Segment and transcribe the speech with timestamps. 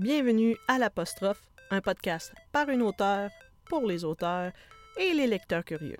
[0.00, 1.40] Bienvenue à l'apostrophe,
[1.70, 3.30] un podcast par une auteure,
[3.66, 4.50] pour les auteurs
[4.98, 5.98] et les lecteurs curieux.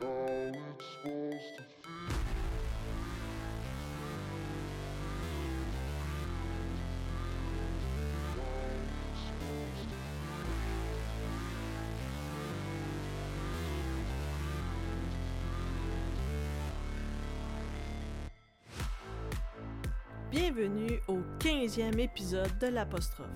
[20.32, 23.28] Bienvenue au 15e épisode de l'apostrophe.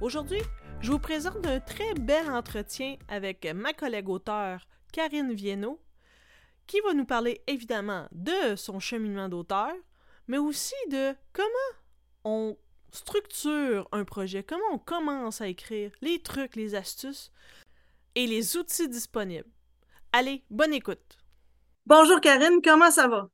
[0.00, 0.40] Aujourd'hui,
[0.80, 5.78] je vous présente un très bel entretien avec ma collègue auteure Karine Viennot,
[6.66, 9.74] qui va nous parler évidemment de son cheminement d'auteur,
[10.26, 11.50] mais aussi de comment
[12.24, 12.56] on
[12.90, 17.30] structure un projet, comment on commence à écrire, les trucs, les astuces
[18.14, 19.50] et les outils disponibles.
[20.14, 21.18] Allez, bonne écoute.
[21.84, 23.28] Bonjour Karine, comment ça va?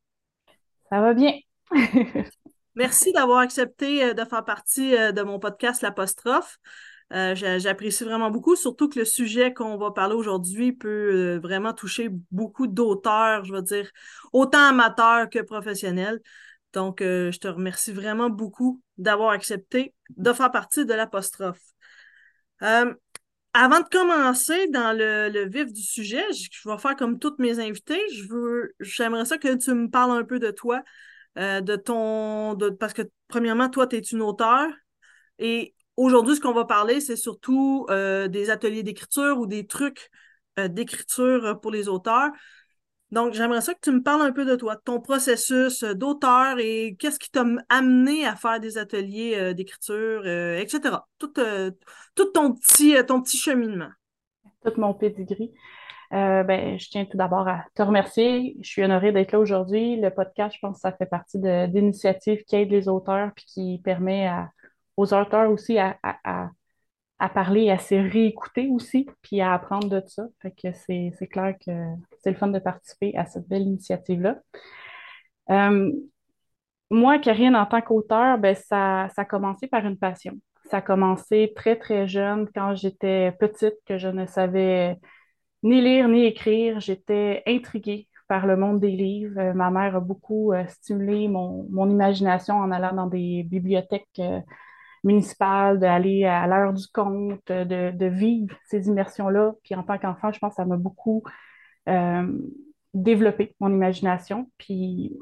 [0.91, 1.39] Ça va bien.
[2.77, 6.59] Merci d'avoir accepté euh, de faire partie euh, de mon podcast L'Apostrophe.
[7.13, 12.11] Euh, j'apprécie vraiment beaucoup, surtout que le sujet qu'on va parler aujourd'hui peut vraiment toucher
[12.31, 13.91] beaucoup d'auteurs, je veux dire,
[14.33, 16.21] autant amateurs que professionnels.
[16.73, 21.63] Donc, je te remercie vraiment beaucoup d'avoir accepté de faire partie de l'apostrophe.
[22.61, 27.61] avant de commencer dans le, vif du sujet, je, je, vais faire comme toutes mes
[27.61, 28.03] invités.
[28.81, 30.83] J'aimerais ça que tu me parles un peu de toi,
[31.39, 32.55] euh, de ton.
[32.55, 34.69] De, parce que, premièrement, toi, tu es une auteure.
[35.39, 40.11] Et aujourd'hui, ce qu'on va parler, c'est surtout euh, des ateliers d'écriture ou des trucs
[40.59, 42.31] euh, d'écriture pour les auteurs.
[43.13, 46.59] Donc, j'aimerais ça que tu me parles un peu de toi, de ton processus d'auteur
[46.59, 51.07] et qu'est-ce qui t'a amené à faire des ateliers d'écriture, etc.
[51.19, 51.33] Tout,
[52.17, 53.91] tout ton, petit, ton petit cheminement.
[54.65, 55.53] Tout mon pedigree.
[56.13, 58.57] Euh, ben, je tiens tout d'abord à te remercier.
[58.61, 59.97] Je suis honorée d'être là aujourd'hui.
[59.97, 63.81] Le podcast, je pense que ça fait partie d'initiatives qui aident les auteurs puis qui
[63.85, 64.31] permet
[64.97, 65.99] aux auteurs aussi à,
[67.35, 70.27] parler et à se réécouter aussi, puis à apprendre de ça.
[70.43, 71.73] Fait que c'est clair que
[72.19, 74.39] c'est le fun de participer à cette belle initiative-là.
[75.51, 75.93] Euh,
[76.91, 80.35] moi, Karine, en tant qu'auteur, ben, ça, ça a commencé par une passion.
[80.71, 84.99] Ça a commencé très, très jeune, quand j'étais petite, que je ne savais
[85.67, 86.81] ni lire ni écrire.
[86.81, 89.39] J'étais intriguée par le monde des livres.
[89.39, 94.41] Euh, ma mère a beaucoup euh, stimulé mon, imagination en allant dans des bibliothèques euh,
[95.05, 99.55] municipales, d'aller à l'heure du conte, de, vivre ces immersions-là.
[99.65, 101.23] Puis en tant qu'enfant, je pense que ça m'a beaucoup
[102.95, 104.51] développé mon imagination.
[104.59, 105.17] Puis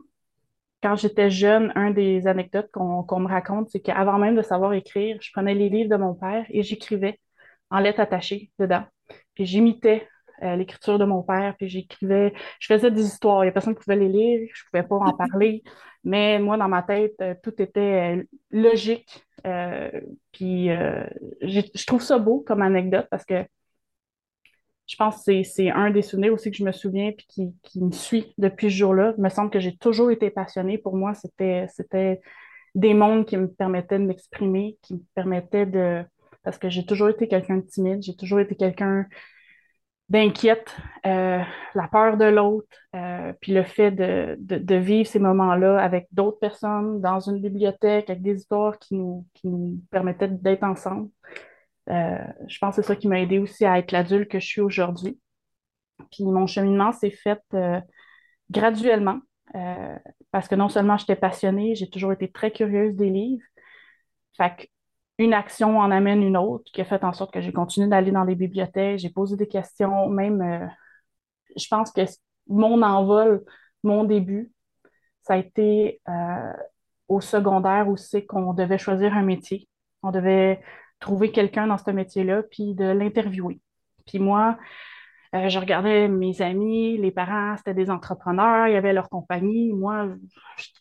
[0.83, 5.19] quand j'étais jeune, un des anecdotes qu'on me raconte, c'est qu'avant même de savoir écrire,
[5.21, 7.21] je prenais les livres de mon père et j'écrivais
[7.71, 8.85] en lettres attachées dedans.
[9.35, 10.09] Puis j'imitais
[10.43, 13.45] euh, l'écriture de mon père, puis j'écrivais, je faisais des histoires.
[13.45, 15.63] Il n'y a personne qui pouvait les lire, je ne pouvais pas en parler,
[16.03, 19.25] mais moi, dans ma tête, euh, tout était euh, logique.
[20.33, 23.45] puis je trouve ça beau comme anecdote parce que
[24.87, 27.83] je pense que c'est un des souvenirs aussi que je me souviens puis qui, qui
[27.83, 29.15] me suit depuis ce jour-là.
[29.17, 30.77] Il me semble que j'ai toujours été passionnée.
[30.79, 32.21] Pour moi, c'était
[32.75, 36.05] des mondes qui me permettaient de m'exprimer, qui me permettaient de...
[36.43, 39.07] Parce que j'ai toujours été quelqu'un de timide, j'ai toujours été quelqu'un
[40.09, 40.77] d'inquiète,
[41.07, 41.43] euh,
[41.75, 46.39] la peur de l'autre, euh, puis le fait de, de, vivre ces moments-là avec d'autres
[46.39, 51.09] personnes dans une bibliothèque, avec des histoires qui nous, qui nous permettaient d'être ensemble.
[51.91, 54.47] Euh, je pense que c'est ça qui m'a aidé aussi à être l'adulte que je
[54.47, 55.19] suis aujourd'hui.
[56.11, 57.41] Puis mon cheminement s'est fait
[58.51, 59.21] graduellement,
[60.33, 63.45] parce que non seulement j'étais passionnée, j'ai toujours été très curieuse des livres.
[64.37, 64.67] Fait que
[65.19, 68.11] une action en amène une autre, qui a fait en sorte que j'ai continué d'aller
[68.11, 70.67] dans les bibliothèques, j'ai posé des questions, même, euh,
[71.57, 72.03] je pense que
[72.49, 73.45] mon envol,
[73.83, 74.53] mon début,
[75.23, 76.53] ça a été euh,
[77.09, 79.69] au secondaire où c'est qu'on devait choisir un métier.
[80.03, 80.61] On devait
[81.01, 83.61] trouver quelqu'un dans ce métier-là, puis de l'interviewer.
[84.07, 84.59] Puis moi,
[85.35, 89.73] euh, je regardais mes amis, les parents, c'était des entrepreneurs, il y avait leur compagnie.
[89.73, 90.09] Moi,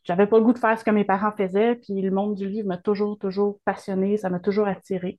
[0.03, 2.47] j'avais pas le goût de faire ce que mes parents faisaient, puis le monde du
[2.47, 5.17] livre m'a toujours, toujours passionné, ça m'a toujours attiré.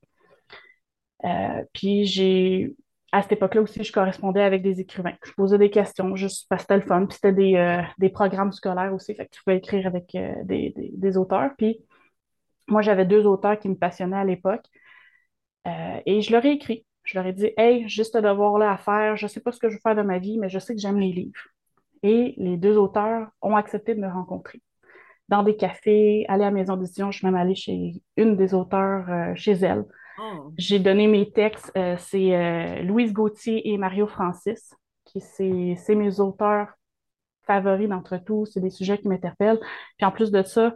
[1.25, 2.75] Euh, puis j'ai,
[3.11, 5.15] à cette époque-là aussi, je correspondais avec des écrivains.
[5.25, 8.51] Je posais des questions juste parce que c'était le fun, puis c'était des, euh, programmes
[8.53, 11.51] scolaires aussi, fait que tu pouvais écrire avec des, des, auteurs.
[11.57, 11.79] Puis
[12.67, 14.65] moi, j'avais deux auteurs qui me passionnaient à l'époque,
[16.05, 16.85] et je leur ai écrit.
[17.05, 19.69] Je leur ai dit, hey, juste devoir-là à faire, je ne sais pas ce que
[19.69, 21.39] je veux faire de ma vie, mais je sais que j'aime les livres.
[22.03, 24.61] Et les deux auteurs ont accepté de me rencontrer
[25.29, 27.11] dans des cafés, aller à la maison d'édition.
[27.11, 29.85] Je suis même allée chez une des auteurs euh, chez elle.
[30.19, 30.51] Oh.
[30.57, 31.71] J'ai donné mes textes.
[31.77, 34.73] Euh, c'est euh, Louise Gauthier et Mario Francis,
[35.05, 36.69] qui c'est mes auteurs
[37.43, 38.45] favoris d'entre tous.
[38.47, 39.59] C'est des sujets qui m'interpellent.
[39.97, 40.73] Puis en plus de ça,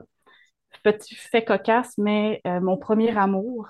[0.84, 3.68] petit fait cocasse, mais mon premier amour,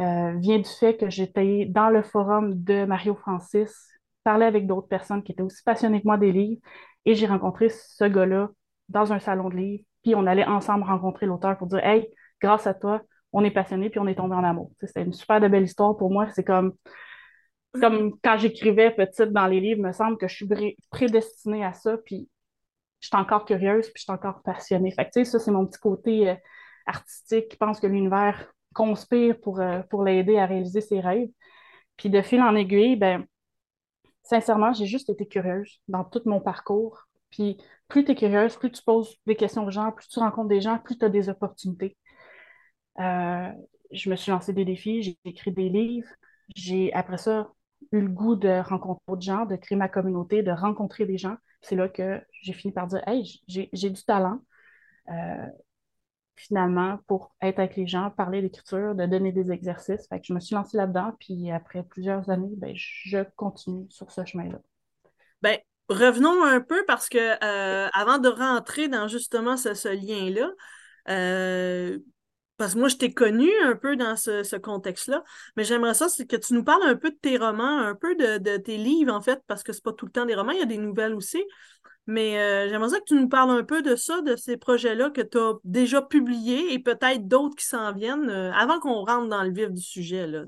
[0.00, 3.88] euh, vient du fait que j'étais dans le forum de Mario Francis,
[4.24, 6.60] parlais avec d'autres personnes qui étaient aussi passionnées que moi des livres,
[7.04, 8.50] et j'ai rencontré ce gars-là
[8.88, 12.08] dans un salon de livres, puis on allait ensemble rencontrer l'auteur pour dire Hey,
[12.40, 13.02] grâce à toi,
[13.32, 14.72] on est passionné, puis on est tombé en amour.
[14.80, 16.28] C'était une super belle histoire pour moi.
[16.30, 16.72] C'est comme,
[17.80, 21.72] comme quand j'écrivais petite dans les livres, il me semble que je suis prédestinée à
[21.72, 22.28] ça, puis
[23.00, 24.90] je suis encore curieuse, puis je suis encore passionnée.
[24.90, 26.34] Fait que, ça, c'est mon petit côté euh,
[26.86, 31.28] artistique qui pense que l'univers conspire pour, euh, pour l'aider à réaliser ses rêves.
[31.96, 33.26] Puis de fil en aiguille, ben,
[34.22, 37.06] sincèrement, j'ai juste été curieuse dans tout mon parcours.
[37.30, 37.58] Puis
[37.88, 40.60] plus tu es curieuse, plus tu poses des questions aux gens, plus tu rencontres des
[40.60, 41.96] gens, plus tu as des opportunités.
[42.98, 43.50] Euh,
[43.92, 46.08] je me suis lancé des défis, j'ai écrit des livres.
[46.54, 47.50] J'ai, après ça,
[47.92, 51.36] eu le goût de rencontrer d'autres gens, de créer ma communauté, de rencontrer des gens.
[51.62, 54.40] C'est là que j'ai fini par dire Hey, j'ai du talent.
[55.08, 55.46] Euh,
[56.40, 60.06] finalement, pour être avec les gens, parler d'écriture, de donner des exercices.
[60.08, 64.10] Fait que je me suis lancée là-dedans, puis après plusieurs années, ben, je continue sur
[64.10, 64.58] ce chemin-là.
[65.42, 65.58] Ben,
[65.88, 70.50] revenons un peu parce que euh, avant de rentrer dans justement ce, lien-là,
[71.08, 71.98] euh,
[72.56, 75.24] parce que moi, je t'ai connu un peu dans ce, contexte-là,
[75.56, 78.56] mais j'aimerais ça, que tu nous parles un peu de tes romans, un peu de,
[78.58, 80.62] tes livres, en fait, parce que c'est pas tout le temps des romans, il y
[80.62, 81.42] a des nouvelles aussi.
[82.10, 85.10] Mais euh, j'aimerais ça que tu nous parles un peu de ça, de ces projets-là
[85.10, 89.28] que tu as déjà publiés et peut-être d'autres qui s'en viennent euh, avant qu'on rentre
[89.28, 90.26] dans le vif du sujet.
[90.26, 90.42] Là,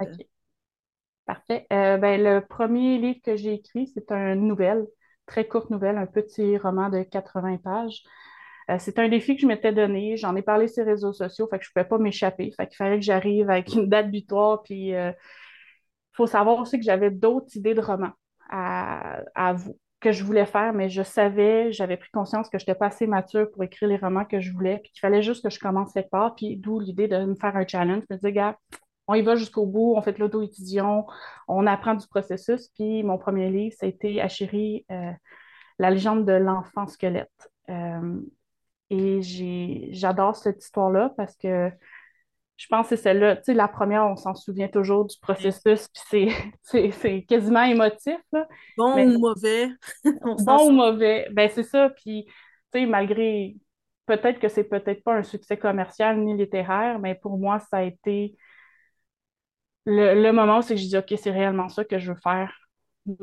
[1.25, 1.69] Parfait.
[1.73, 4.85] Euh, ben, le premier livre que j'ai écrit, c'est une nouvelle,
[5.27, 8.03] très courte nouvelle, un petit roman de 80 pages.
[8.79, 10.17] C'est un défi que je m'étais donné.
[10.17, 12.51] J'en ai parlé sur les réseaux sociaux, fait que je ne pouvais pas m'échapper.
[12.57, 14.63] Fait qu'il fallait que j'arrive avec une date butoir.
[14.63, 15.15] Puis il
[16.13, 18.13] faut savoir aussi que j'avais d'autres idées de romans
[18.51, 22.75] à, vous que je voulais faire, mais je savais, j'avais pris conscience que je n'étais
[22.75, 25.51] pas assez mature pour écrire les romans que je voulais, puis qu'il fallait juste que
[25.51, 28.03] je commence quelque part, puis d'où l'idée de me faire un challenge.
[28.11, 28.59] Je me disais, gars,
[29.09, 31.07] on y va jusqu'au bout, on fait de l'auto-étudion,
[31.49, 32.69] on apprend du processus.
[32.69, 35.13] Puis mon premier livre, ça a été Achérie, euh,
[35.79, 37.51] la légende de l'enfant squelette.
[38.91, 39.23] Et
[39.93, 41.71] j'adore cette histoire-là parce que
[42.63, 43.37] je pense que c'est celle-là.
[43.37, 46.31] Tu sais, la première, on s'en souvient toujours du processus, puis
[46.63, 48.21] c'est quasiment émotif.
[48.79, 49.69] Bon ou mauvais.
[50.05, 51.27] bon ou mauvais.
[51.33, 51.91] Ben, c'est ça.
[51.91, 52.25] Puis,
[52.73, 53.57] tu sais, malgré.
[54.07, 57.83] Peut-être que c'est peut-être pas un succès commercial ni littéraire, mais pour moi, ça a
[57.83, 58.37] été
[59.85, 62.53] le, moment où c'est que je dis OK, c'est réellement ça que je veux faire.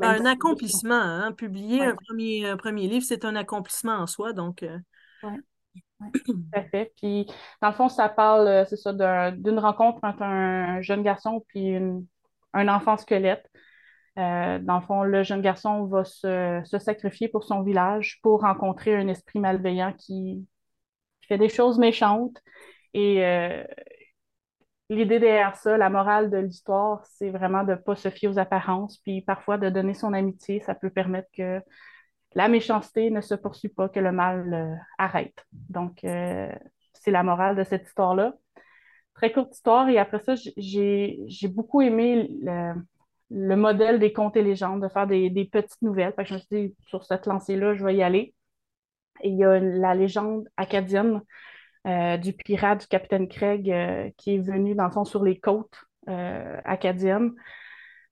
[0.01, 1.31] un accomplissement, hein?
[1.31, 4.33] Publier un, premier, premier livre, c'est un accomplissement en soi.
[4.33, 4.77] Donc, euh,
[6.25, 6.93] tout à fait.
[6.97, 7.27] Puis,
[7.61, 11.75] dans le fond, ça parle, euh, c'est ça, d'une rencontre entre un jeune garçon puis
[12.53, 13.49] un enfant squelette.
[14.17, 18.95] Euh, dans le fond, le jeune garçon va se, sacrifier pour son village pour rencontrer
[18.95, 20.45] un esprit malveillant qui,
[21.27, 22.41] fait des choses méchantes.
[22.95, 23.63] Et euh,
[24.89, 28.39] l'idée derrière ça, la morale de l'histoire, c'est vraiment de ne pas se fier aux
[28.39, 31.61] apparences, puis parfois de donner son amitié, ça peut permettre que
[32.33, 35.45] la méchanceté ne se poursuit pas, que le mal euh, arrête.
[35.69, 36.51] Donc, euh,
[36.93, 38.35] c'est la morale de cette histoire-là.
[39.15, 42.29] Très courte histoire, et après ça, j'ai beaucoup aimé
[43.31, 46.13] le, modèle des contes et légendes, de faire des, petites nouvelles.
[46.17, 48.33] je me suis dit, sur cette lancée-là, je vais y aller.
[49.21, 51.21] Et il y a la légende acadienne
[51.85, 53.63] euh, du pirate, du capitaine Craig,
[54.15, 57.33] qui est venu, dans le sur les côtes acadiennes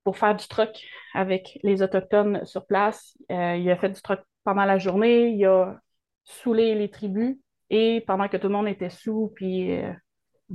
[0.04, 0.70] pour faire du truck
[1.14, 3.16] avec les Autochtones sur place.
[3.30, 5.78] Euh, il a fait du truck pendant la journée, il a
[6.24, 7.36] saoulé les tribus
[7.70, 9.78] et pendant que tout le monde était sous puis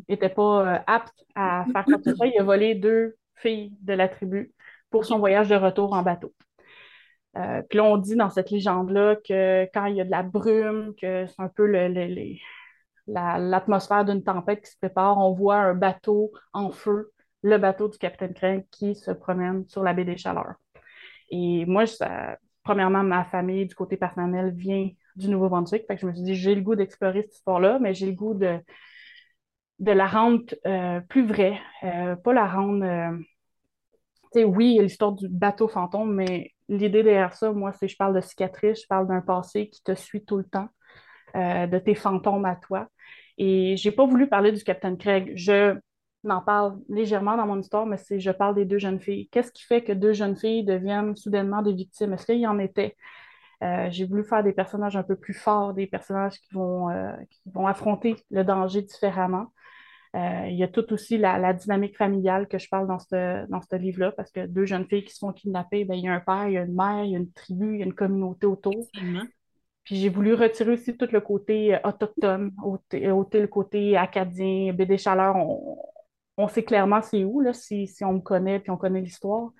[0.09, 3.93] n'était euh, pas euh, apte à faire ce soit, il a volé deux filles de
[3.93, 4.53] la tribu
[4.89, 6.33] pour son voyage de retour en bateau.
[7.69, 10.93] puis là, on dit dans cette légende-là que quand il y a de la brume,
[10.99, 11.65] que c'est un peu
[13.07, 17.11] l'atmosphère d'une tempête qui se prépare, on voit un bateau en feu
[17.43, 20.55] le bateau du capitaine Craig qui se promène sur la baie des Chaleurs.
[21.29, 21.83] Et moi,
[22.63, 25.85] premièrement, ma famille, du côté personnel, vient du Nouveau-Brunswick.
[25.85, 28.33] Fait je me suis dit, j'ai le goût d'explorer cette histoire-là, mais j'ai le goût
[28.33, 28.59] de,
[29.79, 31.59] la rendre euh, plus vraie.
[31.83, 32.85] Euh, pas la rendre.
[32.85, 33.17] Euh,
[34.31, 38.15] tu sais, oui, l'histoire du bateau fantôme, mais l'idée derrière ça, moi, c'est je parle
[38.15, 40.69] de cicatrices, je parle d'un passé qui te suit tout le temps,
[41.35, 42.87] de tes fantômes à toi.
[43.37, 45.33] Et j'ai pas voulu parler du Capitaine Craig.
[45.35, 45.77] Je
[46.23, 49.27] m'en parle légèrement dans mon histoire, mais c'est je parle des deux jeunes filles.
[49.29, 52.13] Qu'est-ce qui fait que deux jeunes filles deviennent soudainement des victimes?
[52.13, 52.95] Est-ce qu'il y en était?
[53.63, 57.11] Euh, j'ai voulu faire des personnages un peu plus forts, des personnages qui vont, euh,
[57.29, 59.47] qui vont affronter le danger différemment.
[60.15, 63.61] Euh, il y a tout aussi la, dynamique familiale que je parle dans ce dans
[63.61, 66.13] ce livre-là, parce que deux jeunes filles qui se font kidnapper, ben, il y a
[66.13, 67.85] un père, il y a une mère, il y a une tribu, il y a
[67.85, 68.87] une communauté autour.
[69.83, 75.35] Puis j'ai voulu retirer aussi tout le côté autochtone, ôter, le côté acadien, BD Chaleur.
[75.35, 75.77] On,
[76.37, 79.51] on sait clairement c'est où, là, si, si on me connaît puis on connaît l'histoire.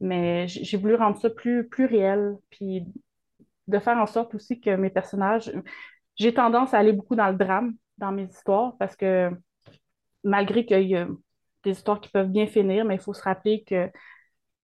[0.00, 2.86] Mais j'ai voulu rendre ça plus, plus réel, puis
[3.68, 5.52] de faire en sorte aussi que mes personnages...
[6.16, 9.30] J'ai tendance à aller beaucoup dans le drame dans mes histoires parce que
[10.24, 11.06] malgré qu'il y a
[11.64, 13.90] des histoires qui peuvent bien finir, mais il faut se rappeler que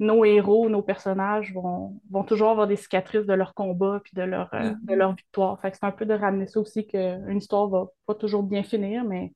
[0.00, 4.22] nos héros, nos personnages vont, vont toujours avoir des cicatrices de leur combat puis de
[4.22, 4.98] leur, euh, de Mhm.
[4.98, 5.60] leur victoire.
[5.60, 8.62] Fait que c'est un peu de ramener ça aussi qu'une histoire va pas toujours bien
[8.64, 9.32] finir, mais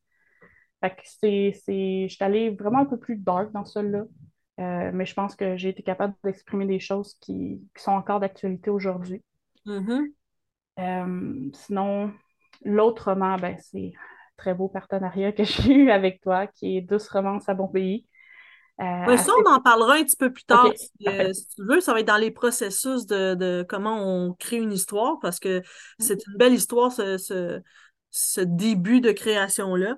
[0.81, 4.05] fait que c'est, c'est, je suis allée vraiment un peu plus dark dans celui-là.
[4.61, 8.21] Euh, mais je pense que j'ai été capable d'exprimer des choses qui, qui sont encore
[8.21, 9.23] d'actualité aujourd'hui.
[9.67, 10.13] Mhm.
[10.81, 12.13] Euh, sinon,
[12.65, 14.01] l'autre roman, ben, c'est un
[14.37, 18.07] très beau partenariat que j'ai eu avec toi, qui est Douce romance à bon pays.
[18.81, 19.33] Euh, Ouais, ça, assez...
[19.45, 21.81] on en parlera un petit peu plus tard, si, euh, si tu veux.
[21.81, 25.63] Ça va être dans les processus de, de comment on crée une histoire, parce que
[25.99, 27.61] c'est une belle histoire, ce, ce,
[28.11, 29.97] ce début de création-là.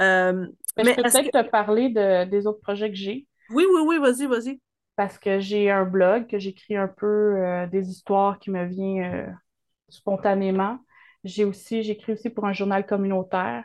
[0.00, 1.10] Euh, Mais je peux que...
[1.10, 4.60] peut-être te parler de, des autres projets que j'ai, Oui, oui, oui, vas-y, vas-y.
[4.96, 9.02] parce que j'ai un blog que j'écris un peu euh, des histoires qui me viennent
[9.30, 9.32] euh,
[9.88, 10.80] spontanément.
[11.24, 13.64] J'ai aussi, j'écris aussi pour un journal communautaire.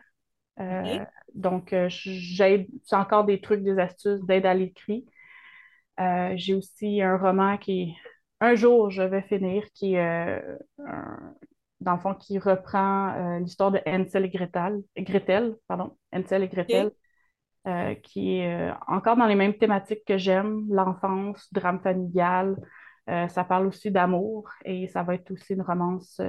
[1.34, 5.06] Donc, j'aide, c'est encore des trucs, des astuces d'aide à l'écrit.
[6.00, 7.96] Euh, j'ai aussi un roman qui,
[8.42, 10.00] un jour, je vais finir, qui est,
[10.42, 11.36] euh, un-
[11.82, 16.48] dans le fond, qui reprend euh, l'histoire de Hansel et Gretel, Gretel, pardon, Hansel et
[16.48, 16.92] Gretel,
[17.68, 22.56] euh, qui est euh, encore dans les mêmes thématiques que j'aime, l'enfance, drame familial.
[23.08, 26.20] Ça parle aussi d'amour et ça va être aussi une romance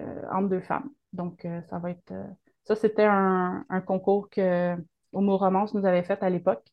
[0.00, 0.90] entre deux femmes.
[1.12, 2.12] Donc, ça va être.
[2.64, 4.74] ça, c'était un, un concours que
[5.12, 6.66] Homo Romance nous avait fait à l'époque,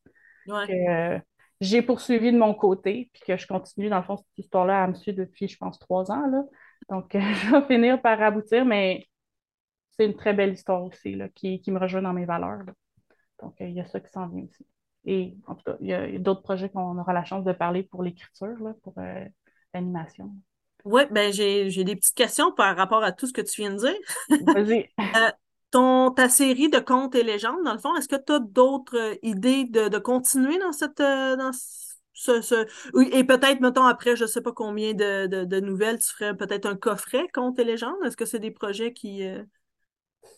[0.47, 1.21] Ouais.
[1.59, 3.89] j'ai poursuivi de mon côté, puis que je continue.
[3.89, 6.25] Dans le fond, cette histoire-là, elle me suit depuis, je pense, trois ans.
[6.25, 6.43] Là.
[6.91, 9.07] Donc, euh, je vais finir par aboutir, mais
[9.97, 12.63] c'est une très belle histoire aussi, là, qui, qui me rejoint dans mes valeurs.
[12.63, 12.73] là.
[13.41, 14.65] Donc, euh, il y a ça qui s'en vient aussi.
[15.05, 17.81] Et en tout cas, il y a, d'autres projets qu'on aura la chance de parler
[17.81, 19.25] pour l'écriture, pour euh,
[19.73, 20.31] l'animation.
[20.83, 23.77] Ouais, ben j'ai des petites questions par rapport à tout ce que tu viens de
[23.77, 23.95] dire.
[24.53, 24.89] Vas-y.
[24.99, 25.31] Euh,
[25.71, 28.97] ton, ta série de contes et légendes, dans le fond, est-ce que tu as d'autres
[28.97, 31.51] euh, idées de, de continuer dans cette dans
[32.21, 32.67] ce, ce-
[33.15, 36.65] et peut-être, mettons, après, je sais pas combien de, de, de nouvelles, tu ferais peut-être
[36.67, 37.95] un coffret contes et légendes?
[38.05, 39.43] Est-ce que c'est des projets qui euh,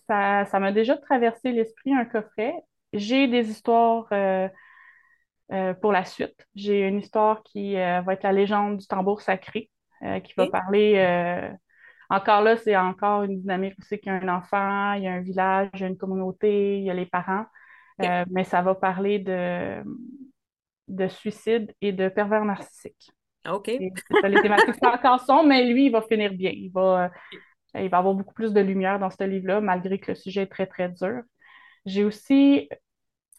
[0.07, 2.53] Ça, ça m'a déjà traversé l'esprit un coffret.
[2.93, 4.47] J'ai des histoires euh,
[5.51, 6.47] euh, pour la suite.
[6.55, 9.69] J'ai une histoire qui va être la légende du tambour sacré,
[10.23, 11.51] qui va parler.
[12.09, 15.13] encore là, c'est encore une dynamique aussi qu'il y a un enfant, il y a
[15.13, 17.45] un village, il y a une communauté, il y a les parents.
[18.31, 19.83] Mais ça va parler de,
[20.87, 23.11] de suicide et de pervers narcissique.
[23.49, 23.71] OK.
[24.21, 24.75] Ça, les thématiques
[25.25, 26.51] sont mais lui, il va finir bien.
[26.51, 27.05] Il va,
[27.75, 30.43] euh, il va avoir beaucoup plus de lumière dans ce livre-là, malgré que le sujet
[30.43, 31.21] est très, très dur.
[31.85, 32.69] J'ai aussi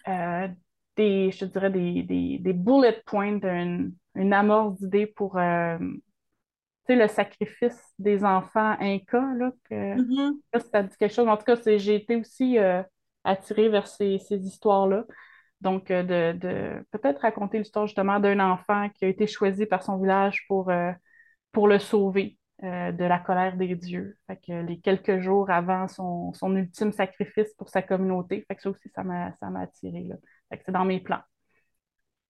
[0.08, 0.48] euh,
[0.96, 5.78] des, je dirais, des, des, des bullet points, une, une amorce d'idées pour euh,
[6.88, 10.40] le sacrifice des enfants incas, là, que, Mhm.
[10.50, 11.28] pas si ça dit quelque chose.
[11.28, 12.82] En tout cas, j'ai été aussi euh,
[13.24, 15.04] attirée vers ces, ces histoires-là.
[15.64, 19.82] Donc, euh, de, de peut-être raconter l'histoire justement d'un enfant qui a été choisi par
[19.82, 20.92] son village pour, euh,
[21.52, 24.18] pour le sauver euh, de la colère des dieux.
[24.28, 28.44] Fait que les quelques jours avant son, son ultime sacrifice pour sa communauté.
[28.48, 30.16] Fait que ça aussi, ça m'a, ça m'a attiré, là.
[30.50, 31.22] Fait que c'est dans mes plans.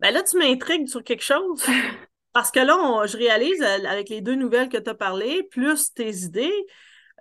[0.00, 1.64] Ben là, tu m'intrigues sur quelque chose.
[2.33, 5.93] Parce que là, on- je réalise, avec les deux nouvelles que tu as parlé, plus
[5.95, 6.53] tes idées,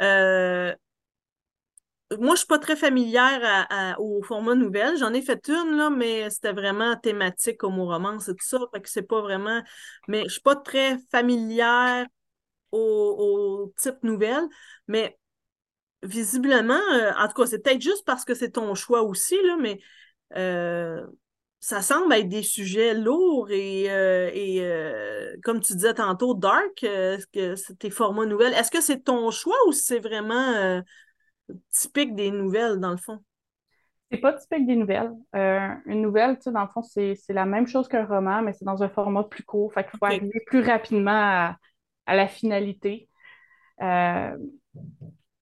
[0.01, 0.73] euh,
[2.19, 4.97] moi, je suis pas très familière au format nouvelle.
[4.97, 8.59] J'en ai fait une, là, mais c'était vraiment thématique homo romance et tout ça.
[8.73, 9.61] Fait que c'est pas vraiment.
[10.07, 12.05] Mais je suis pas très familière
[12.71, 14.47] au, type nouvelle.
[14.87, 15.17] Mais
[16.01, 19.57] visiblement, euh, en tout cas, c'est peut-être juste parce que c'est ton choix aussi, là,
[19.59, 19.79] mais
[20.35, 21.05] euh,
[21.59, 27.55] ça semble être des sujets lourds et, euh, et comme tu disais tantôt, dark, que
[27.55, 28.53] c'est tes formats nouvelles?
[28.53, 30.81] Est-ce que c'est ton choix ou c'est vraiment
[31.71, 33.23] typique des nouvelles, dans le fond?
[34.11, 35.11] C'est pas typique des nouvelles.
[35.35, 38.41] Euh, une nouvelle, tu sais, dans le fond, c'est, c'est la même chose qu'un roman,
[38.43, 39.73] mais c'est dans un format plus court.
[39.73, 41.57] Fait qu'il faut arriver plus rapidement à,
[42.05, 43.09] à la finalité.
[43.81, 44.37] Euh,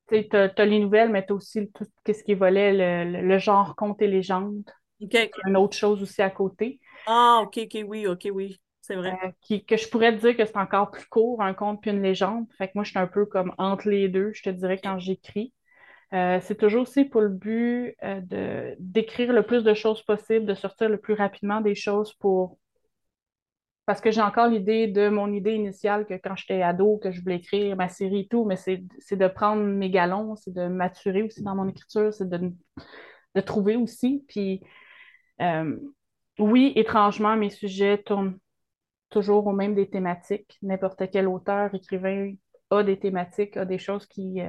[0.07, 2.73] tu sais, t'as, t'as les nouvelles, mais t'as aussi tout ce qui est volet,
[3.05, 4.63] le, le- le genre conte et légende,
[5.09, 5.41] qui OK.
[5.43, 6.79] est une autre chose aussi à côté.
[7.05, 8.59] Ah, OK, OK, oui, OK, oui.
[8.81, 9.21] C'est euh, vrai.
[9.41, 12.01] qui, que je pourrais te dire que c'est encore plus court, un conte puis une
[12.01, 12.45] légende.
[12.57, 14.99] Fait que moi, je suis un peu comme entre les deux, je te dirais, quand
[14.99, 15.53] j'écris.
[16.13, 20.45] Euh, c'est toujours aussi pour le but euh, de d'écrire le plus de choses possible,
[20.45, 22.57] de sortir le plus rapidement des choses pour
[23.85, 27.21] parce que j'ai encore l'idée de mon idée initiale que quand j'étais ado, que je
[27.21, 31.23] voulais écrire ma série et tout, mais c'est de prendre mes galons, c'est de maturer
[31.23, 32.51] aussi dans mon écriture, c'est de
[33.41, 34.23] trouver aussi.
[34.27, 34.61] Puis
[35.41, 35.77] euh,
[36.39, 38.37] oui, étrangement, mes sujets tournent
[39.09, 40.57] toujours au même des thématiques.
[40.61, 42.33] N'importe quel auteur, écrivain
[42.69, 44.41] a des thématiques, a des choses qui,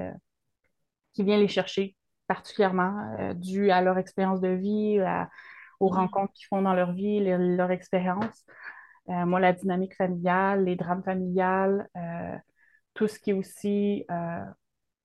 [1.14, 5.00] qui viennent les chercher particulièrement euh, dues à leur expérience de vie,
[5.81, 5.95] aux mm-hmm.
[5.95, 8.45] rencontres qu'ils font dans leur vie, leur expérience.
[9.09, 11.88] Euh, moi, la dynamique familiale, les drames familiales,
[12.95, 14.07] tout ce qui est aussi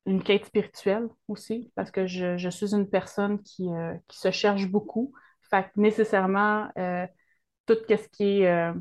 [0.06, 3.68] une quête spirituelle aussi, parce que je, je suis une personne qui,
[4.08, 5.14] qui, se cherche beaucoup.
[5.50, 6.70] Fait que nécessairement,
[7.66, 8.74] tout ce qui est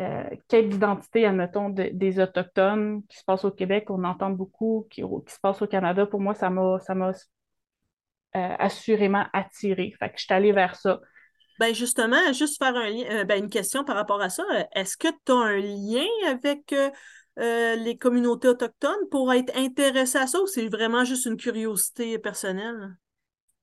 [0.00, 5.02] euh, quête d'identité, admettons, des Autochtones qui se passe au Québec, on entend beaucoup, qui,
[5.02, 9.92] qui se passe au Canada, pour moi, ça m'a, ça m'a euh, assurément attiré.
[9.98, 11.00] Fait que je suis allée vers ça.
[11.58, 14.42] Ben justement, juste faire un lien, euh, ben une question par rapport à ça.
[14.74, 16.74] Est-ce que tu as un lien avec
[17.36, 22.96] les communautés autochtones pour être intéressé à ça ou c'est vraiment juste une curiosité personnelle?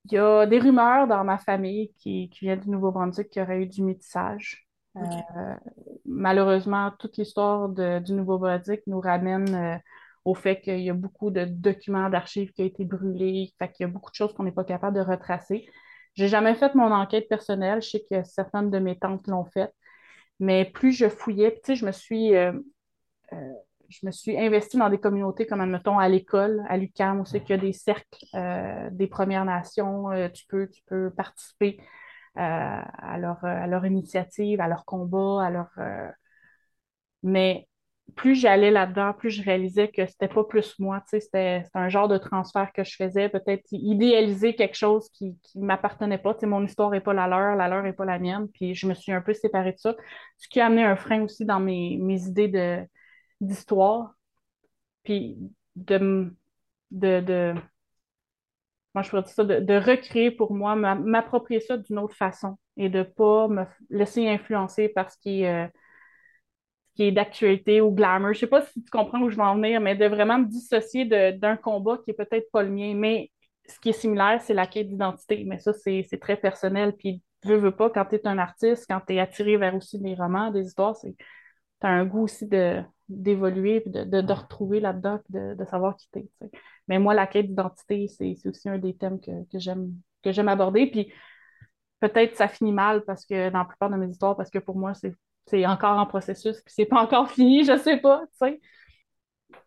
[0.06, 3.46] Il y a des rumeurs dans ma famille qui, qui viennent du Nouveau-Brunswick qu'il y
[3.46, 4.67] aurait eu du métissage.
[5.02, 5.56] Euh,
[6.06, 9.78] malheureusement, toute l'histoire du Nouveau-Brunswick nous ramène euh,
[10.26, 13.86] au fait qu'il y a beaucoup de documents d'archives qui ont été brûlés, fait qu'il
[13.86, 15.68] y a beaucoup de choses qu'on n'est pas capable de retracer.
[16.16, 19.74] J'ai jamais fait mon enquête personnelle, je sais que certaines de mes tantes l'ont faite,
[20.40, 22.52] mais plus je fouillais, tu sais, je me suis, euh,
[23.90, 27.42] je me suis investie dans des communautés comme, admettons, à l'école, à l'UQAM, où c'est
[27.42, 28.26] qu'il y a des cercles
[28.92, 31.80] des Premières Nations, tu peux, participer
[32.38, 35.70] à, leur, à leur initiative, à leur combat, à leur.
[35.80, 36.10] Euh,
[37.24, 37.68] mais
[38.16, 42.18] plus j'allais là-dedans, plus je réalisais que c'était pas plus moi, c'était un genre de
[42.18, 46.64] transfert que je faisais, peut-être idéaliser quelque chose qui ne m'appartenait pas, tu sais, mon
[46.64, 49.12] histoire n'est pas la leur, la leur n'est pas la mienne, puis je me suis
[49.12, 49.96] un peu séparée de ça,
[50.38, 52.88] ce qui a amené un frein aussi dans mes, mes idées
[53.42, 54.14] d'histoire,
[55.04, 55.38] puis
[55.76, 56.34] de,
[56.92, 57.54] de,
[59.02, 63.00] je pourrais dire ça, de, recréer pour moi, m'approprier ça d'une autre façon et de
[63.00, 65.68] ne pas me laisser influencer par ce qui est, euh,
[67.04, 68.34] est d'actualité ou glamour.
[68.34, 70.40] Je ne sais pas si tu comprends où je veux en venir, mais de vraiment
[70.40, 72.94] me dissocier d'un combat qui est peut-être pas le mien.
[72.96, 73.32] Mais
[73.68, 75.44] ce qui est similaire, c'est la quête d'identité.
[75.46, 76.94] Mais ça, c'est très personnel.
[76.98, 80.00] Puis, veux, veux pas, quand tu es un artiste, quand tu es attiré vers aussi
[80.00, 81.16] des romans, des histoires, tu
[81.82, 82.48] as un goût aussi
[83.10, 86.28] d'évoluer, de, de, de, retrouver là-dedans, de, de savoir qui t'es.
[86.88, 89.60] Mais moi, la quête d'identité, c'est aussi un des thèmes que, que
[90.32, 90.88] j'aime aborder.
[90.88, 91.12] Puis
[92.00, 94.78] peut-être ça finit mal parce que dans la plupart de mes histoires, parce que pour
[94.78, 98.62] moi, c'est encore en processus, puis c'est pas encore fini, je sais pas, tu sais.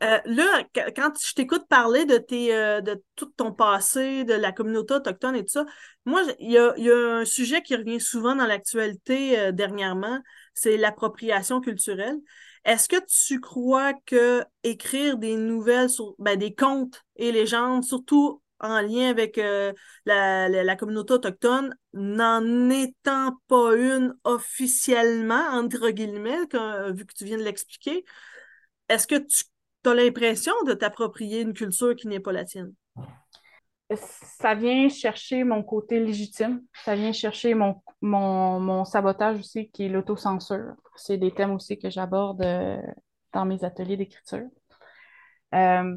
[0.03, 4.53] Euh, là, quand je t'écoute parler de, tes, euh, de tout ton passé, de la
[4.53, 5.67] communauté autochtone et tout ça,
[6.05, 10.21] moi, il y a, y a, un sujet qui revient souvent dans l'actualité euh, dernièrement,
[10.55, 12.17] c'est l'appropriation culturelle.
[12.65, 18.43] Est-ce que tu crois que écrire des nouvelles sur ben, des contes et légendes, surtout
[18.61, 19.73] en lien avec euh,
[20.05, 26.41] la, communauté autochtone, n'en étant pas une officiellement, entre guillemets,
[26.93, 28.05] vu que tu viens de l'expliquer,
[28.89, 29.45] est-ce que tu
[29.87, 32.75] as l'impression de t'approprier une culture qui n'est pas la tienne?
[33.97, 39.89] Ça vient chercher mon côté légitime, ça vient chercher mon, mon, sabotage aussi, qui est
[39.89, 40.75] l'autocensure.
[40.97, 42.81] C'est des thèmes aussi que j'aborde euh,
[43.33, 44.47] dans mes ateliers d'écriture.
[45.55, 45.97] Euh,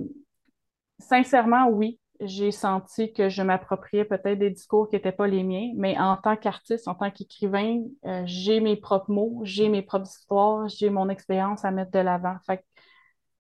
[1.00, 5.72] sincèrement, oui, j'ai senti que je m'appropriais peut-être des discours qui n'étaient pas les miens,
[5.76, 10.08] mais en tant qu'artiste, en tant qu'écrivain, euh, j'ai mes propres mots, j'ai mes propres
[10.08, 12.38] histoires, j'ai mon expérience à mettre de l'avant.
[12.46, 12.64] Fait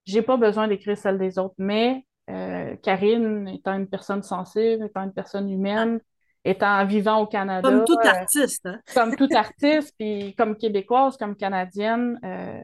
[0.05, 5.03] j'ai pas besoin d'écrire celle des autres, mais euh, Karine étant une personne sensible, étant
[5.03, 5.99] une personne humaine,
[6.45, 7.67] étant vivant au Canada.
[7.67, 8.65] Comme tout euh, artiste.
[8.65, 8.79] Hein?
[8.93, 12.61] comme tout artiste, puis comme québécoise, comme canadienne, euh,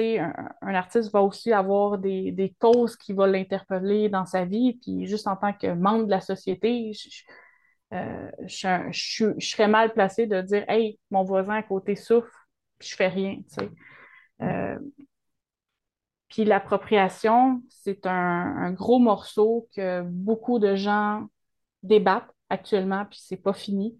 [0.00, 0.32] un,
[0.62, 5.06] un, artiste va aussi avoir des, des causes qui vont l'interpeller dans sa vie, puis
[5.06, 7.08] juste en tant que membre de la société, je,
[8.46, 12.46] je, je, serais mal placée de dire Hey, mon voisin à côté souffre,
[12.78, 13.38] puis je fais rien.
[14.40, 14.78] Euh,
[16.38, 21.26] puis l'appropriation, c'est un, gros morceau que beaucoup de gens
[21.82, 23.98] débattent actuellement, puis c'est pas fini.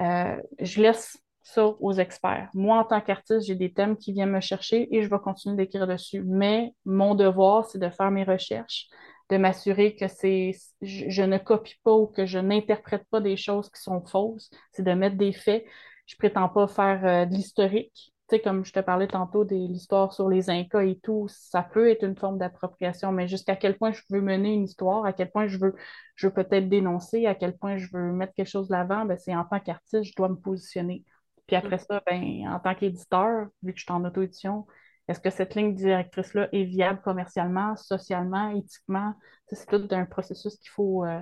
[0.00, 2.48] Euh, je laisse ça aux experts.
[2.54, 5.54] Moi, en tant qu'artiste, j'ai des thèmes qui viennent me chercher et je vais continuer
[5.54, 6.22] d'écrire dessus.
[6.24, 8.88] Mais mon devoir, c'est de faire mes recherches,
[9.28, 13.68] de m'assurer que c'est, je, ne copie pas ou que je n'interprète pas des choses
[13.68, 14.48] qui sont fausses.
[14.72, 15.66] C'est de mettre des faits.
[16.06, 20.12] Je prétends pas faire euh, de l'historique sais, comme je te parlais tantôt de l'histoire
[20.12, 23.92] sur les Incas et tout, ça peut être une forme d'appropriation, mais jusqu'à quel point
[23.92, 25.74] je veux mener une histoire, à quel point je veux,
[26.16, 29.18] je veux peut-être dénoncer, à quel point je veux mettre quelque chose de l'avant, ben,
[29.18, 31.04] c'est en tant qu'artiste, je dois me positionner.
[31.46, 31.84] Puis après mm.
[31.88, 34.66] ça, ben, en tant qu'éditeur, vu que je suis en auto-édition,
[35.08, 39.14] est-ce que cette ligne directrice-là est viable commercialement, socialement, éthiquement?
[39.50, 41.20] C'est tout un processus qu'il faut, euh,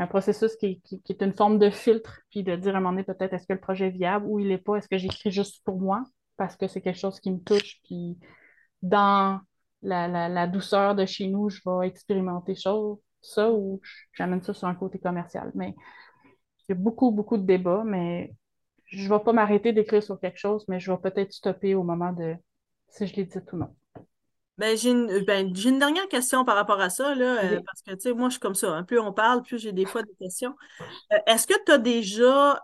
[0.00, 3.04] un processus qui, est une forme de filtre, puis de dire à un moment donné
[3.04, 5.62] peut-être est-ce que le projet est viable ou il n'est pas, est-ce que j'écris juste
[5.62, 6.04] pour moi?
[6.38, 8.18] Parce que c'est quelque chose qui me touche, puis
[8.80, 9.40] dans
[9.82, 13.80] la, douceur de chez nous, je vais expérimenter ça ou
[14.14, 15.52] j'amène ça sur un côté commercial.
[15.54, 15.74] Mais
[16.68, 18.34] il y a beaucoup, beaucoup de débats, mais
[18.86, 21.82] je ne vais pas m'arrêter d'écrire sur quelque chose, mais je vais peut-être stopper au
[21.82, 22.36] moment de
[22.88, 23.76] si je l'ai dit ou non.
[24.60, 27.92] Ben, j'ai une, ben, une dernière question par rapport à ça, là, euh, parce que,
[27.92, 28.76] tu sais, moi, je suis comme ça.
[28.76, 28.84] hein.
[28.84, 30.54] plus on parle, plus j'ai des fois des questions.
[31.14, 32.62] Euh, est-ce que tu as déjà...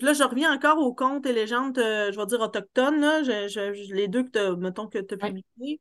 [0.00, 4.06] Là, je reviens encore aux contes et légendes, euh, je vais dire autochtones, là, les
[4.08, 5.80] deux que tu mettons, que tu as publiés.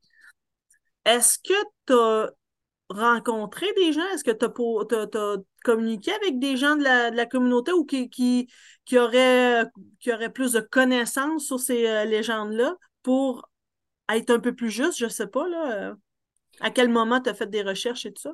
[1.03, 2.31] Est-ce que tu as
[2.87, 4.07] rencontré des gens?
[4.13, 8.47] Est-ce que tu as, communiqué avec des gens de la, communauté ou qui, qui,
[8.85, 9.65] qui, auraient,
[9.99, 13.49] qui auraient plus de connaissances sur ces légendes-là pour
[14.17, 15.95] être un peu plus juste, je sais pas, là, euh,
[16.61, 18.33] à quel moment tu as fait des recherches et tout ça?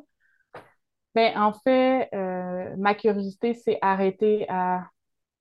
[1.14, 4.90] Ben, en fait, euh, ma curiosité s'est arrêtée à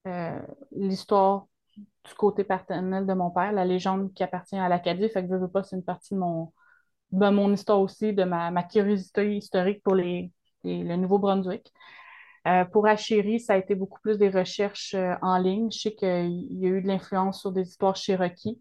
[0.07, 0.41] euh,
[0.73, 5.09] l'histoire du côté paternel de mon père, la légende qui appartient à l'Acadie.
[5.09, 6.53] Fait que je veux pas, c'est une partie de mon,
[7.11, 10.31] de mon histoire aussi, de ma, curiosité historique pour les,
[10.63, 11.73] le Nouveau-Brunswick.
[12.73, 15.73] pour Achéry, ça a été beaucoup plus des recherches en ligne.
[15.73, 18.61] Je sais qu'il y a eu de l'influence sur des histoires Cherokee.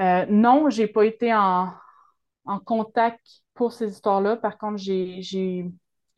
[0.00, 1.72] Euh, non, j'ai pas été en,
[2.64, 4.36] contact pour ces histoires-là.
[4.36, 5.68] Par contre, j'ai, je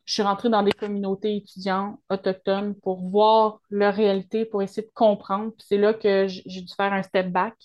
[0.05, 5.51] suis rentrée dans des communautés étudiantes autochtones pour voir leur réalité, pour essayer de comprendre.
[5.51, 7.55] Puis c'est là que j'ai dû faire un step back.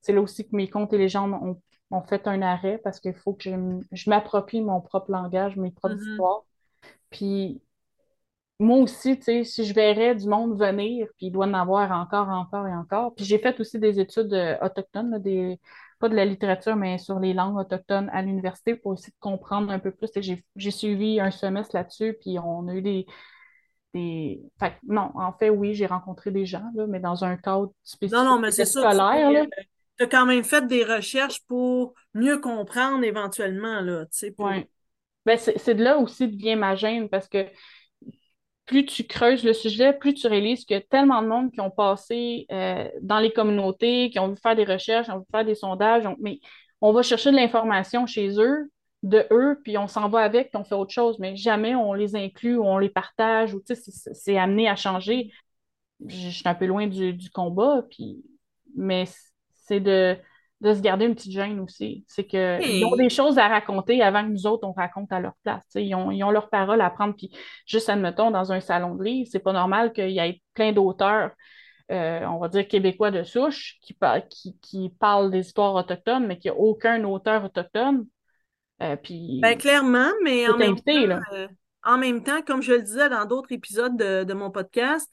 [0.00, 3.14] C'est là aussi que mes contes et légendes ont, ont fait un arrêt parce qu'il
[3.14, 3.50] faut que
[3.92, 6.10] je, m'approprie mon propre langage, mes propres mm-hmm.
[6.10, 6.42] histoires.
[7.10, 7.62] Puis
[8.60, 11.90] moi aussi, tu sais, si je verrais du monde venir, puis il doit en avoir
[11.90, 13.14] encore, encore et encore.
[13.14, 15.58] Puis j'ai fait aussi des études euh, autochtones, des,
[15.98, 19.72] pas de la littérature, mais sur les langues autochtones à l'université pour essayer de comprendre
[19.72, 20.10] un peu plus.
[20.56, 23.06] J'ai suivi un semestre là-dessus, puis on a eu des,
[23.92, 24.40] des...
[24.60, 28.22] Fait, non, en fait, oui, j'ai rencontré des gens, là, mais dans un cadre spécifique
[28.22, 29.46] non, non, mais c'est scolaire.
[29.96, 34.30] Tu as quand même fait des recherches pour mieux comprendre éventuellement, là, tu sais.
[34.30, 34.50] Pour...
[35.26, 37.46] Ben, c'est de là aussi que vient ma gêne, parce que
[38.66, 41.60] plus tu creuses le sujet, plus tu réalises qu'il y a tellement de monde qui
[41.60, 45.26] ont passé euh, dans les communautés, qui ont vu faire des recherches, qui ont vu
[45.30, 46.40] faire des sondages, mais
[46.80, 48.70] on va chercher de l'information chez eux,
[49.02, 51.92] de eux, puis on s'en va avec, puis on fait autre chose, mais jamais on
[51.92, 55.30] les inclut ou on les partage, ou c'est amené à changer.
[56.06, 58.24] Je, suis un peu loin du, du combat, puis,
[58.76, 59.04] mais
[59.66, 60.16] c'est de
[60.64, 62.04] de se garder une petite gêne aussi.
[62.08, 65.34] C'est qu'ils ont des choses à raconter avant que nous autres, on raconte à leur
[65.44, 65.62] place.
[65.74, 67.14] Ils ont, ils ont leur parole à prendre.
[67.14, 67.30] Puis
[67.66, 71.32] juste, admettons, dans un salon de livre, c'est pas normal qu'il y ait plein d'auteurs,
[71.92, 73.94] euh, on va dire québécois de souche, qui,
[74.30, 78.06] qui, qui parlent des histoires autochtones, mais qu'il n'y a aucun auteur autochtone.
[78.82, 81.46] Euh, puis, ben, clairement, mais en même, temps, euh,
[81.84, 85.10] en même temps, comme je le disais dans d'autres épisodes de, de mon podcast,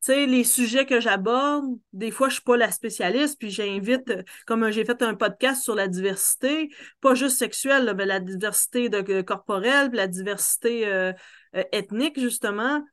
[0.00, 4.22] sais, les sujets que j'aborde, des fois, je suis pas la spécialiste, puis j'invite, euh,
[4.46, 9.22] comme j'ai fait un podcast sur la diversité, pas juste sexuelle, mais la diversité de,
[9.22, 11.12] corporelle, puis la diversité euh,
[11.56, 12.84] euh, ethnique, justement.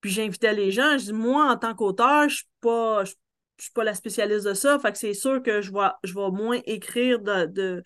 [0.00, 3.12] Puis j'invitais les gens, je dis, moi, en tant qu'auteur, je suis pas, je,
[3.58, 7.20] suis pas la spécialiste de ça, fait que c'est sûr que je vais, moins écrire
[7.20, 7.82] de,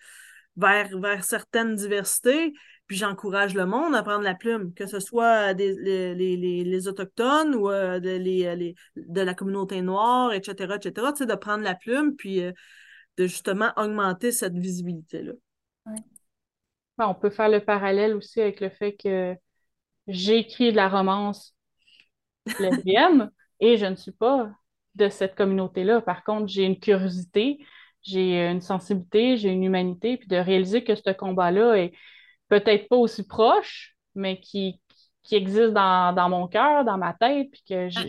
[0.55, 2.53] vers certaines diversités.
[2.89, 5.75] Puis j'encourage le monde à prendre la plume, que ce soit des,
[6.15, 11.35] les, Autochtones ou euh, de, les, de la communauté noire, etc., etc., tu sais, de
[11.35, 12.51] prendre la plume, puis euh,
[13.17, 15.33] de justement augmenter cette visibilité-là.
[16.97, 19.35] on peut faire le parallèle aussi avec le fait que
[20.07, 21.55] j'ai écrit de la romance
[22.59, 24.49] lesbienne et je ne suis pas
[24.95, 26.01] de cette communauté-là.
[26.01, 27.59] Par contre, j'ai une curiosité,
[28.01, 31.93] j'ai une sensibilité, j'ai une humanité, puis de réaliser que ce combat-là est
[32.49, 34.81] peut-être pas aussi proche, mais qui,
[35.23, 38.03] qui existe dans, mon cœur, dans ma tête, puis que ah.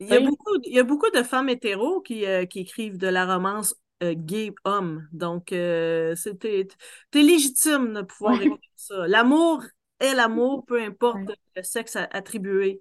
[0.00, 2.96] il y, a beaucoup, il y a beaucoup de femmes hétéros qui, euh, qui écrivent
[2.96, 5.08] de la romance euh, gay-homme.
[5.12, 6.68] Donc, euh, c'était
[7.10, 9.06] t'es légitime de pouvoir écrire ça.
[9.06, 9.64] L'amour
[9.98, 12.80] est l'amour, peu importe le sexe attribué.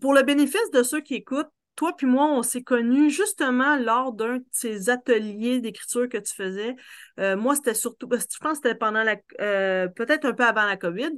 [0.00, 1.50] pour le bénéfice de ceux qui écoutent,
[1.80, 6.34] toi puis moi, on s'est connus justement lors d'un de ces ateliers d'écriture que tu
[6.34, 6.76] faisais.
[7.18, 10.66] Euh, moi, c'était surtout, je pense que c'était pendant la, euh, peut-être un peu avant
[10.66, 11.12] la COVID.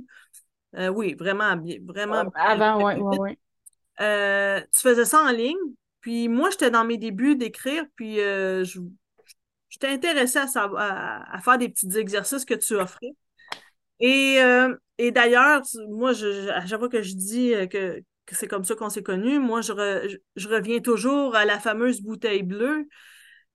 [0.76, 2.30] Euh, oui, vraiment, vraiment.
[2.36, 3.36] avant, oui, oui, oui.
[3.98, 5.58] tu faisais ça en ligne.
[6.00, 8.80] Puis moi, j'étais dans mes débuts d'écrire, puis je,
[9.68, 13.16] j'étais intéressée à, à, faire des petits exercices que tu offrais.
[13.98, 14.38] Et,
[14.98, 18.00] et d'ailleurs, moi, je, à chaque fois que je dis que,
[18.32, 19.38] c'est comme ça qu'on s'est connus.
[19.38, 19.72] Moi, je,
[20.48, 22.86] reviens toujours à la fameuse bouteille bleue,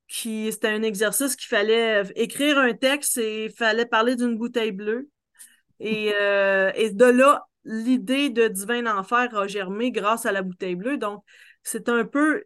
[0.07, 4.71] qui c'était un exercice qu'il fallait écrire un texte et il fallait parler d'une bouteille
[4.71, 5.09] bleue.
[5.79, 10.75] Et, euh, et, de là, l'idée de Divin Enfer a germé grâce à la bouteille
[10.75, 10.97] bleue.
[10.97, 11.23] Donc,
[11.63, 12.43] c'est un peu.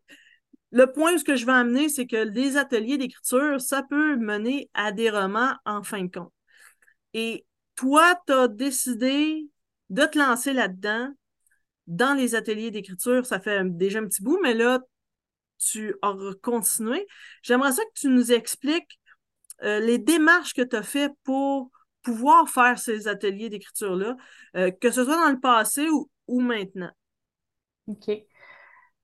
[0.74, 4.94] Le point que je veux amener, c'est que les ateliers d'écriture, ça peut mener à
[4.94, 6.32] des romans en fin de compte.
[7.14, 9.48] Et toi, tu as décidé
[9.90, 11.10] de te lancer là-dedans,
[11.92, 13.26] dans les ateliers d'écriture.
[13.26, 14.80] Ça fait déjà un petit bout, mais là,
[15.60, 17.06] tu as continué.
[17.44, 19.00] J'aimerais ça que tu nous expliques
[19.64, 21.70] euh, les démarches que tu as faites pour
[22.02, 24.16] pouvoir faire ces ateliers d'écriture-là,
[24.56, 25.88] euh, que ce soit dans le passé
[26.28, 26.90] ou, maintenant.
[27.88, 28.10] OK.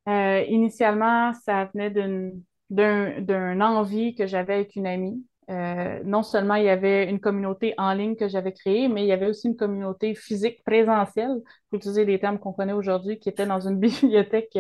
[0.08, 5.26] Euh, initialement, ça venait d'une d'un envie que j'avais avec une amie.
[5.50, 9.08] Euh, non seulement il y avait une communauté en ligne que j'avais créée, mais il
[9.08, 13.30] y avait aussi une communauté physique présentielle, pour utiliser des termes qu'on connaît aujourd'hui, qui
[13.30, 14.58] était dans une bibliothèque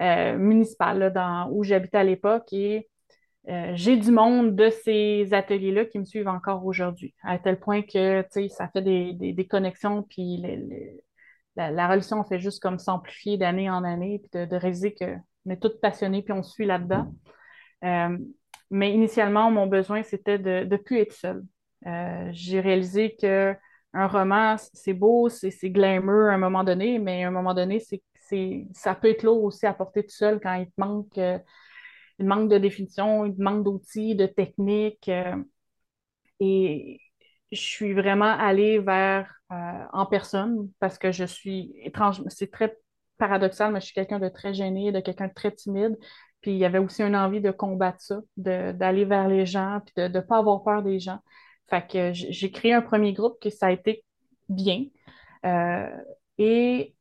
[0.00, 2.52] municipale dans, où j'habitais à l'époque.
[2.52, 2.88] Et
[3.48, 7.82] euh, j'ai du monde de ces ateliers-là qui me suivent encore aujourd'hui, à tel point
[7.82, 10.42] que ça fait des, connexions, puis
[11.54, 15.78] la, relation fait juste comme s'amplifier d'année en année, puis de, réaliser qu'on est tous
[15.80, 17.14] passionnés, puis on suit là-dedans.
[18.72, 21.42] Euh, mais initialement, mon besoin, c'était de ne plus être seule.
[21.86, 23.54] Euh, j'ai réalisé que
[23.92, 27.80] un roman, c'est beau, c'est glamour à un moment donné, mais à un moment donné,
[27.80, 31.18] ça peut être lourd aussi à porter tout seul quand il te manque
[32.18, 35.08] il manque de définition, il manque d'outils, de techniques.
[35.08, 35.36] Euh,
[36.40, 37.00] et
[37.52, 42.22] je suis vraiment allée vers euh, en personne parce que je suis étrange.
[42.28, 42.76] C'est très
[43.18, 45.96] paradoxal, mais je suis quelqu'un de très gêné, de quelqu'un de très timide.
[46.46, 49.94] Puis il y avait aussi une envie de combattre ça, d'aller vers les gens, puis
[49.96, 51.18] de ne pas avoir peur des gens.
[51.68, 54.04] Fait que j'ai créé un premier groupe qui ça a été
[54.48, 54.84] bien.
[55.44, 55.90] Euh,
[56.38, 56.94] et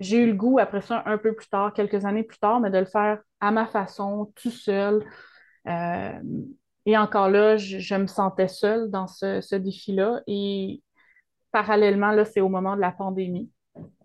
[0.00, 2.68] j'ai eu le goût, après ça, un peu plus tard, quelques années plus tard, mais
[2.68, 5.02] de le faire à ma façon, tout seul.
[5.66, 6.20] Euh,
[6.84, 10.20] et encore là, je, me sentais seule dans ce, défi-là.
[10.26, 10.82] Et
[11.52, 13.50] parallèlement, là, c'est au moment de la pandémie.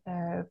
[0.07, 0.41] Euh,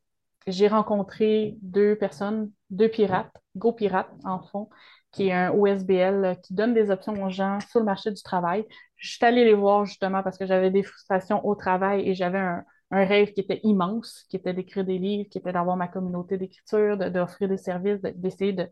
[0.46, 4.68] j'ai rencontré deux personnes, deux pirates, Go Pirates, en fond,
[5.12, 8.64] qui est un OSBL qui donne des options aux gens sur le marché du travail.
[8.96, 12.38] Je suis allée les voir justement parce que j'avais des frustrations au travail et j'avais
[12.38, 16.38] un, rêve qui était immense, qui était d'écrire des livres, qui était d'avoir ma communauté
[16.38, 18.68] d'écriture, d'offrir des services, d'essayer de,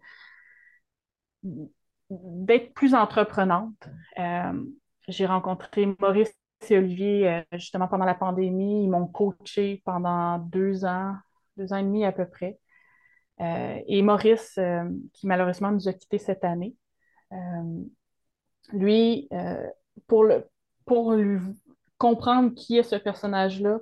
[2.11, 3.89] d'être plus entreprenante.
[4.19, 4.65] Euh,
[5.07, 6.33] j'ai rencontré Maurice
[6.69, 8.85] et Olivier euh, justement pendant la pandémie.
[8.85, 11.15] Ils m'ont coaché pendant deux ans,
[11.57, 12.59] deux ans et demi à peu près.
[13.41, 14.59] Euh, et Maurice,
[15.13, 16.75] qui malheureusement nous a quittés cette année,
[18.73, 19.29] lui,
[20.07, 20.49] pour, le,
[20.85, 21.41] pour lui
[21.99, 23.79] comprendre qui est ce personnage-là,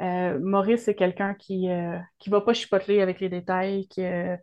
[0.00, 4.36] euh, Maurice, c'est quelqu'un qui ne euh, va pas chipoter avec les détails, qui euh,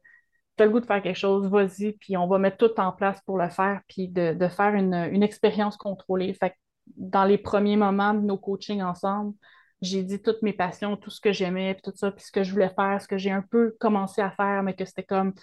[0.58, 2.92] tu as le goût de faire quelque chose, vas-y, puis on va mettre tout en
[2.92, 6.34] place pour le faire, puis de, faire une, expérience contrôlée.
[6.34, 6.56] Fait
[6.98, 9.34] dans les premiers moments de nos coachings ensemble,
[9.82, 12.44] j'ai dit toutes mes passions, tout ce que j'aimais, puis tout ça, puis ce que
[12.44, 15.34] je voulais faire, ce que j'ai un peu commencé à faire, mais que c'était comme,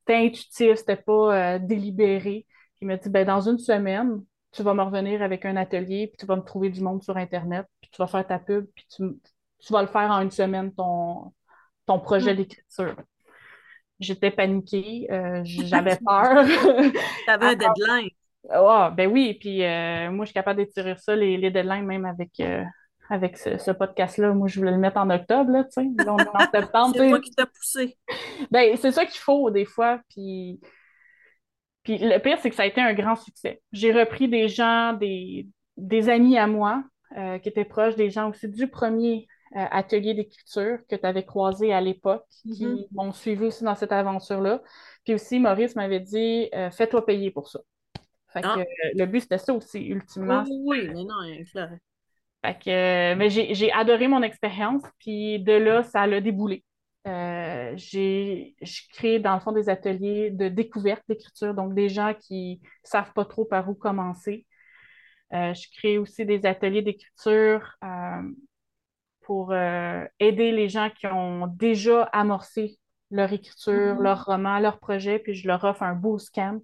[0.00, 2.46] c'était intuitif, c'était pas délibéré.
[2.80, 4.22] il m'a dit, ben, dans une semaine,
[4.52, 7.16] tu vas me revenir avec un atelier, puis tu vas me trouver du monde sur
[7.16, 9.04] Internet, puis tu vas faire ta pub, puis tu,
[9.58, 11.32] tu vas le faire en une semaine, ton,
[11.86, 12.36] ton projet mm.
[12.36, 12.96] d'écriture.
[14.00, 16.46] J'étais paniquée, euh, j'avais peur.
[16.46, 18.10] Tu avais un deadline.
[18.54, 22.04] Oh, ben oui, puis euh, moi, je suis capable d'étirer ça, les, les, deadlines, même
[22.04, 22.62] avec, euh,
[23.08, 24.32] avec ce, podcast-là.
[24.32, 26.04] Moi, je voulais le mettre en octobre, là, tu sais.
[26.04, 26.94] Là, on est en septembre.
[26.96, 27.96] c'est toi qui t'as poussé.
[28.50, 30.60] Ben, c'est ça qu'il faut, des fois, puis...
[31.84, 33.62] Puis le pire, c'est que ça a été un grand succès.
[33.72, 36.84] J'ai repris des gens, des, des amis à moi,
[37.42, 41.72] qui étaient proches des gens aussi du premier euh, atelier d'écriture que tu avais croisé
[41.72, 42.86] à l'époque, qui mm-hmm.
[42.92, 44.60] m'ont suivi aussi dans cette aventure-là.
[45.04, 47.60] Puis aussi, Maurice m'avait dit euh, fais-toi payer pour ça.
[48.30, 48.56] Fait ah.
[48.58, 50.44] que, le but, c'était ça aussi, ultimement.
[50.46, 51.78] Oui, oui, mais non, clair.
[52.44, 56.64] Fait que, mais j'ai adoré mon expérience, puis de là, ça l'a déboulé.
[57.06, 58.54] Euh, j'ai
[58.92, 63.12] créé, dans le fond, des ateliers de découverte d'écriture, donc des gens qui ne savent
[63.12, 64.46] pas trop par où commencer.
[65.32, 67.76] je crée aussi des ateliers d'écriture
[69.28, 72.78] pour euh, aider les gens qui ont déjà amorcé
[73.10, 74.02] leur écriture, mm-hmm.
[74.02, 76.62] leur roman, leur projet, puis je leur offre un boost camp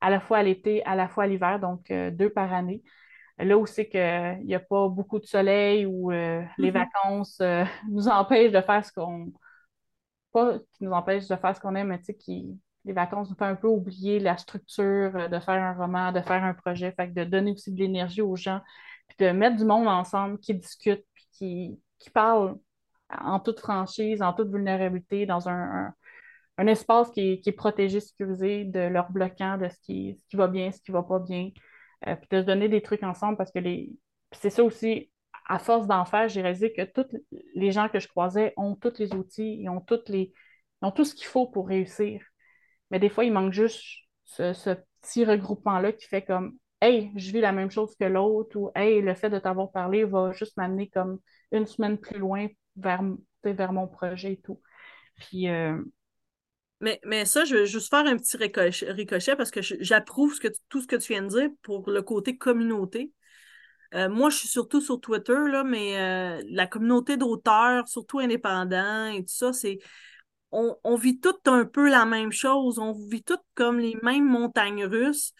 [0.00, 2.82] à la fois à l'été, à la fois à l'hiver, donc euh, deux par année.
[3.38, 6.72] Là où c'est qu'il n'y a pas beaucoup de soleil ou euh, les mm-hmm.
[6.72, 7.42] vacances
[7.90, 9.32] nous empêchent de faire ce qu'on.
[10.32, 13.28] Pas qui nous empêchent de faire ce qu'on aime, mais tu sais, qui, les vacances
[13.28, 16.92] nous font un peu oublier la structure de faire un roman, de faire un projet,
[16.92, 18.60] fait de donner aussi de l'énergie aux gens,
[19.08, 22.56] puis de mettre du monde ensemble qui discute, puis qui, qui parlent
[23.10, 25.92] en toute franchise, en toute vulnérabilité, dans un,
[26.58, 30.70] espace qui est, protégé, sécurisé de leur bloquant, de ce qui, ce qui va bien,
[30.72, 31.50] ce qui va pas bien.
[32.06, 33.92] Euh, puis de se donner des trucs ensemble parce que les.
[34.32, 35.10] c'est ça aussi,
[35.46, 37.06] à force d'en faire, j'ai réalisé que tous
[37.54, 40.32] les gens que je croisais ont tous les outils, ils ont, toutes les,
[40.82, 42.22] ont tout ce qu'il faut pour réussir.
[42.90, 43.82] Mais des fois, il manque juste
[44.24, 48.70] ce, petit regroupement-là qui fait comme Hey, je vis la même chose que l'autre ou
[48.74, 51.20] Hey, le fait de t'avoir parlé va juste m'amener comme
[51.52, 53.02] une semaine plus loin vers,
[53.44, 54.60] vers mon projet et tout.
[55.16, 55.48] Puis.
[55.48, 55.80] Euh,
[56.80, 60.86] mais, mais ça, je vais juste faire un petit ricochet, parce que j'approuve tout ce
[60.86, 63.12] que tu viens de dire pour le côté communauté.
[63.94, 69.06] Euh, moi, je suis surtout sur Twitter, là, mais euh, la communauté d'auteurs, surtout indépendants
[69.06, 69.78] et tout ça, c'est.
[70.52, 72.78] On, vit toutes un peu la même chose.
[72.78, 75.34] On vit toutes comme les mêmes montagnes russes.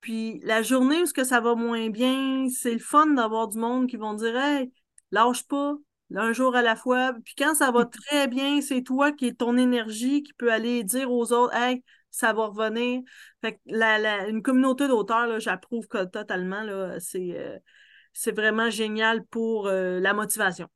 [0.00, 3.88] Puis la journée où que ça va moins bien, c'est le fun d'avoir du monde
[3.88, 4.72] qui vont dire Hey,
[5.10, 5.74] lâche pas,
[6.16, 7.14] un jour à la fois.
[7.24, 10.84] Puis quand ça va très bien, c'est toi qui est ton énergie qui peut aller
[10.84, 13.02] dire aux autres Hey, ça va revenir.
[13.40, 16.64] Fait que la, une communauté d'auteurs, j'approuve totalement.
[17.00, 17.58] C'est, euh,
[18.12, 20.68] c'est vraiment génial pour euh, la motivation.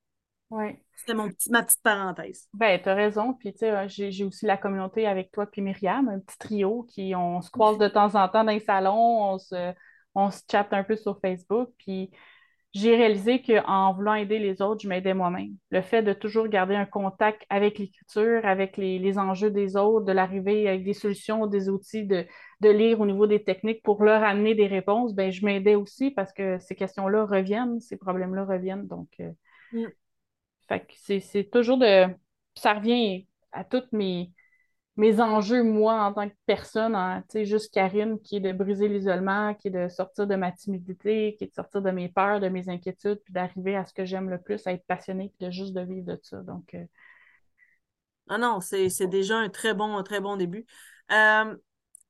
[0.50, 0.78] Oui.
[0.94, 2.48] C'était mon petit, ma petite parenthèse.
[2.54, 3.34] Ben, tu as raison.
[3.34, 6.84] Puis, tu sais, euh, j'ai aussi la communauté avec toi puis Myriam, un petit trio
[6.84, 9.74] qui, on se croise de temps en temps dans les salons, on se,
[10.14, 11.70] on se chatte un peu sur Facebook.
[11.78, 12.10] Puis,
[12.76, 15.56] j'ai réalisé qu'en voulant aider les autres, je m'aidais moi-même.
[15.70, 20.12] Le fait de toujours garder un contact avec l'écriture, avec les, enjeux des autres, de
[20.12, 22.26] l'arrivée avec des solutions, des outils, de,
[22.60, 26.34] lire au niveau des techniques pour leur amener des réponses, ben, je m'aidais aussi parce
[26.34, 28.86] que ces questions-là reviennent, ces problèmes-là reviennent.
[28.86, 29.32] Donc, euh,
[29.72, 30.78] mm.
[30.90, 32.06] c'est toujours de.
[32.56, 34.32] Ça revient à toutes mes,
[34.96, 38.52] mes enjeux, moi, en tant que personne, hein, tu sais, juste Karine, qui est de
[38.52, 42.08] briser l'isolement, qui est de sortir de ma timidité, qui est de sortir de mes
[42.08, 45.32] peurs, de mes inquiétudes, puis d'arriver à ce que j'aime le plus, à être passionnée,
[45.36, 46.38] puis de juste de vivre de ça.
[46.38, 46.74] Donc.
[46.74, 46.84] Euh,
[48.28, 50.66] ah non, c'est déjà un très bon, très bon début.
[51.12, 51.54] Euh,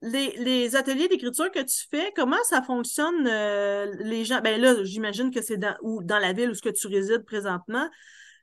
[0.03, 3.27] les, ateliers d'écriture que tu fais, comment ça fonctionne?
[3.27, 6.71] Euh, les gens, ben là, j'imagine que c'est dans, dans la ville où ce que
[6.71, 7.89] tu résides présentement,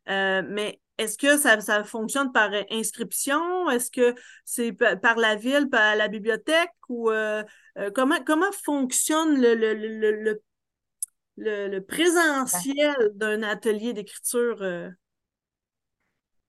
[0.07, 3.69] mais est-ce que ça, fonctionne par inscription?
[3.69, 4.13] Est-ce que
[4.45, 6.71] c'est par la ville, par la bibliothèque?
[6.89, 7.43] Ou euh,
[7.77, 10.39] euh, comment, comment fonctionne le, le,
[11.37, 14.89] le, présentiel d'un atelier d'écriture euh,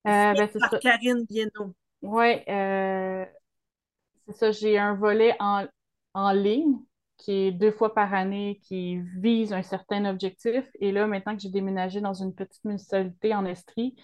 [0.04, 1.74] ben, par Karine Guénaud?
[2.02, 4.50] Oui, c'est ça.
[4.50, 5.66] J'ai un volet en,
[6.12, 6.76] en ligne
[7.16, 10.64] qui est deux fois par année, qui vise un certain objectif.
[10.80, 13.94] Et là, maintenant que j'ai déménagé dans une petite municipalité en Estrie,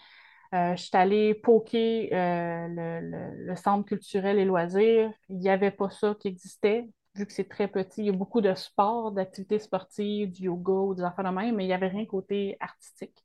[0.53, 5.13] euh, je suis allée poker euh, le, centre culturel et loisirs.
[5.29, 8.03] Il n'y avait pas ça qui existait, vu que c'est très petit.
[8.03, 11.65] Il y a beaucoup de sports, d'activités sportives, du yoga des affaires de même, mais
[11.65, 13.17] il n'y avait rien côté artistique.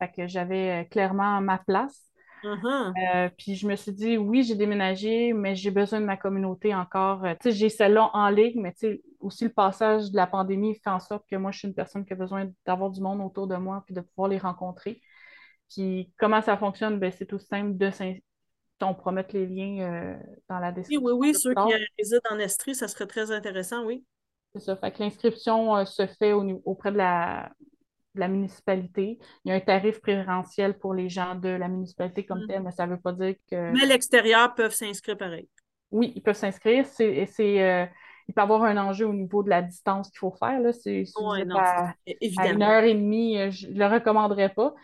[0.00, 2.10] Fait que j'avais euh, clairement ma place.
[2.42, 3.30] Uh-huh.
[3.38, 7.22] puis je me suis dit, oui, j'ai déménagé, mais j'ai besoin de ma communauté encore.
[7.22, 10.74] tu sais, j'ai celle-là en ligne, mais tu sais, aussi le passage de la pandémie
[10.74, 13.20] fait en sorte que moi, je suis une personne qui a besoin d'avoir du monde
[13.20, 15.00] autour de moi puis de pouvoir les rencontrer.
[15.68, 16.98] Puis comment ça fonctionne?
[16.98, 17.90] Ben, c'est tout simple de
[18.84, 20.16] on promet les liens euh,
[20.48, 21.02] dans la description.
[21.02, 24.04] Oui, oui, oui, ceux qui résident en Estrie, ça serait très intéressant, oui.
[24.54, 24.76] C'est ça.
[24.76, 27.50] Fait que l'inscription euh, se fait auprès de la,
[28.14, 29.18] municipalité.
[29.44, 32.46] Il y a un tarif préférentiel pour les gens de la municipalité comme mm.
[32.46, 33.72] tel, mais ça ne veut pas dire que.
[33.72, 35.48] Mais l'extérieur peuvent s'inscrire pareil.
[35.90, 36.86] Oui, ils peuvent s'inscrire.
[36.86, 37.26] C'est,
[38.28, 40.60] il peut y avoir un enjeu au niveau de la distance qu'il faut faire.
[40.60, 40.72] Là.
[40.72, 41.04] C'est,
[42.38, 44.74] à, une heure et demie, je ne le recommanderais pas.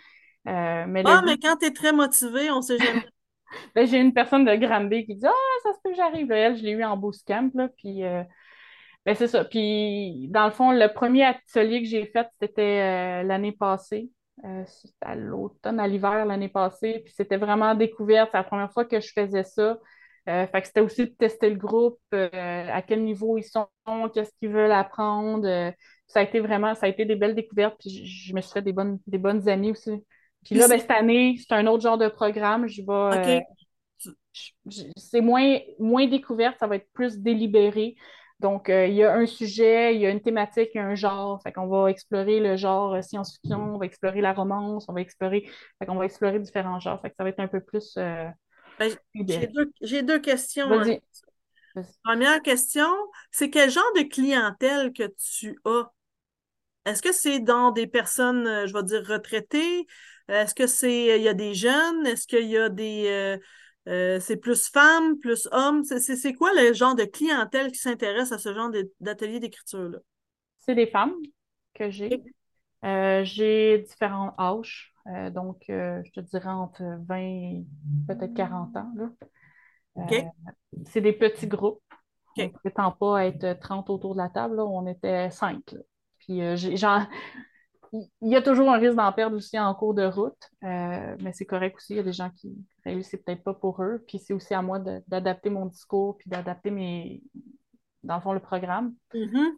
[0.48, 3.04] Euh, mais ah, mais quand tu es très motivé, on sait jamais.
[3.74, 5.32] Ben, j'ai une personne de Granby qui dit Ah,
[5.64, 6.30] ça se peut que j'arrive.
[6.30, 7.50] Elle, je l'ai eu en bootcamp.
[7.54, 8.22] Là, puis, euh,
[9.04, 9.44] ben, c'est ça.
[9.44, 14.08] Puis, dans le fond, le premier atelier que j'ai fait, c'était euh, l'année passée.
[14.66, 17.00] c'était à l'automne, à l'hiver l'année passée.
[17.04, 18.28] Puis, c'était vraiment découverte.
[18.30, 19.76] C'est la première fois que je faisais ça.
[20.26, 23.66] Fait que c'était aussi de tester le groupe, à quel niveau ils sont,
[24.14, 25.72] qu'est-ce qu'ils veulent apprendre.
[26.06, 27.76] ça a été vraiment, ça a été des belles découvertes.
[27.80, 30.04] Puis, je, me suis fait des bonnes, des bonnes amies aussi
[30.44, 32.66] puis là, ben, cette année, c'est un autre genre de programme.
[32.66, 33.38] Je vais.
[33.38, 33.40] Euh,
[34.96, 37.96] c'est moins, moins découverte, ça va être plus délibéré.
[38.38, 40.86] Donc, euh, il y a un sujet, il y a une thématique, il y a
[40.86, 41.42] un genre.
[41.42, 45.02] Fait qu'on va explorer le genre euh, science-fiction, on va explorer la romance, on va
[45.02, 45.46] explorer.
[45.78, 47.00] Fait qu'on va explorer différents genres.
[47.02, 47.98] Fait que ça va être un peu plus.
[48.80, 50.72] Ben, j'ai deux, questions.
[50.72, 50.96] Hein.
[52.02, 52.88] Première question,
[53.30, 55.92] c'est quel genre de clientèle que tu as?
[56.86, 59.86] Est-ce que c'est dans des personnes, je vais dire, retraitées?
[60.28, 62.06] Est-ce que c'est il y a des jeunes?
[62.06, 63.38] Est-ce qu'il y a des euh,
[63.88, 65.84] euh, c'est plus femmes, plus hommes?
[65.84, 69.98] C'est quoi le genre de clientèle qui s'intéresse à ce genre d'atelier d'écriture-là?
[70.60, 71.14] C'est des femmes
[71.74, 72.22] que j'ai.
[72.82, 74.94] Euh, j'ai différents âges.
[75.30, 77.66] Donc, je te dirais entre 20 et
[78.06, 78.92] peut-être 40 ans.
[80.86, 81.82] c'est des petits groupes.
[82.38, 84.60] On ne prétend pas être 30 autour de la table.
[84.60, 85.74] On était 5.
[86.18, 87.02] Puis, genre,
[87.92, 91.32] il y a toujours un risque d'en perdre aussi en cours de route, euh, mais
[91.32, 91.94] c'est correct aussi.
[91.94, 94.04] Il y a des gens qui réussissent peut-être pas pour eux.
[94.06, 97.22] Puis c'est aussi à moi d'adapter mon discours puis d'adapter mes,
[98.04, 98.94] dans le fond, le programme.
[99.12, 99.56] Mm-hmm.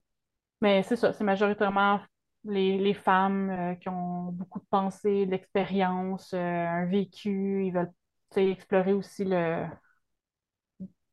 [0.62, 2.00] Mais c'est ça, c'est majoritairement
[2.44, 7.66] les, les femmes euh, qui ont beaucoup de pensées, de l'expérience, euh, un vécu.
[7.66, 7.92] Ils veulent
[8.36, 9.66] explorer aussi le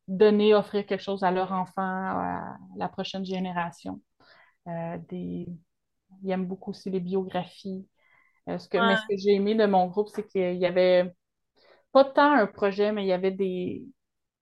[0.08, 4.00] donner, offrir quelque chose à leur enfant, à la prochaine génération.
[4.66, 5.46] des
[6.22, 7.86] il aime beaucoup aussi les biographies.
[8.48, 11.12] Euh, ce que, Mais ce que j'ai aimé de mon groupe, c'est qu'il y avait
[11.92, 13.84] pas tant un projet, mais il y avait des,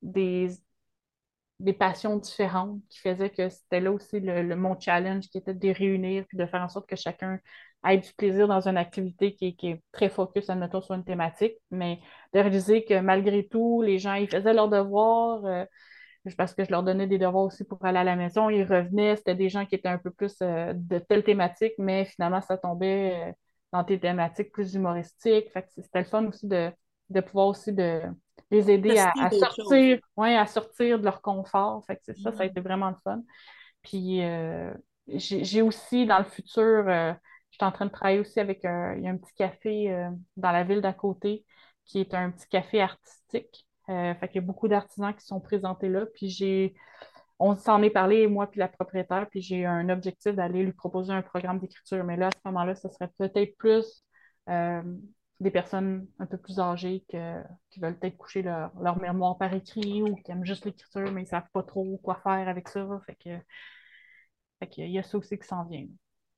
[0.02, 0.50] des,
[1.60, 5.60] des passions différentes qui faisaient que c'était là aussi le, mon challenge qui était de
[5.66, 7.40] les réunir puis de faire en sorte que chacun
[7.86, 11.54] ait du plaisir dans une activité qui, qui est très focus, admettons, sur une thématique,
[11.70, 12.00] mais
[12.34, 15.64] de réaliser que malgré tout, les gens, ils faisaient leurs devoirs, euh,
[16.36, 18.50] parce que je leur donnais des devoirs aussi pour aller à la maison.
[18.50, 22.04] Ils revenaient, c'était des gens qui étaient un peu plus euh, de telle thématique, mais
[22.04, 23.32] finalement, ça tombait euh,
[23.72, 25.50] dans des thématiques plus humoristiques.
[25.52, 26.72] Fait c'était le fun aussi de,
[27.26, 28.02] pouvoir aussi de
[28.50, 31.84] les aider à, sortir, ouais, à sortir de leur confort.
[31.86, 33.22] Fait ça, ça a été vraiment le fun.
[33.82, 34.72] Puis euh,
[35.06, 37.14] j'ai aussi dans le futur, je
[37.50, 40.52] suis en train de travailler aussi avec un, il y a un petit café dans
[40.52, 41.44] la ville d'à côté
[41.88, 43.66] qui est un petit café artistique.
[43.88, 46.06] Euh, fait qu'il y a beaucoup d'artisans qui sont présentés là.
[46.14, 46.74] Puis j'ai,
[47.38, 51.12] on s'en est parlé, moi puis la propriétaire, puis j'ai un objectif d'aller lui proposer
[51.12, 52.04] un programme d'écriture.
[52.04, 54.04] Mais là, à ce moment-là, ce serait peut-être plus
[54.50, 54.82] euh,
[55.40, 60.16] des personnes un peu plus âgées qui veulent peut-être coucher leur, mémoire par écrit ou
[60.16, 62.86] qui aiment juste l'écriture, mais ils ne savent pas trop quoi faire avec ça.
[63.06, 63.30] Fait que,
[64.58, 65.86] fait qu'il y a ça aussi qui s'en vient.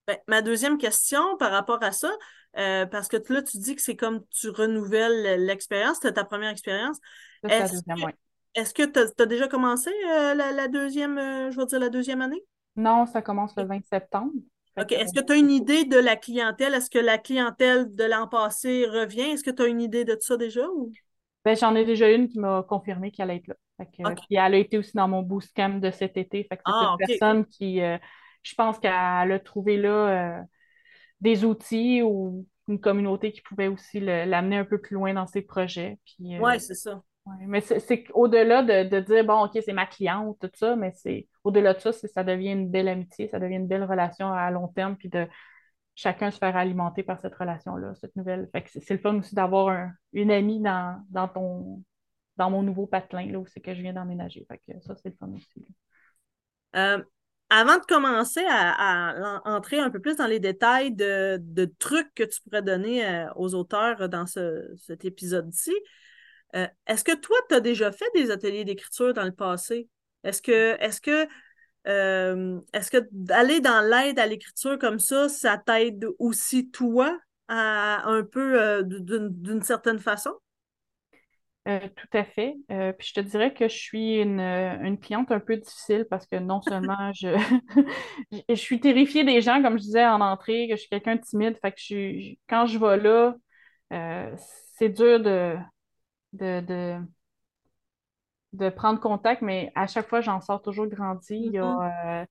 [0.07, 2.11] Ben, ma deuxième question par rapport à ça,
[2.59, 6.51] euh, parce que là, tu dis que c'est comme tu renouvelles l'expérience, c'était ta première
[6.51, 6.99] expérience.
[8.55, 12.21] Est-ce que tu as, déjà commencé euh, la, deuxième, euh, je veux dire, la deuxième
[12.21, 12.45] année?
[12.77, 14.33] Non, ça commence le 20 septembre.
[14.81, 14.93] OK.
[14.93, 16.75] Est-ce que tu as une idée de la clientèle?
[16.75, 19.33] Est-ce que la clientèle de l'an passé revient?
[19.33, 20.67] Est-ce que tu as une idée de ça déjà?
[20.69, 20.93] Ou...
[21.45, 23.57] Ben, j'en ai déjà une qui m'a confirmé qu'elle allait être là.
[23.93, 26.47] Puis elle a été aussi dans mon boost camp de cet été.
[26.51, 27.97] c'est ah, une personne qui, euh,
[28.43, 30.45] je pense qu'elle a trouvé là
[31.21, 35.43] des outils ou une communauté qui pouvait aussi l'amener un peu plus loin dans ses
[35.43, 35.99] projets.
[36.19, 37.03] Oui, c'est ça
[37.47, 41.75] mais c'est au-delà de, dire, bon, OK, c'est ma cliente, tout ça, mais c'est au-delà
[41.75, 44.97] de ça, ça devient une belle amitié, ça devient une belle relation à long terme,
[44.97, 45.27] puis de
[45.95, 48.49] chacun se faire alimenter par cette relation-là, cette nouvelle.
[48.67, 51.83] c'est le fun aussi d'avoir une amie dans, dans, ton,
[52.37, 54.47] dans mon nouveau patelin, là, où c'est que je viens d'emménager.
[54.81, 55.67] Ça, c'est le fun aussi.
[56.77, 57.03] Euh,
[57.51, 62.41] avant de commencer à, entrer un peu plus dans les détails de, trucs que tu
[62.43, 65.75] pourrais donner euh, aux auteurs dans cet épisode-ci,
[66.57, 69.89] euh, est-ce que toi, tu as déjà fait des ateliers d'écriture dans le passé?
[70.25, 71.27] Est-ce que, est-ce que,
[71.87, 78.07] euh, est-ce que d'aller dans l'aide à l'écriture comme ça, ça t'aide aussi toi à,
[78.09, 80.33] un peu euh, d'une certaine façon?
[81.67, 82.57] tout à fait.
[82.99, 86.61] puis je te dirais que je suis une, cliente un peu difficile parce que non
[86.63, 87.39] seulement je,
[88.49, 91.21] je suis terrifiée des gens, comme je disais en entrée, que je suis quelqu'un de
[91.21, 91.57] timide.
[91.63, 93.37] Fait que je, quand je vais là,
[94.79, 95.57] c'est dur de,
[96.33, 97.01] de,
[98.53, 101.51] de, prendre contact, mais à chaque fois, j'en sors toujours grandi.
[101.51, 102.23] Mm-hmm.
[102.23, 102.27] Euh,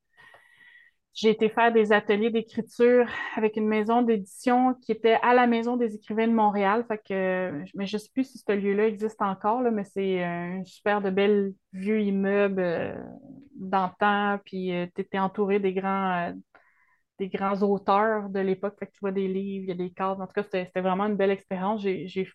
[1.14, 5.76] j'ai été faire des ateliers d'écriture avec une maison d'édition qui était à la Maison
[5.76, 6.86] des écrivains de Montréal.
[6.88, 10.24] Fait que, mais je ne sais plus si ce lieu-là existe encore, là, mais c'est
[10.24, 12.96] un super de bel vieux immeuble euh,
[13.56, 16.34] d'antan, puis euh, tu étais entouré des grands,
[17.18, 18.76] des grands auteurs de l'époque.
[18.80, 20.22] Fait que tu vois des livres, il y a des cadres.
[20.22, 21.82] En tout cas, c'était vraiment une belle expérience.
[21.82, 22.30] J'ai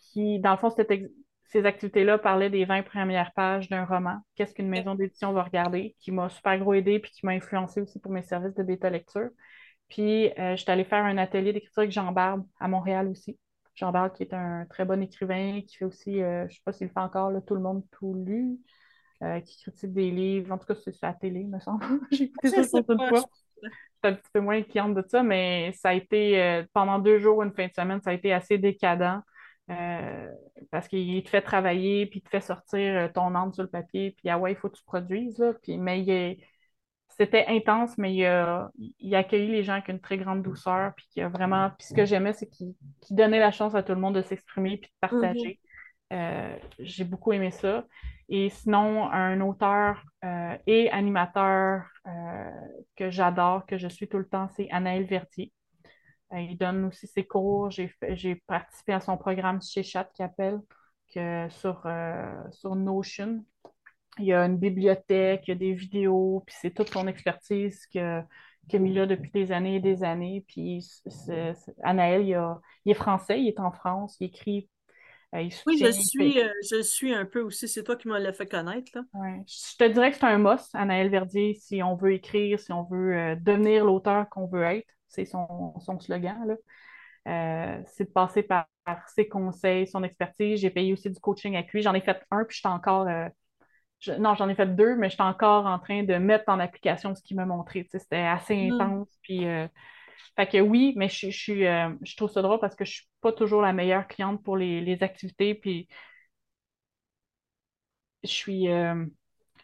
[0.00, 0.70] qui, dans le fond,
[1.50, 4.18] ces activités-là parlaient des 20 premières pages d'un roman.
[4.36, 7.80] Qu'est-ce qu'une maison d'édition va regarder, qui m'a super gros aidé puis qui m'a influencé
[7.80, 9.30] aussi pour mes services de bêta lecture.
[9.88, 13.36] Puis, euh, je suis allée faire un atelier d'écriture avec Jean Barbe à Montréal aussi.
[13.74, 16.60] Jean Barbe, qui est un très bon écrivain, qui fait aussi, euh, je ne sais
[16.64, 18.58] pas s'il fait encore, Tout le monde tout lu,
[19.22, 20.52] euh, qui critique des livres.
[20.52, 21.84] En tout cas, c'est sur la télé, me semble.
[22.12, 23.24] J'ai écouté ça une fois.
[23.62, 27.18] Je suis un petit peu moins cliente de ça, mais ça a été, pendant deux
[27.18, 29.20] jours, une fin de semaine, ça a été assez décadent.
[29.70, 30.28] Euh,
[30.70, 33.68] parce qu'il te fait travailler, puis il te fait sortir euh, ton âme sur le
[33.68, 35.44] papier, puis ah ouais, il faut que tu produises.
[35.62, 36.38] puis, mais
[37.08, 40.92] c'était intense, mais il a, il a accueilli les gens avec une très grande douceur,
[40.96, 41.70] puis il a vraiment.
[41.78, 42.74] Puis ce que j'aimais, c'est qu'il
[43.10, 45.60] donnait la chance à tout le monde de s'exprimer puis de partager.
[46.10, 46.14] Mm-hmm.
[46.14, 47.84] Euh, j'ai beaucoup aimé ça.
[48.28, 50.04] Et sinon, un auteur
[50.66, 51.84] et animateur
[52.96, 55.52] que j'adore, que je suis tout le temps, c'est Anaël Verdier.
[56.32, 57.70] Euh, il donne aussi ses cours.
[57.70, 60.60] J'ai, participé à son programme chez Chat qui appelle
[61.14, 63.44] que sur, euh, sur Notion.
[64.18, 67.86] Il y a une bibliothèque, il y a des vidéos, puis c'est toute son expertise
[67.86, 68.26] qu'il
[68.68, 70.44] qui a mis là depuis des années et des années.
[70.46, 70.86] Puis
[71.82, 72.22] Anaël,
[72.84, 74.68] il, est français, il est en France, il écrit.
[75.34, 77.68] Euh, oui, je suis, euh, je suis un peu aussi.
[77.68, 78.90] C'est toi qui m'as fait connaître.
[78.94, 79.02] Là.
[79.46, 82.82] Je te dirais que c'est un must, Anaël Verdier, si on veut écrire, si on
[82.84, 84.92] veut euh, devenir l'auteur qu'on veut être.
[85.10, 86.46] C'est son, son slogan.
[86.46, 87.82] Là.
[87.86, 88.66] c'est de passer par,
[89.08, 90.60] ses conseils, son expertise.
[90.60, 91.82] J'ai payé aussi du coaching avec lui.
[91.82, 93.06] J'en ai fait un, puis je suis encore
[94.18, 97.22] non, j'en ai fait deux, mais j'étais encore en train de mettre en application ce
[97.22, 97.86] qu'il m'a montré.
[97.90, 98.72] C'était assez mm.
[98.80, 99.08] intense.
[99.22, 99.68] Puis, euh,
[100.36, 103.08] fait que oui, mais je, je, euh, je trouve ça drôle parce que je suis
[103.20, 105.54] pas toujours la meilleure cliente pour les, activités.
[105.54, 105.88] Puis
[108.22, 109.04] je suis euh,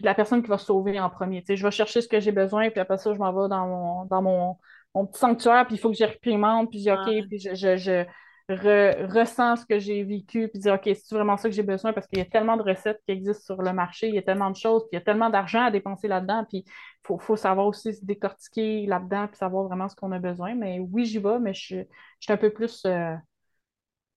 [0.01, 1.43] la personne qui va sauver en premier.
[1.49, 4.05] je vais chercher ce que j'ai besoin, puis après ça, je m'en vais dans mon,
[4.07, 4.59] dans mon,
[5.05, 8.05] petit sanctuaire, puis il faut que j'y réprimande, puis je dis OK, puis je, je
[8.49, 12.07] ressens ce que j'ai vécu, puis dire, OK, c'est vraiment ça que j'ai besoin parce
[12.07, 14.51] qu'il y a tellement de recettes qui existent sur le marché, il y a tellement
[14.51, 17.67] de choses, puis il y a tellement d'argent à dépenser là-dedans, puis il faut, savoir
[17.67, 20.55] aussi se décortiquer là-dedans, puis savoir vraiment ce qu'on a besoin.
[20.55, 21.85] Mais oui, j'y vais, mais je, je
[22.21, 23.15] suis un peu plus, euh,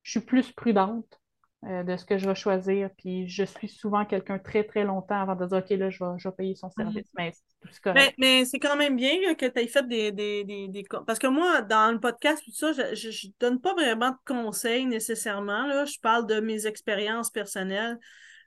[0.03, 1.18] je suis plus prudente
[1.65, 2.89] euh, de ce que je vais choisir.
[2.97, 6.11] Puis je suis souvent quelqu'un très, très longtemps avant de dire OK, là, je vais,
[6.17, 7.07] je vais payer son service.
[7.17, 7.33] Mais
[7.69, 8.15] c'est correct.
[8.17, 11.61] Mais, c'est quand même bien que tu aies fait des, des, des, Parce que moi,
[11.61, 15.67] dans le podcast, tout ça, je ne donne pas vraiment de conseils nécessairement.
[15.67, 15.83] Là.
[15.83, 17.99] Je parle de mes expériences personnelles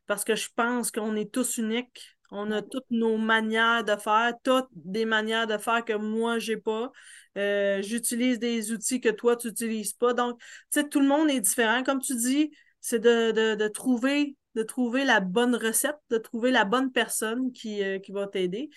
[0.06, 2.16] parce que je pense qu'on est tous uniques.
[2.30, 6.56] On a toutes nos manières de faire, toutes des manières de faire que moi, j'ai
[6.56, 6.90] pas.
[7.36, 10.14] Euh, j'utilise des outils que toi, tu n'utilises pas.
[10.14, 11.82] Donc, tu sais, tout le monde est différent.
[11.82, 12.50] Comme tu dis,
[12.82, 17.98] c'est de, trouver, de trouver la bonne recette, de trouver la bonne personne qui, euh,
[18.00, 18.68] qui va t'aider.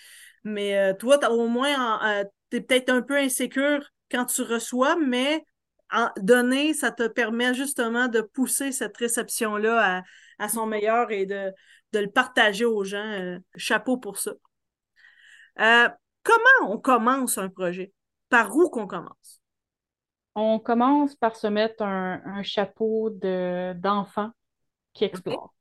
[0.44, 4.96] Mais euh, toi, au moins, euh, tu es peut-être un peu insécure quand tu reçois,
[4.96, 5.44] mais
[5.92, 10.04] en, donner, ça te permet justement de pousser cette réception-là
[10.38, 11.52] à, son meilleur et de,
[11.92, 13.38] de le partager aux gens.
[13.56, 14.32] chapeau pour ça.
[16.22, 17.92] comment on commence un projet?
[18.28, 19.40] Par où qu'on commence?
[20.38, 24.30] On commence par se mettre un, chapeau d'enfant
[24.92, 25.54] qui explore.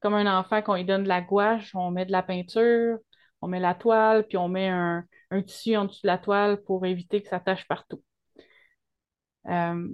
[0.00, 2.98] Comme un enfant, qu'on lui donne de la gouache, on met de la peinture,
[3.40, 5.06] on met la toile, puis on met un,
[5.46, 8.02] tissu en dessous de la toile pour éviter que ça tâche partout.
[9.46, 9.88] Il euh,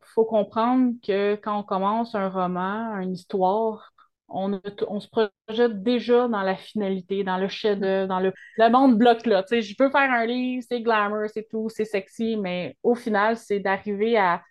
[0.00, 3.92] faut comprendre que quand on commence un roman, une histoire,
[4.28, 4.60] on,
[5.00, 9.42] se projette déjà dans la finalité, dans le chef-d'œuvre, dans le, le monde bloc là.
[9.42, 12.94] Tu sais, je peux faire un livre, c'est glamour, c'est tout, c'est sexy, mais au
[12.94, 14.42] final, c'est d'arriver à,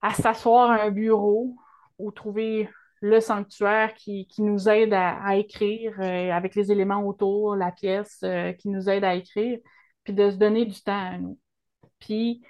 [0.00, 1.56] à s'asseoir à un bureau
[1.98, 2.68] ou trouver
[3.00, 8.52] le sanctuaire qui, nous aide à, écrire euh, avec les éléments autour, la pièce euh,
[8.52, 9.58] qui nous aide à écrire,
[10.04, 11.38] puis de se donner du temps à nous.
[11.98, 12.42] Puis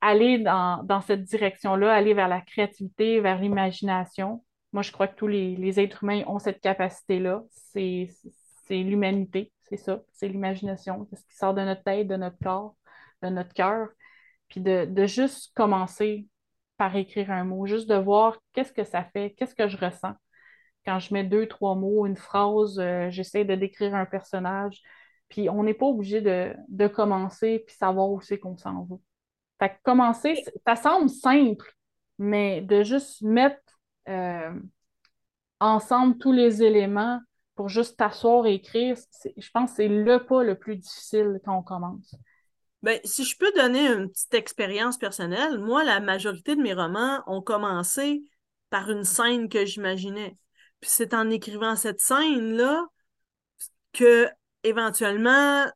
[0.00, 4.42] aller dans, dans cette direction-là, aller vers la créativité, vers l'imagination,
[4.72, 7.42] moi, je crois que tous les, êtres humains ont cette capacité-là.
[7.50, 8.08] C'est
[8.70, 10.02] l'humanité, c'est ça.
[10.12, 12.76] C'est l'imagination, c'est ce qui sort de notre tête, de notre corps,
[13.22, 13.88] de notre cœur.
[14.48, 16.28] Puis de, juste commencer
[16.76, 20.14] par écrire un mot, juste de voir qu'est-ce que ça fait, qu'est-ce que je ressens.
[20.86, 24.80] Quand je mets deux, trois mots, une phrase, euh, j'essaie de décrire un personnage.
[25.28, 28.96] Puis on n'est pas obligé de, commencer puis savoir où c'est qu'on s'en va.
[29.58, 31.72] Fait que commencer, ça semble simple,
[32.18, 33.60] mais de juste mettre
[34.08, 34.52] euh,
[35.60, 37.20] ensemble tous les éléments
[37.54, 38.96] pour juste t'asseoir et écrire,
[39.36, 42.14] je pense que c'est le pas le plus difficile quand on commence.
[42.82, 47.22] Ben, si je peux donner une petite expérience personnelle, moi, la majorité de mes romans
[47.26, 48.22] ont commencé
[48.70, 50.36] par une scène que j'imaginais.
[50.80, 52.86] Puis c'est en écrivant cette scène-là
[53.92, 54.28] que
[54.64, 55.66] éventuellement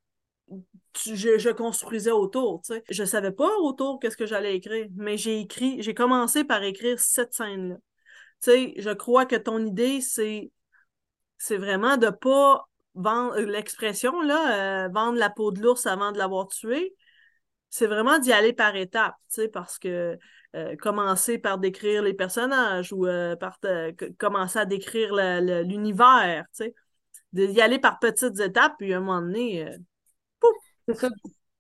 [1.05, 2.63] je, je, construisais autour.
[2.63, 2.85] Tu sais.
[2.89, 6.99] Je savais pas autour qu'est-ce que j'allais écrire, mais j'ai écrit, j'ai commencé par écrire
[6.99, 7.77] cette scène-là
[8.51, 10.51] sais, je crois que ton idée, c'est,
[11.39, 16.13] c'est vraiment de pas vendre euh, l'expression, là, euh, vendre la peau de l'ours avant
[16.13, 16.95] de l'avoir tué.
[17.71, 19.17] C'est vraiment d'y aller par étapes,
[19.53, 20.17] parce que
[20.55, 23.07] euh, commencer par décrire les personnages ou
[23.41, 23.59] par
[24.17, 25.13] commencer à décrire
[25.65, 26.75] l'univers, tu sais,
[27.33, 29.69] d'y aller par petites étapes, puis à un moment donné,
[30.39, 30.55] pouf!
[30.87, 31.09] C'est ça,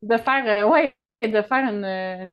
[0.03, 2.31] de faire, ouais, de faire une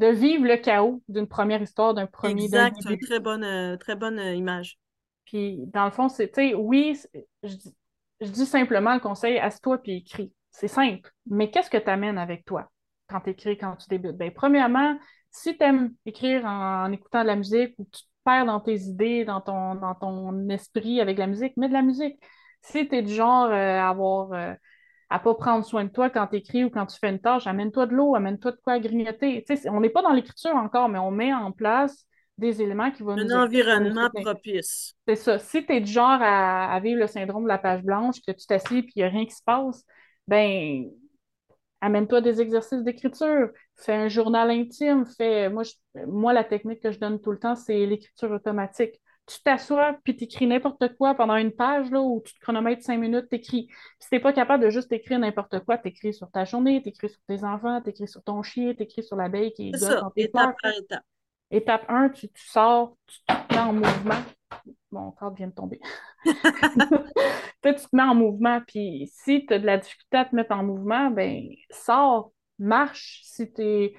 [0.00, 3.96] de vivre le chaos d'une première histoire, d'un premier Exact, une très bonne, euh, très
[3.96, 4.78] bonne euh, image.
[5.26, 6.98] Puis, dans le fond, c'est, tu sais, oui,
[7.42, 10.32] je, dis simplement le conseil, assieds-toi puis écris.
[10.50, 11.12] C'est simple.
[11.26, 12.70] Mais qu'est-ce que tu amènes avec toi
[13.08, 14.16] quand tu écris, quand tu débutes?
[14.16, 14.98] Bien, premièrement,
[15.30, 18.80] si tu aimes écrire en, écoutant de la musique ou tu te perds dans tes
[18.80, 22.18] idées, dans ton, dans ton esprit avec la musique, mets de la musique.
[22.62, 24.32] Si tu es du genre euh, à avoir
[25.10, 27.46] à pas prendre soin de toi quand tu écris ou quand tu fais une tâche.
[27.46, 29.44] Amène-toi de l'eau, amène-toi de quoi grignoter.
[29.66, 32.06] on n'est pas dans l'écriture encore, mais on met en place
[32.38, 33.30] des éléments qui vont nous...
[33.30, 34.94] Un environnement propice.
[35.06, 35.38] C'est ça.
[35.38, 38.46] Si tu es du genre à, vivre le syndrome de la page blanche, que tu
[38.46, 39.84] t'assieds et qu'il n'y a rien qui se passe,
[40.28, 40.84] ben
[41.80, 45.48] amène-toi des exercices d'écriture, fais un journal intime, fais.
[45.50, 45.64] Moi,
[46.06, 49.00] moi, la technique que je donne tout le temps, c'est l'écriture automatique.
[49.30, 52.82] Tu t'assois, puis tu écris n'importe quoi pendant une page, là, où tu te chronomètres
[52.82, 53.68] cinq minutes, tu écris.
[54.00, 56.82] Si tu n'es pas capable de juste écrire n'importe quoi, tu écris sur ta journée,
[56.82, 59.68] tu écris sur tes enfants, tu écris sur ton chien, tu écris sur l'abeille qui
[59.68, 61.04] est dans tes étape par étape.
[61.52, 64.22] Étape 1, tu, sors, tu te mets en mouvement.
[64.90, 65.80] Mon corps vient de tomber.
[66.24, 66.34] tu
[67.74, 70.64] te mets en mouvement, puis si tu as de la difficulté à te mettre en
[70.64, 73.20] mouvement, ben sors, marche.
[73.22, 73.92] Si tu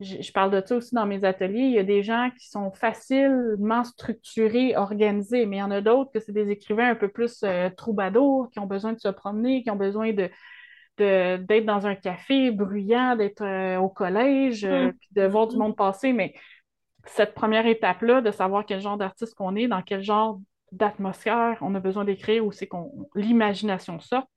[0.00, 1.60] je, parle de ça aussi dans mes ateliers.
[1.60, 5.80] Il y a des gens qui sont facilement structurés, organisés, mais il y en a
[5.82, 9.08] d'autres que c'est des écrivains un peu plus euh, troubadours, qui ont besoin de se
[9.08, 10.30] promener, qui ont besoin de,
[10.96, 14.92] d'être dans un café bruyant, d'être euh, au collège, euh, mm.
[14.94, 16.12] puis de voir du monde passer.
[16.12, 16.34] Mais
[17.04, 20.40] cette première étape-là, de savoir quel genre d'artiste qu'on est, dans quel genre
[20.72, 24.28] d'atmosphère on a besoin d'écrire ou c'est qu'on l'imagination sort,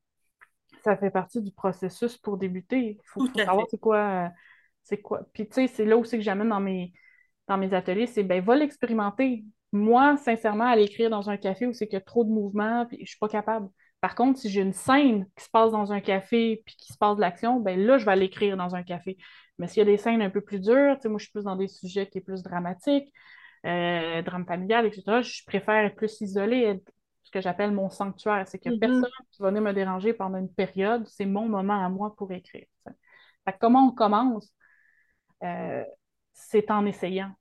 [0.83, 2.97] ça fait partie du processus pour débuter.
[2.99, 4.29] Il faut, savoir c'est quoi,
[4.83, 5.21] c'est quoi?
[5.33, 6.93] Puis tu sais, c'est là aussi que j'amène dans mes,
[7.47, 9.45] dans mes ateliers, c'est ben va l'expérimenter.
[9.71, 12.85] Moi, sincèrement, à l'écrire dans un café où c'est qu'il y a trop de mouvement,
[12.85, 13.69] puis je suis pas capable.
[14.01, 16.97] Par contre, si j'ai une scène qui se passe dans un café puis qui se
[16.97, 19.17] passe de l'action, ben là, je vais l'écrire dans un café.
[19.57, 21.55] Mais s'il y a des scènes un peu plus dures, moi, je suis plus dans
[21.55, 23.13] des sujets qui sont plus dramatiques,
[23.65, 26.81] euh, drame familial, etc., je préfère être plus isolée,
[27.23, 28.45] ce que j'appelle mon sanctuaire.
[28.47, 28.79] C'est que mm-hmm.
[28.79, 32.31] personne qui va venir me déranger pendant une période, c'est mon moment à moi pour
[32.33, 32.65] écrire.
[33.61, 34.53] comment on commence?
[35.43, 35.83] Euh,
[36.33, 37.31] c'est en essayant.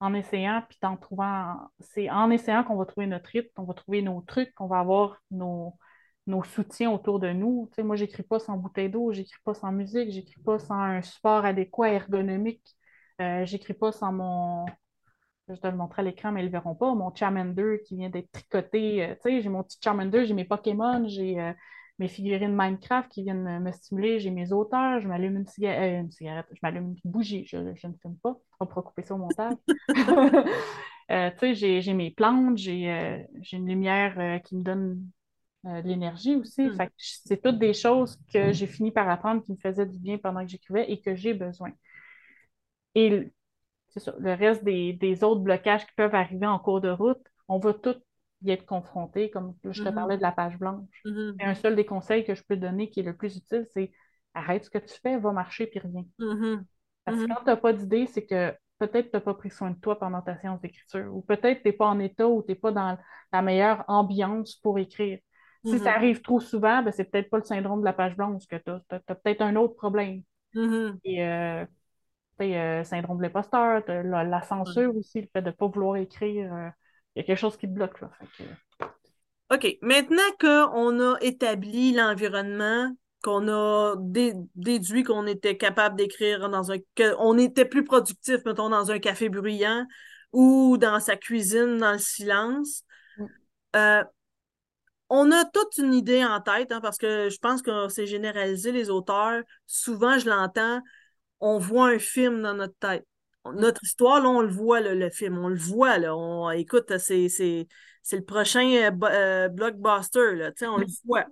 [0.00, 1.56] En essayant, puis en trouvant.
[1.80, 4.78] C'est en essayant qu'on va trouver notre rythme, qu'on va trouver nos trucs, qu'on va
[4.80, 5.76] avoir nos,
[6.44, 7.68] soutiens autour de nous.
[7.70, 10.80] Tu sais, moi, j'écris pas sans bouteille d'eau, j'écris pas sans musique, j'écris pas sans
[10.80, 12.76] un support adéquat, ergonomique.
[13.20, 14.66] Euh, j'écris pas sans mon.
[15.48, 16.94] Je dois le montrer à l'écran, mais ils ne le verront pas.
[16.94, 19.04] Mon Charmander qui vient d'être tricoté.
[19.04, 21.52] Euh, tu sais, j'ai mon petit Charmander, j'ai mes Pokémon, j'ai euh,
[21.98, 26.10] mes figurines Minecraft qui viennent me stimuler, j'ai mes auteurs, je m'allume une, cigarette, une
[26.10, 28.36] cigarette je m'allume une bougie, je, ne filme pas.
[28.60, 29.54] On pourra couper ça au montage.
[31.08, 35.02] tu sais, j'ai mes plantes, j'ai une lumière qui me donne
[35.66, 36.62] euh, de l'énergie aussi.
[36.62, 36.88] Hmm.
[36.96, 40.42] c'est toutes des choses que j'ai fini par apprendre qui me faisaient du bien pendant
[40.44, 41.72] que j'écrivais et que j'ai besoin.
[42.94, 43.32] Et
[43.88, 47.74] ça, le reste des, autres blocages qui peuvent arriver en cours de route, on va
[47.74, 47.96] tous
[48.42, 49.94] y être confrontés, comme je te hmm.
[49.94, 51.02] parlais de la page blanche.
[51.04, 53.90] Et un seul des conseils que je peux donner qui est le plus utile, c'est
[54.34, 56.04] arrête ce que tu fais, va marcher puis rien.
[57.04, 59.70] Parce que quand tu n'as pas d'idée, c'est que peut-être tu n'as pas pris soin
[59.70, 62.50] de toi pendant ta séance d'écriture, ou peut-être tu n'es pas en état ou tu
[62.50, 62.96] n'es pas dans
[63.32, 65.18] la meilleure ambiance pour écrire.
[65.64, 65.94] Si ça mm-hmm.
[65.94, 68.70] arrive trop souvent, ben, c'est peut-être pas le syndrome de la page blanche que tu
[68.70, 68.80] as.
[68.88, 70.22] Tu as, peut-être un autre problème.
[70.54, 70.98] Mm-hmm.
[71.04, 71.64] Et, euh,
[72.40, 76.54] euh, syndrome de l'imposteur, la, censure aussi, le fait de ne pas vouloir écrire.
[76.54, 76.68] Euh,
[77.18, 78.00] y a quelque chose qui te bloque.
[78.00, 78.10] Là,
[79.50, 79.78] OK.
[79.82, 83.94] Maintenant qu'on a établi l'environnement, qu'on a
[84.54, 86.76] déduit qu'on était capable d'écrire dans un.
[86.96, 89.86] qu'on était plus productif, mettons, dans un café bruyant
[90.32, 92.82] ou dans sa cuisine, dans le silence.
[93.18, 94.04] Mm
[95.10, 98.72] on a toute une idée en tête, hein, parce que je pense que c'est généralisé,
[98.72, 99.42] les auteurs.
[99.66, 100.82] Souvent, je l'entends,
[101.40, 103.06] on voit un film dans notre tête.
[103.52, 105.38] Notre histoire, là, on le voit, le film.
[105.38, 106.16] On le voit, là.
[106.16, 107.28] On, écoute, c'est,
[108.12, 110.50] le prochain euh, euh, blockbuster, là.
[110.62, 111.26] On le voit.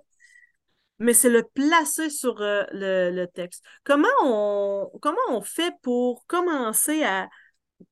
[0.99, 3.63] Mais c'est le placer sur euh, le, texte.
[3.85, 7.29] Comment on, comment on fait pour commencer à.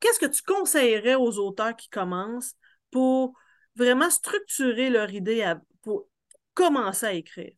[0.01, 2.55] Qu'est-ce que tu conseillerais aux auteurs qui commencent
[2.91, 3.35] pour
[3.77, 6.07] vraiment structurer leur idée à, pour
[6.55, 7.53] commencer à écrire?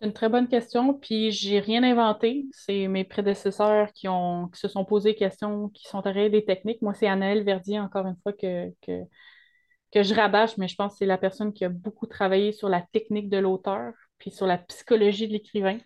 [0.00, 2.46] C'est une très bonne question, puis j'ai rien inventé.
[2.52, 6.44] C'est mes prédécesseurs qui, ont, qui se sont posé des questions, qui sont arrivés des
[6.44, 6.80] techniques.
[6.80, 9.02] Moi, c'est Anaëlle Verdier, encore une fois, que, que,
[9.92, 12.70] que je rabâche, mais je pense que c'est la personne qui a beaucoup travaillé sur
[12.70, 15.78] la technique de l'auteur, puis sur la psychologie de l'écrivain.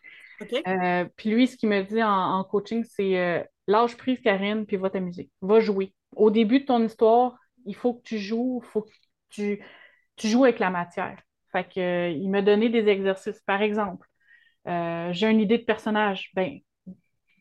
[0.67, 4.77] Euh, puis lui, ce qu'il me dit en, coaching, c'est euh, lâche prise, Karine, puis
[4.77, 5.31] va t'amuser.
[5.41, 5.93] Va jouer.
[6.15, 7.37] Au début de ton histoire,
[7.67, 8.91] il faut que tu joues, il faut que
[9.31, 9.65] tu
[10.17, 11.21] tu joues avec la matière.
[11.55, 13.41] Fait que, euh, il m'a donné des exercices.
[13.47, 14.09] Par exemple,
[14.69, 16.31] euh, j'ai une idée de personnage.
[16.35, 16.61] Ben,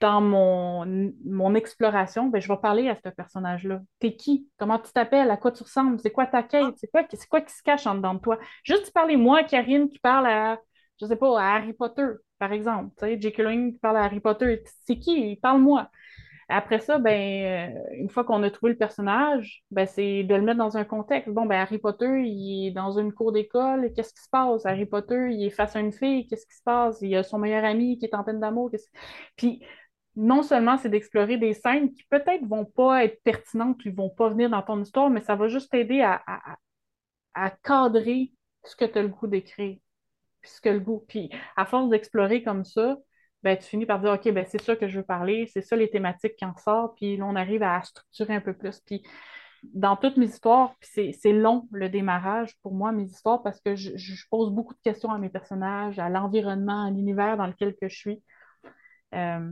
[0.02, 3.82] dans mon, mon exploration, ben, je vais parler à ce personnage-là.
[4.00, 4.50] T'es qui?
[4.58, 5.32] Comment tu t'appelles?
[5.32, 6.00] À quoi tu ressembles?
[6.00, 6.76] C'est quoi ta quête?
[6.78, 8.38] C'est quoi, quoi qui se cache en dedans de toi?
[8.64, 10.60] Juste parler, moi, Karine, qui parle à,
[11.00, 12.08] je sais pas, à Harry Potter,
[12.40, 12.94] par exemple.
[13.20, 13.38] J.K.
[13.44, 14.64] Rowling qui parle à Harry Potter.
[14.86, 15.38] C'est qui?
[15.38, 15.90] Parle-moi.
[16.56, 20.44] Après ça, ben, euh, une fois qu'on a trouvé le personnage, ben, c'est de le
[20.44, 21.28] mettre dans un contexte.
[21.34, 24.64] Bon, ben, Harry Potter, il est dans une cour d'école, qu'est-ce qui se passe?
[24.68, 27.00] Harry Potter, il est face à une fille, qu'est-ce qui se passe?
[27.02, 28.70] Il a son meilleur ami qui est en peine d'amour.
[29.36, 29.64] Puis,
[30.16, 34.30] non seulement c'est d'explorer des scènes qui peut-être vont pas être pertinentes, qui vont pas
[34.30, 36.22] venir dans ton histoire, mais ça va juste t'aider à,
[37.34, 38.32] à, cadrer
[38.64, 39.78] ce que tu as le goût d'écrire.
[41.08, 42.98] Puis, à force d'explorer comme ça,
[43.44, 45.76] ben, tu finis par dire, OK, ben, c'est ça que je veux parler, c'est ça
[45.76, 48.80] les thématiques qui en sortent, puis là, on arrive à structurer un peu plus.
[48.86, 49.04] Puis
[49.64, 54.28] dans toutes mes histoires, c'est long le démarrage pour moi, mes histoires, parce que je,
[54.30, 57.96] pose beaucoup de questions à mes personnages, à l'environnement, à l'univers dans lequel que je
[57.96, 58.24] suis.
[59.14, 59.52] Euh,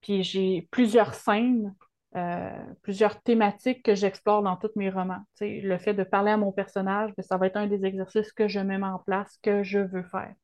[0.00, 1.74] puis j'ai plusieurs scènes,
[2.16, 2.50] euh,
[2.82, 5.22] plusieurs thématiques que j'explore dans tous mes romans.
[5.40, 8.48] le fait de parler à mon personnage, ben, ça va être un des exercices que
[8.48, 10.34] je mets en place, que je veux faire.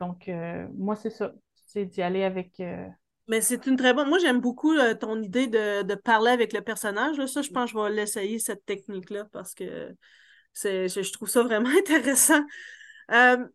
[0.00, 1.32] Donc, euh, moi, c'est ça.
[1.66, 2.62] C'est d'y aller avec.
[3.28, 4.08] Mais c'est une très bonne.
[4.08, 7.16] Moi, j'aime beaucoup ton idée de, de, parler avec le personnage.
[7.16, 7.26] Là.
[7.26, 9.94] Ça, je pense que je vais l'essayer, cette technique-là, parce que
[10.52, 12.42] c'est, je, je, trouve ça vraiment intéressant.
[13.12, 13.46] Euh,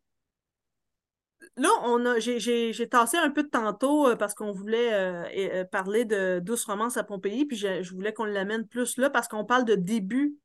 [1.58, 5.66] là, on a, j'ai, tassé un peu de tantôt euh, parce qu'on voulait euh, euh,
[5.66, 9.46] parler de Douce Romance à Pompéi, puis je, voulais qu'on l'amène plus là parce qu'on
[9.46, 10.36] parle de début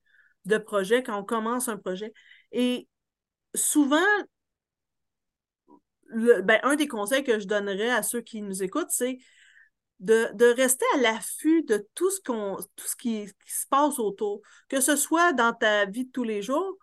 [0.46, 2.12] de projet, quand on commence un projet.
[2.52, 2.88] Et
[3.54, 3.98] souvent,
[6.10, 9.18] le, ben, un des conseils que je donnerais à ceux qui nous écoutent, c'est
[10.00, 13.98] de, de, rester à l'affût de tout ce, qu'on, tout ce qui, qui, se passe
[13.98, 16.78] autour, que ce soit dans ta vie de tous les jours,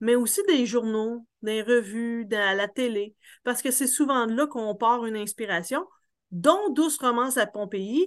[0.00, 3.14] mais aussi des journaux, des revues, de la télé,
[3.44, 5.86] parce que c'est souvent de là qu'on part une inspiration,
[6.30, 8.06] dont Douce romance à Pompéi,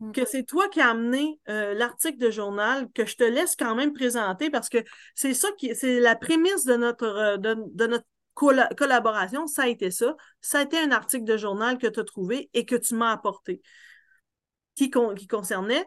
[0.00, 0.12] mm.
[0.12, 3.74] que c'est toi qui as amené euh, l'article de journal, que je te laisse quand
[3.74, 4.78] même présenter, parce que
[5.14, 9.90] c'est ça qui c'est la prémisse de notre, euh, de, notre collaboration, ça a été
[9.90, 10.16] ça.
[10.40, 13.12] Ça a été un article de journal que tu as trouvé et que tu m'as
[13.12, 13.62] apporté,
[14.74, 15.84] qui, concernait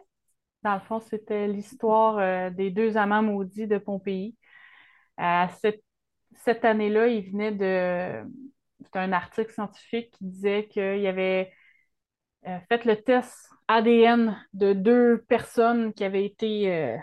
[0.64, 4.34] dans le fond, c'était l'histoire euh, des deux amants maudits de Pompéi
[5.60, 5.82] cette,
[6.44, 8.28] cette année-là, il venait de.
[8.84, 11.52] C'était un article scientifique qui disait qu'il y avait
[12.46, 16.96] euh, fait le test ADN de deux personnes qui avaient été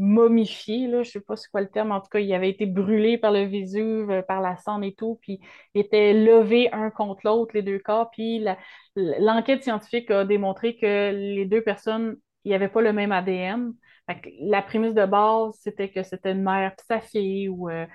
[0.00, 0.86] momifiées.
[0.88, 2.66] Là, je ne sais pas c'est quoi le terme, en tout cas, ils avaient été
[2.66, 5.40] brûlés par le Vésuve, euh, par la cendre et tout, puis
[5.74, 8.10] étaient levés un contre l'autre, les deux corps.
[8.10, 8.44] Puis
[8.96, 13.72] l'enquête scientifique a démontré que les deux personnes, il n'y avait pas le même ADN
[14.40, 17.86] la prémisse de base, c'était que c'était une mère sa fille, euh,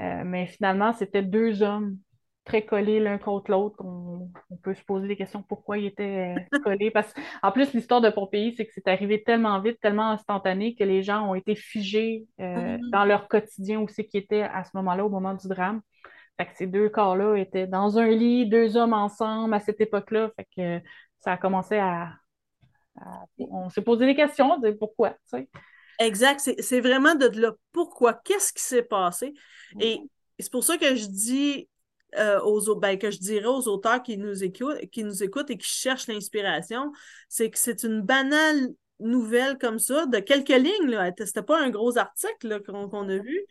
[0.00, 1.98] euh, mais finalement, c'était deux hommes
[2.50, 3.76] très collés l'un contre l'autre.
[3.84, 4.28] On,
[4.62, 6.90] peut se poser des questions pourquoi ils étaient euh, collés.
[6.90, 10.82] Parce en plus, l'histoire de Pompéi, c'est que c'est arrivé tellement vite, tellement instantané que
[10.82, 12.90] les gens ont été figés mm-hmm.
[12.90, 15.80] dans leur quotidien où c'est qu'ils étaient à ce moment-là, au moment du drame.
[16.36, 20.30] Fait que ces deux corps-là étaient dans un lit, deux hommes ensemble à cette époque-là.
[20.36, 20.84] Fait que
[21.20, 22.12] ça a commencé à,
[23.38, 25.14] on s'est posé des questions, de pourquoi,
[26.00, 27.52] Exact, c'est vraiment de là.
[27.72, 28.14] Pourquoi?
[28.14, 29.34] Qu'est-ce qui s'est passé?
[29.78, 30.08] Et mm-hmm.
[30.40, 31.68] c'est pour ça que je dis
[32.18, 35.68] euh, ben, que je dirais aux auteurs qui nous écoutent, qui nous écoutent et qui
[35.68, 36.92] cherchent l'inspiration,
[37.28, 40.98] c'est que c'est une banale nouvelle comme ça, de quelques lignes.
[41.18, 43.44] C'était pas un gros article qu'on a vu.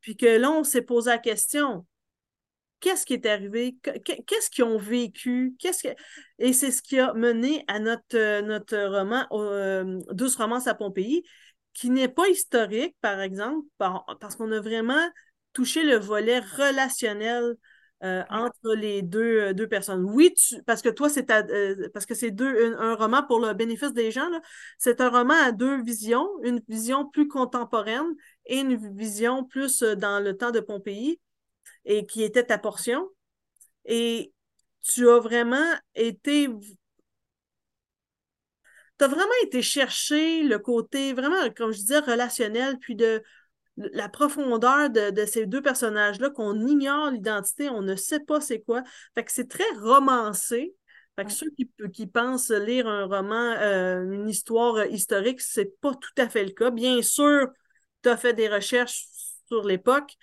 [0.00, 1.84] Puis que là, on s'est posé la question
[2.80, 5.94] qu'est-ce qui est arrivé, qu'est-ce qu'ils ont vécu, qu'est-ce que...
[6.38, 10.74] et c'est ce qui a mené à notre, euh, notre roman euh, Douce romance à
[10.74, 11.24] Pompéi,
[11.74, 15.08] qui n'est pas historique, par exemple, parce qu'on a vraiment
[15.52, 17.54] touché le volet relationnel
[18.04, 20.04] euh, entre les deux, deux personnes.
[20.04, 20.32] Oui,
[20.66, 21.26] parce que toi, c'est
[21.92, 24.30] parce que c'est deux un, roman pour le bénéfice des gens.
[24.78, 28.06] C'est un roman à deux visions, une vision plus contemporaine
[28.46, 31.20] et une vision plus dans le temps de Pompéi
[31.84, 33.08] et qui était ta portion.
[33.84, 34.32] Et
[34.82, 36.48] tu as vraiment été.
[38.98, 43.22] Tu as vraiment été chercher le côté vraiment, comme je disais, relationnel, puis de
[43.92, 48.82] la profondeur de, ces deux personnages-là, qu'on ignore l'identité, on ne sait pas c'est quoi.
[49.14, 50.74] Fait que c'est très romancé.
[51.16, 55.94] Fait que ceux qui, qui, pensent lire un roman, euh, une histoire historique, c'est pas
[55.94, 56.70] tout à fait le cas.
[56.70, 57.48] Bien sûr,
[58.02, 59.06] tu as fait des recherches
[59.48, 60.14] sur l'époque,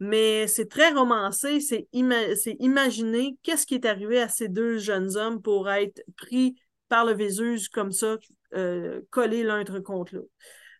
[0.00, 5.40] mais c'est très romancé, c'est imaginer qu'est-ce qui est arrivé à ces deux jeunes hommes
[5.40, 6.56] pour être pris
[6.88, 8.16] par le Vésuve comme ça,
[8.54, 10.30] euh, collés l'un contre l'autre?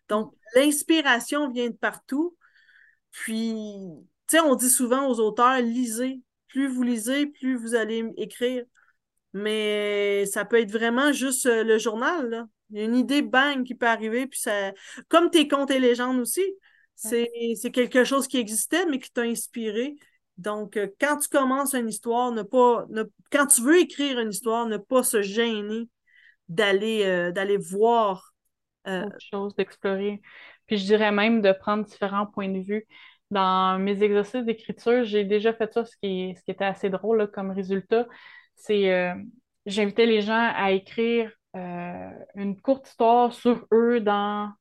[0.09, 2.35] Donc, l'inspiration vient de partout.
[3.11, 3.53] Puis,
[4.27, 6.21] tu sais, on dit souvent aux auteurs, lisez.
[6.47, 8.65] Plus vous lisez, plus vous allez écrire.
[9.33, 12.47] Mais ça peut être vraiment juste euh, le journal, là.
[12.71, 14.73] Il y a une idée, bang, qui peut arriver, puis ça...
[15.07, 16.43] Comme tes contes et légendes aussi.
[16.95, 19.95] C'est quelque chose qui existait, mais qui t'a inspiré.
[20.37, 22.85] Donc, euh, quand tu commences une histoire, ne pas,
[23.31, 25.89] quand tu veux écrire une histoire, ne pas se gêner
[26.47, 28.28] d'aller euh, d'aller voir
[28.89, 29.49] euh...
[29.57, 30.21] d'explorer.
[30.67, 32.85] Puis je dirais même de prendre différents points de vue.
[33.31, 37.29] Dans mes exercices d'écriture, j'ai déjà fait ça, ce qui, ce qui était assez drôle
[37.31, 38.07] comme résultat.
[38.55, 39.13] C'est euh,
[39.65, 41.31] j'invitais les gens à écrire
[42.35, 44.51] une courte histoire sur eux dans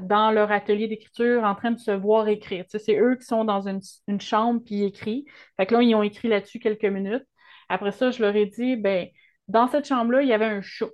[0.00, 2.64] dans leur atelier d'écriture en train de se voir écrire.
[2.68, 5.24] c'est eux qui sont dans une, chambre puis écrivent.
[5.56, 7.24] Fait que là, ils ont écrit là-dessus quelques minutes.
[7.68, 9.08] Après ça, je leur ai dit, ben,
[9.48, 10.86] dans cette chambre-là, il y avait un chat.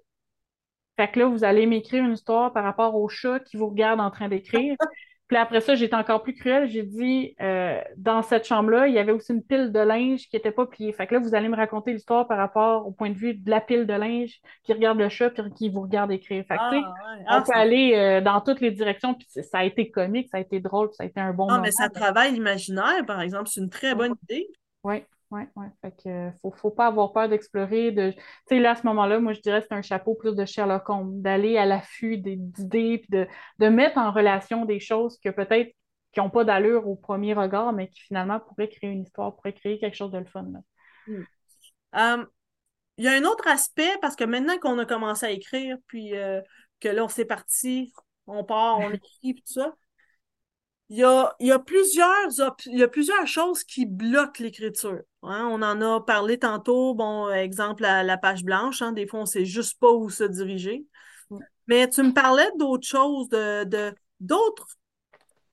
[0.97, 4.01] Fait que là, vous allez m'écrire une histoire par rapport au chat qui vous regarde
[4.01, 4.77] en train d'écrire.
[5.29, 6.69] Puis après ça, j'étais encore plus cruelle.
[6.69, 10.37] J'ai dit, euh, dans cette chambre-là, il y avait aussi une pile de linge qui
[10.37, 10.93] n'était pas pliée.
[10.93, 13.49] Fait que là, vous allez me raconter l'histoire par rapport au point de vue de
[13.49, 16.45] la pile de linge qui regarde le chat puis qui vous regarde écrire.
[16.47, 16.83] Fait que, Ah, ouais.
[16.83, 19.15] on Ah, peut aller euh, dans toutes les directions.
[19.15, 21.45] Puis ça a été comique, ça a été drôle, puis ça a été un bon
[21.47, 21.63] non, moment.
[21.63, 23.49] mais ça travaille l'imaginaire, par exemple.
[23.51, 24.49] C'est une très bonne idée.
[24.85, 25.03] Oui,
[25.33, 25.67] oui, oui.
[25.81, 27.91] Fait que euh, faut, faut pas avoir peur d'explorer.
[27.91, 28.11] De...
[28.13, 28.19] Tu
[28.49, 30.89] sais, là, à ce moment-là, moi, je dirais que c'est un chapeau plus de Sherlock
[30.91, 33.27] Holmes, d'aller à l'affût des- d'idées, puis de,
[33.59, 35.75] de mettre en relation des choses que peut-être
[36.13, 39.55] qui n'ont pas d'allure au premier regard, mais qui finalement pourraient créer une histoire, pourraient
[39.55, 40.47] créer quelque chose de le fun.
[40.53, 40.61] là.
[41.95, 42.25] Euh,
[42.99, 46.17] il y a un autre aspect, parce que maintenant qu'on a commencé à écrire, puis
[46.17, 46.41] euh,
[46.81, 47.93] que là, on s'est parti,
[48.27, 49.75] on part, on écrit, puis tout ça,
[50.93, 52.29] il y a, il y a plusieurs,
[52.67, 55.01] il y a plusieurs choses qui bloquent l'écriture.
[55.23, 55.49] hein.
[55.51, 59.27] On en a parlé tantôt, bon, exemple, la, la page blanche, hein, des fois, on
[59.27, 60.87] sait juste pas où se diriger.
[61.67, 64.67] Mais tu me parlais d'autres choses, de, de, d'autres,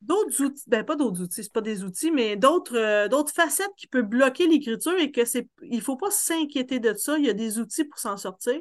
[0.02, 3.74] d'autres outils, ben pas d'autres outils, c'est pas des outils, mais d'autres, euh, d'autres facettes
[3.78, 7.30] qui peuvent bloquer l'écriture et que c'est, il faut pas s'inquiéter de ça, il y
[7.30, 8.60] a des outils pour s'en sortir.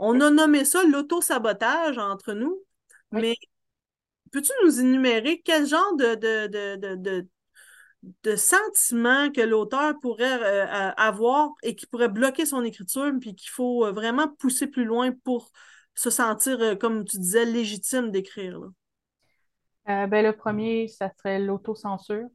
[0.00, 2.62] On a nommé ça l'auto-sabotage entre nous,
[3.12, 3.22] Oui.
[3.22, 3.36] mais
[4.32, 6.16] peux-tu nous énumérer quel genre de,
[8.24, 13.50] de, sentiments que l'auteur pourrait euh, avoir et qui pourrait bloquer son écriture, puis qu'il
[13.50, 15.52] faut euh, vraiment pousser plus loin pour
[15.94, 18.58] se sentir, euh, comme tu disais, légitime d'écrire.
[19.86, 22.26] ben, le premier, ça serait l'autocensure,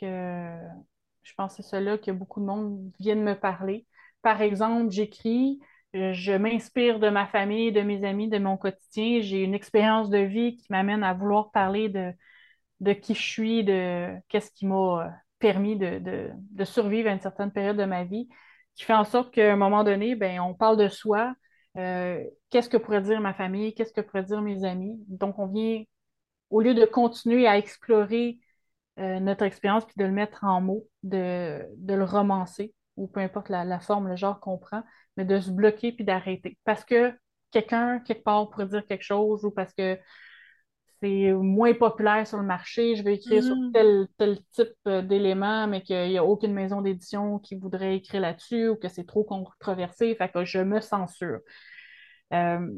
[0.00, 0.56] que
[1.22, 3.86] je pense que c'est celui-là que beaucoup de monde viennent me parler.
[4.22, 5.60] Par exemple, j'écris,
[5.94, 9.20] je m'inspire de ma famille, de mes amis, de mon quotidien.
[9.20, 12.12] J'ai une expérience de vie qui m'amène à vouloir parler de,
[12.80, 17.52] de qui je suis, de qu'est-ce qui m'a euh, permis de survivre à une certaine
[17.52, 18.28] période de ma vie,
[18.74, 21.34] qui fait en sorte qu'à un moment donné, ben, on parle de soi.
[21.76, 23.74] Euh, qu'est-ce que pourrait dire ma famille?
[23.74, 24.96] Qu'est-ce que pourraient dire mes amis?
[25.08, 25.82] Donc, on vient
[26.50, 28.38] au lieu de continuer à explorer
[28.98, 33.20] euh, notre expérience puis de le mettre en mots, de, de le romancer, ou peu
[33.20, 34.82] importe la, la forme, le genre qu'on prend,
[35.16, 36.58] mais de se bloquer puis d'arrêter.
[36.64, 37.12] Parce que
[37.52, 39.98] quelqu'un, quelque part, pourrait dire quelque chose ou parce que
[41.02, 43.72] c'est moins populaire sur le marché, je vais écrire sur Mhm.
[43.72, 48.20] tel, tel type euh, d'élément, mais qu'il n'y a aucune maison d'édition qui voudrait écrire
[48.20, 51.40] là-dessus ou que c'est trop controversé, fait que je me censure.
[52.32, 52.68] Euh,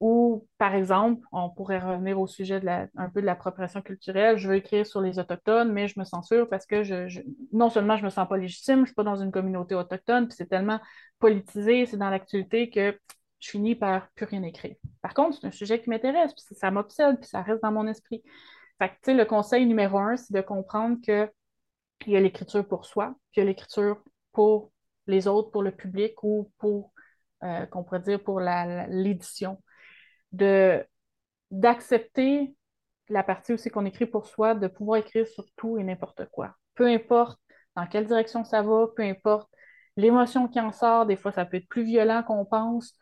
[0.00, 4.38] ou, par exemple, on pourrait revenir au sujet de la, un peu de l'appropriation culturelle.
[4.38, 7.20] Je veux écrire sur les Autochtones, mais je me censure parce que je,
[7.52, 10.28] non seulement je me sens pas légitime, je ne suis pas dans une communauté autochtone,
[10.28, 10.80] puis c'est tellement
[11.18, 12.96] politisé, c'est dans l'actualité que
[13.40, 14.76] je finis par plus rien écrire.
[15.02, 17.86] Par contre, c'est un sujet qui m'intéresse, puis ça m'obsède, puis ça reste dans mon
[17.88, 18.22] esprit.
[18.80, 21.28] Le conseil numéro un, c'est de comprendre que
[22.06, 24.00] il y a l'écriture pour soi, puis il y a l'écriture
[24.32, 24.70] pour
[25.08, 26.92] les autres, pour le public ou pour,
[27.42, 29.60] euh, qu'on pourrait dire, pour l'édition
[30.32, 30.84] de
[31.50, 32.54] d'accepter
[33.08, 36.54] la partie aussi qu'on écrit pour soi, de pouvoir écrire sur tout et n'importe quoi.
[36.74, 37.40] Peu importe
[37.74, 39.48] dans quelle direction ça va, peu importe
[39.96, 42.94] l'émotion qui en sort, des fois ça peut être plus violent qu'on pense,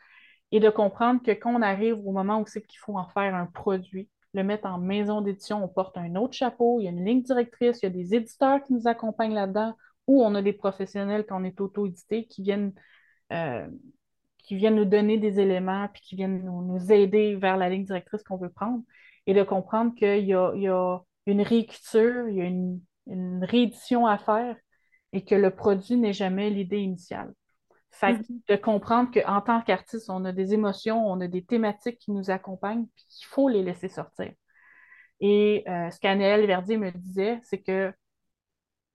[0.52, 3.34] et de comprendre que quand on arrive au moment où c'est qu'il faut en faire
[3.34, 6.90] un produit, le mettre en maison d'édition, on porte un autre chapeau, il y a
[6.90, 9.74] une ligne directrice, il y a des éditeurs qui nous accompagnent là-dedans,
[10.06, 12.72] ou on a des professionnels quand on est auto-édité qui viennent
[13.32, 13.66] euh,
[14.46, 17.84] qui viennent nous donner des éléments, puis qui viennent nous, nous aider vers la ligne
[17.84, 18.82] directrice qu'on veut prendre,
[19.26, 20.34] et de comprendre qu'il y y
[20.68, 24.56] a une réécriture, il y a une, une réédition à faire,
[25.12, 27.32] et que le produit n'est jamais l'idée initiale.
[27.90, 31.98] Fait que de comprendre qu'en tant qu'artiste, on a des émotions, on a des thématiques
[31.98, 34.32] qui nous accompagnent, puis qu'il faut les laisser sortir.
[35.20, 37.92] Et euh, ce qu'Anne Verdier me disait, c'est que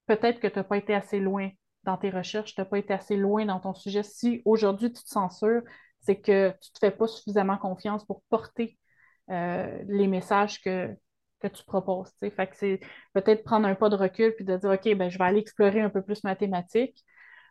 [0.06, 1.50] peut-être que tu n'as pas été assez loin
[1.84, 4.04] dans tes recherches, tu n'as pas été assez loin dans ton sujet.
[4.04, 5.62] Si aujourd'hui tu te censures,
[6.02, 8.78] c'est que tu ne te fais pas suffisamment confiance pour porter
[9.30, 10.90] euh, les messages que,
[11.40, 12.12] que tu proposes.
[12.20, 12.80] Fait que c'est
[13.14, 15.82] peut-être prendre un pas de recul puis de dire OK, ben, je vais aller explorer
[15.82, 17.04] un peu plus ma thématique.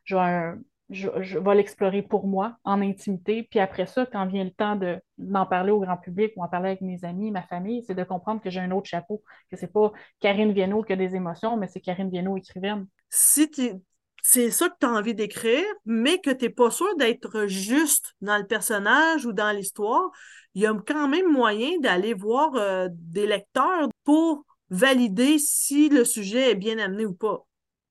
[0.05, 0.55] Je vais,
[0.91, 3.45] je, vais l'explorer pour moi, en intimité.
[3.51, 6.49] Puis après ça, quand vient le temps de, d'en parler au grand public ou en
[6.49, 9.57] parler avec mes amis, ma famille, c'est de comprendre que j'ai un autre chapeau, que
[9.57, 12.87] c'est pas Karine Viennot qui a des émotions, mais c'est Karine Viennot écrivaine.
[13.09, 13.81] Si t'es-
[14.23, 18.15] c'est ça que tu as envie d'écrire, mais que tu n'es pas sûr d'être juste
[18.21, 20.11] dans le personnage ou dans l'histoire,
[20.55, 26.05] il y a quand même moyen d'aller voir euh, des lecteurs pour valider si le
[26.05, 27.47] sujet est bien amené ou pas.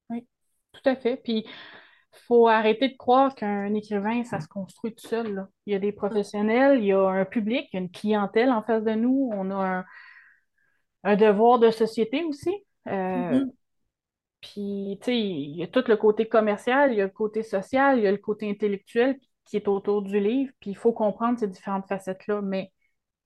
[0.10, 0.26] Oui,
[0.74, 1.18] tout à fait.
[1.18, 5.48] Puis, il faut arrêter de croire qu'un écrivain, ça se construit tout seul, là.
[5.66, 8.52] Il y a des professionnels, il y a un public, il y a une clientèle
[8.52, 9.86] en face de nous, on a un,
[11.04, 12.52] un devoir de société aussi.
[12.88, 13.52] Euh, Mhm.
[14.42, 17.44] Puis, tu sais, il y a tout le côté commercial, il y a le côté
[17.44, 20.94] social, il y a le côté intellectuel qui est autour du livre, puis il faut
[20.94, 22.42] comprendre ces différentes facettes-là.
[22.42, 22.72] Mais,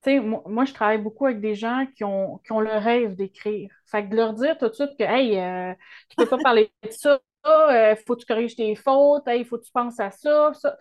[0.02, 3.14] tu sais, moi, je travaille beaucoup avec des gens qui ont, qui ont le rêve
[3.14, 3.70] d'écrire.
[3.86, 5.74] Fait que de leur dire tout de suite que, hey, euh,
[6.08, 9.58] tu peux pas parler de ça, euh, faut que tu corriges tes fautes, hey, faut
[9.58, 10.76] que tu penses à ça, ça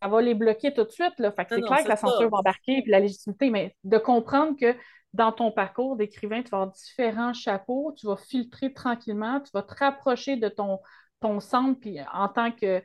[0.00, 1.14] ça va les bloquer tout de suite.
[1.18, 1.32] Là.
[1.32, 4.56] Fait que c'est clair que la censure va embarquer, puis la légitimité, mais de comprendre
[4.58, 4.74] que
[5.12, 9.62] dans ton parcours d'écrivain, tu vas avoir différents chapeaux, tu vas filtrer tranquillement, tu vas
[9.62, 10.80] te rapprocher de ton,
[11.40, 12.82] centre, puis en tant que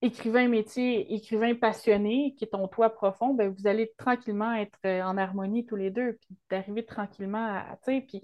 [0.00, 5.02] écrivain métier, écrivain passionné, qui est ton toit profond, ben, vous allez tranquillement être euh,
[5.02, 8.22] en harmonie tous les deux, puis d'arriver tranquillement à, tu puis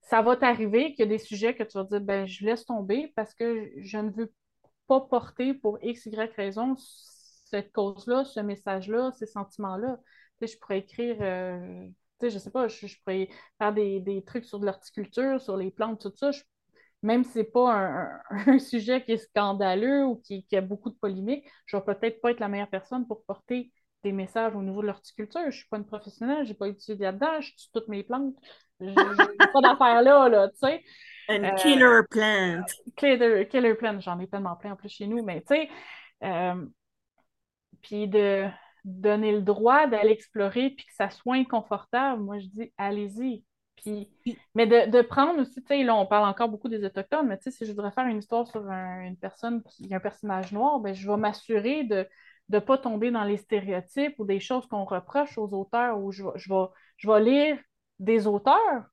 [0.00, 2.64] ça va t'arriver qu'il y a des sujets que tu vas dire, ben, je laisse
[2.64, 4.32] tomber parce que je ne veux
[4.88, 9.98] pas porter pour X, Y raison cette cause-là, ce message-là, ces sentiments-là.
[10.40, 11.86] Tu sais, je pourrais écrire, euh,
[12.26, 16.00] sais, je sais pas, je, pourrais faire des, trucs sur de l'horticulture, sur les plantes,
[16.00, 16.30] tout ça.
[17.02, 20.96] même si ce n'est pas un, sujet qui est scandaleux ou qui, a beaucoup de
[20.96, 23.72] polémiques, je ne vais peut-être pas être la meilleure personne pour porter
[24.04, 25.42] des messages au niveau de l'horticulture.
[25.42, 28.02] Je ne suis pas une professionnelle, je n'ai pas étudié là-dedans, je tue toutes mes
[28.02, 28.34] plantes.
[28.80, 28.94] Je n'ai
[29.52, 30.82] pas d'affaires là, là, tu sais.
[31.28, 32.64] Une euh, killer plant.
[32.96, 35.68] Killer, killer plant, j'en ai tellement plein en plus chez nous, mais tu sais,
[36.24, 36.66] euh,
[37.80, 38.48] puis de
[38.84, 43.44] donner le droit d'aller explorer, puis que ça soit inconfortable, moi je dis allez-y.
[43.76, 44.08] Puis,
[44.54, 47.44] mais de, prendre aussi, tu sais, là on parle encore beaucoup des Autochtones, mais tu
[47.44, 50.94] sais, si je voudrais faire une histoire sur une personne qui un personnage noir, ben,
[50.94, 52.06] je vais m'assurer de
[52.48, 56.24] ne pas tomber dans les stéréotypes ou des choses qu'on reproche aux auteurs, ou je,
[56.36, 56.66] je, vais,
[56.96, 57.58] je vais lire
[57.98, 58.84] des auteurs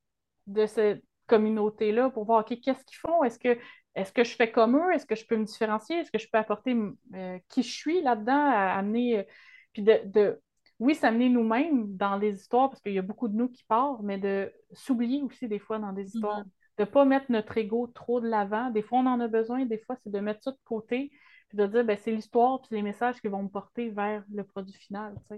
[0.48, 3.24] de cette communauté-là pour voir, OK, qu'est-ce qu'ils font?
[3.24, 3.58] Est-ce que
[3.96, 4.94] est-ce que je fais comme eux?
[4.94, 5.98] Est-ce que je peux me différencier?
[5.98, 6.76] Est-ce que je peux apporter
[7.16, 9.26] euh, qui je suis là-dedans, à amener.
[9.74, 10.40] Puis de,
[10.80, 14.02] oui, s'amener nous-mêmes dans des histoires, parce qu'il y a beaucoup de nous qui partent,
[14.02, 16.16] mais de s'oublier aussi des fois dans des mm-hmm.
[16.16, 16.44] histoires.
[16.78, 18.70] De ne pas mettre notre ego trop de l'avant.
[18.70, 21.12] Des fois, on en a besoin, des fois, c'est de mettre ça de côté,
[21.50, 24.44] puis de dire, ben, c'est l'histoire, puis les messages qui vont me porter vers le
[24.46, 25.16] produit final.
[25.30, 25.38] Tu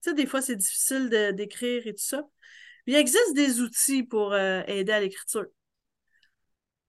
[0.00, 2.22] sais, des fois, c'est difficile d'écrire et tout ça.
[2.86, 5.44] Il existe des outils pour euh, aider à l'écriture.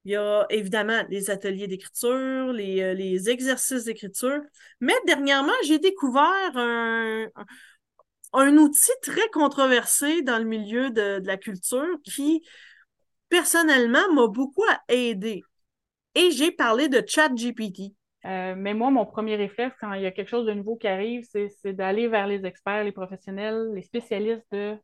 [0.05, 4.39] Il y a évidemment les ateliers d'écriture, les, euh, exercices d'écriture.
[4.79, 7.27] Mais dernièrement, j'ai découvert un,
[8.33, 12.43] un, outil très controversé dans le milieu de, la culture qui,
[13.27, 15.43] personnellement, m'a beaucoup aidé.
[16.15, 17.93] Et j'ai parlé de ChatGPT.
[18.25, 20.87] Euh, mais moi, mon premier réflexe, quand il y a quelque chose de nouveau qui
[20.87, 24.77] arrive, c'est d'aller vers les experts, les professionnels, les spécialistes de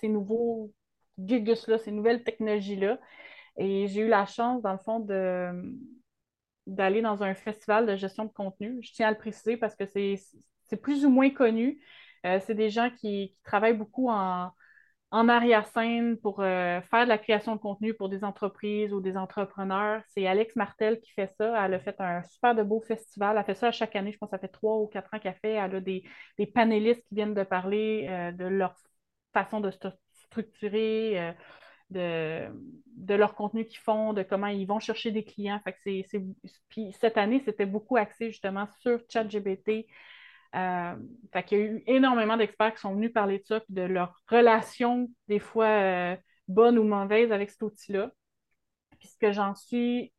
[0.00, 0.72] ces nouveaux
[1.18, 2.98] gugus-là, ces nouvelles technologies-là.
[3.56, 5.52] Et j'ai eu la chance, dans le fond, de,
[6.66, 8.82] d'aller dans un festival de gestion de contenu.
[8.82, 10.16] Je tiens à le préciser parce que c'est,
[10.82, 11.80] plus ou moins connu.
[12.26, 14.50] Euh, c'est des gens qui, travaillent beaucoup en,
[15.14, 19.16] en arrière-scène pour euh, faire de la création de contenu pour des entreprises ou des
[19.16, 20.02] entrepreneurs.
[20.08, 21.64] C'est Alex Martel qui fait ça.
[21.64, 23.36] Elle a fait un super de beau festival.
[23.38, 24.10] Elle fait ça chaque année.
[24.10, 25.52] Je pense que ça fait trois ou quatre ans qu'elle fait.
[25.52, 26.02] Elle a des,
[26.52, 28.74] panélistes qui viennent de parler euh, de leur
[29.32, 29.70] façon de
[30.10, 31.34] structurer
[31.90, 32.48] de,
[32.96, 35.60] de leur contenu qu'ils font, de comment ils vont chercher des clients.
[35.64, 35.76] Fait
[36.68, 39.86] Puis cette année, c'était beaucoup axé justement sur ChatGPT.
[40.54, 40.94] Euh,
[41.32, 44.22] fait y a eu énormément d'experts qui sont venus parler de ça, puis de leur
[44.28, 46.16] relation, des fois euh,
[46.46, 48.12] bonne ou mauvaise, avec cet outil-là.
[48.98, 50.12] Puis ce que j'en suis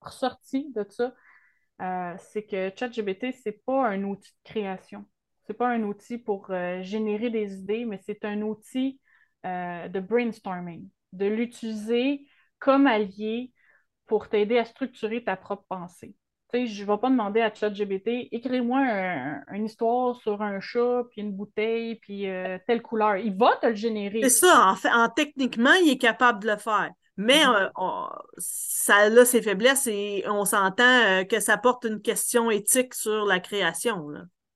[0.00, 1.14] ressorti de ça,
[1.82, 5.04] euh, c'est que ChatGPT, c'est pas un outil de création.
[5.46, 6.48] C'est pas un outil pour
[6.82, 9.00] générer des idées, mais c'est un outil
[9.44, 12.26] de brainstorming de l'utiliser
[12.58, 13.52] comme allié
[14.06, 16.14] pour t'aider à structurer ta propre pensée.
[16.50, 18.80] Tu sais, je ne vais pas demander à ChatGPT, écris-moi
[19.52, 23.18] une histoire sur un chat, puis une bouteille, puis euh, telle couleur.
[23.18, 24.22] Il va te le générer.
[24.22, 26.90] C'est ça, en fait, en, techniquement, il est capable de le faire.
[27.18, 27.70] Mais mm-hmm.
[27.78, 28.08] euh,
[28.38, 33.26] ça a ses faiblesses et on s'entend euh, que ça porte une question éthique sur
[33.26, 34.06] la création.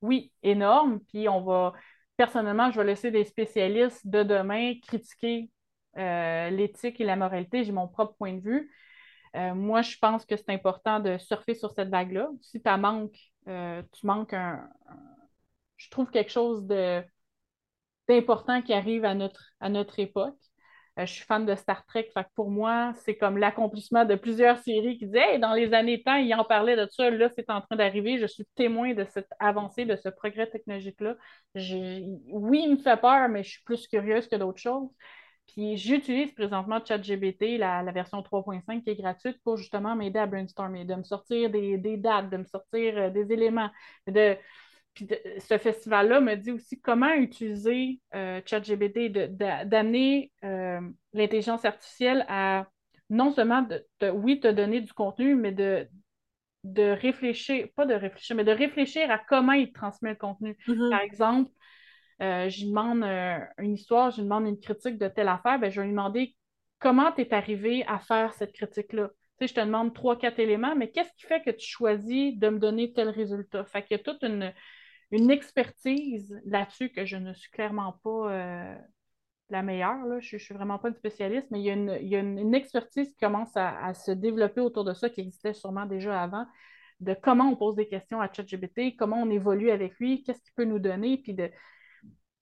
[0.00, 1.00] Oui, énorme.
[1.08, 1.74] Puis on va,
[2.22, 5.50] personnellement, je vais laisser des spécialistes de demain critiquer
[5.98, 8.70] euh, l'éthique et la moralité, j'ai mon propre point de vue.
[9.34, 12.28] Euh, moi, je pense que c'est important de surfer sur cette vague-là.
[12.40, 13.18] Si tu manques,
[13.48, 14.70] euh, tu manques un,
[15.78, 16.64] Je trouve quelque chose
[18.08, 20.38] d'important qui arrive à notre, à notre époque.
[20.98, 24.98] Je suis fan de Star Trek, fait pour moi, c'est comme l'accomplissement de plusieurs séries
[24.98, 27.76] qui disaient dans les années temps, ils en parlaient de ça, là, c'est en train
[27.76, 28.18] d'arriver.
[28.18, 31.16] Je suis témoin de cette avancée, de ce progrès technologique-là.
[31.54, 34.90] Oui, il me fait peur, mais je suis plus curieuse que d'autres choses.
[35.48, 40.84] Puis j'utilise présentement ChatGBT, la, version 3.5 qui est gratuite pour justement m'aider à brainstormer,
[40.84, 43.70] de me sortir des, dates, de me sortir euh, des éléments.
[44.94, 49.08] Puis ce festival-là me dit aussi comment utiliser euh, ChatGBT,
[49.64, 50.80] d'amener euh,
[51.12, 52.66] l'intelligence artificielle à
[53.08, 55.88] non seulement de, oui, te donner du contenu, mais de,
[56.64, 60.56] de réfléchir, pas de réfléchir, mais de réfléchir à comment il transmet le contenu.
[60.66, 60.90] Mm-hmm.
[60.90, 61.50] Par exemple,
[62.22, 65.58] euh, je lui demande euh, une histoire, je lui demande une critique de telle affaire,
[65.58, 66.36] ben, je vais lui demander
[66.78, 69.08] comment tu es arrivé à faire cette critique-là.
[69.38, 72.36] Tu sais, je te demande trois, quatre éléments, mais qu'est-ce qui fait que tu choisis
[72.38, 73.64] de me donner tel résultat?
[73.64, 74.52] Fait qu'il y a toute une,
[75.12, 78.74] une expertise là-dessus que je ne suis clairement pas euh,
[79.50, 80.04] la meilleure.
[80.06, 80.18] Là.
[80.20, 82.20] Je ne suis vraiment pas une spécialiste, mais il y a une, il y a
[82.20, 86.46] une, expertise qui commence à, se développer autour de ça, qui existait sûrement déjà avant,
[87.00, 90.54] de comment on pose des questions à ChatGPT, comment on évolue avec lui, qu'est-ce qu'il
[90.54, 91.18] peut nous donner.
[91.18, 91.50] Puis, de,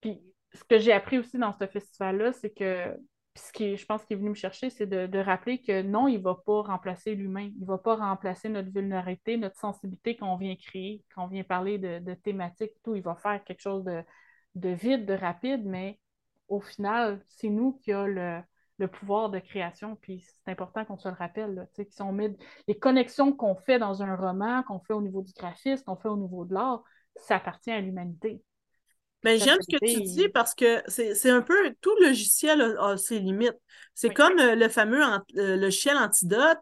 [0.00, 0.22] puis
[0.54, 2.96] ce que j'ai appris aussi dans ce festival-là, c'est que
[3.40, 6.18] ce qui, je pense qu'il est venu me chercher, c'est de, rappeler que non, il
[6.18, 7.50] ne va pas remplacer l'humain.
[7.56, 11.78] Il ne va pas remplacer notre vulnérabilité, notre sensibilité qu'on vient créer, qu'on vient parler
[11.78, 12.94] de, de thématiques, tout.
[12.94, 14.02] Il va faire quelque chose de,
[14.54, 15.98] de vide, de rapide, mais
[16.48, 18.06] au final, c'est nous qui avons
[18.78, 19.96] le, pouvoir de création.
[19.96, 21.68] Puis c'est important qu'on se le rappelle.
[21.74, 22.36] Si on met
[22.66, 26.08] les connexions qu'on fait dans un roman, qu'on fait au niveau du graphisme, qu'on fait
[26.08, 26.82] au niveau de l'art,
[27.16, 28.42] ça appartient à l'humanité.
[29.22, 32.96] Mais ben, j'aime ce que tu dis parce que c'est un peu tout logiciel a,
[32.96, 33.58] ses limites.
[33.94, 35.02] C'est comme euh, le fameux
[35.36, 36.58] euh, logiciel antidote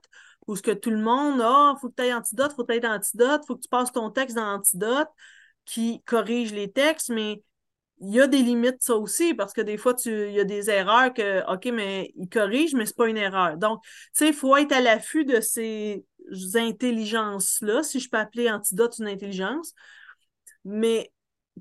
[0.48, 2.72] où ce que tout le monde a, il faut que tu aies antidote, faut que
[2.72, 5.08] tu aies antidote, faut que tu passes ton texte dans antidote
[5.66, 7.42] qui corrige les textes, mais
[8.00, 10.70] il y a des limites, ça aussi, parce que des fois, il y a des
[10.70, 13.56] erreurs que, OK, mais il corrige, mais c'est pas une erreur.
[13.56, 16.04] Donc, tu sais, il faut être à l'affût de ces
[16.54, 19.74] intelligences-là, si je peux appeler Antidote une intelligence.
[20.64, 21.12] Mais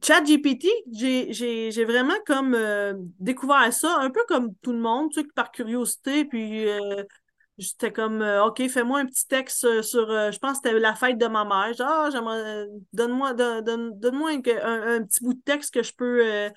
[0.01, 5.27] ChatGPT, j'ai vraiment comme euh, découvert ça, un peu comme tout le monde, tu sais,
[5.35, 7.03] par curiosité, puis euh,
[7.57, 11.17] J'étais comme, euh, OK, fais-moi un petit texte sur, je pense que c'était la fête
[11.17, 11.73] de ma mère.
[11.79, 16.51] Ah, j'aimerais, donne-moi donne, donne un, un, petit bout de texte que je peux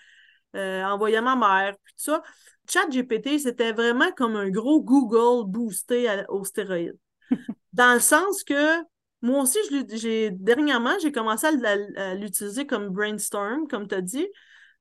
[0.52, 1.74] envoyer à ma mère.
[1.82, 2.22] Puis tout ça.
[2.68, 6.98] ChatGPT, c'était vraiment comme un gros Google boosté au stéroïde.
[7.72, 8.84] Dans le sens que
[9.22, 9.58] moi aussi,
[9.92, 14.26] j'ai dernièrement, j'ai commencé à, l'utiliser comme brainstorm, comme tu as dit,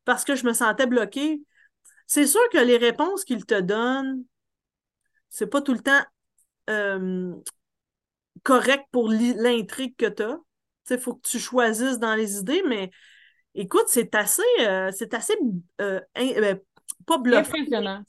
[0.05, 1.41] parce que je me sentais bloquée.
[2.07, 4.23] C'est sûr que les réponses qu'il te donne,
[5.29, 6.03] c'est pas tout le temps
[6.69, 7.35] euh,
[8.43, 10.39] correct pour l'intrigue que tu as.
[10.89, 12.89] Il faut que tu choisisses dans les idées, mais
[13.53, 15.35] écoute, c'est assez, euh, c'est assez
[15.81, 16.59] euh, ben,
[17.05, 17.39] pas bluffant.
[17.39, 18.03] Impressionnant.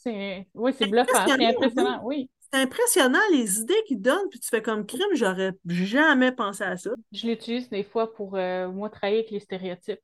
[0.54, 1.26] Oui, c'est bluffant.
[1.26, 2.30] C'est impressionnant, oui.
[2.52, 6.76] C'est impressionnant les idées qu'il donne, puis tu fais comme crime, j'aurais jamais pensé à
[6.76, 6.90] ça.
[7.12, 10.00] Je l'utilise des fois pour moi travailler avec les stéréotypes,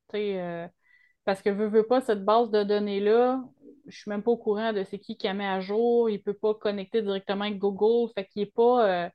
[1.25, 3.43] parce que veux, veux pas, cette base de données-là,
[3.87, 6.09] je suis même pas au courant de c'est qui qui a mis à jour.
[6.09, 8.11] Il peut pas connecter directement avec Google.
[8.13, 9.09] Fait qu'il est pas, euh,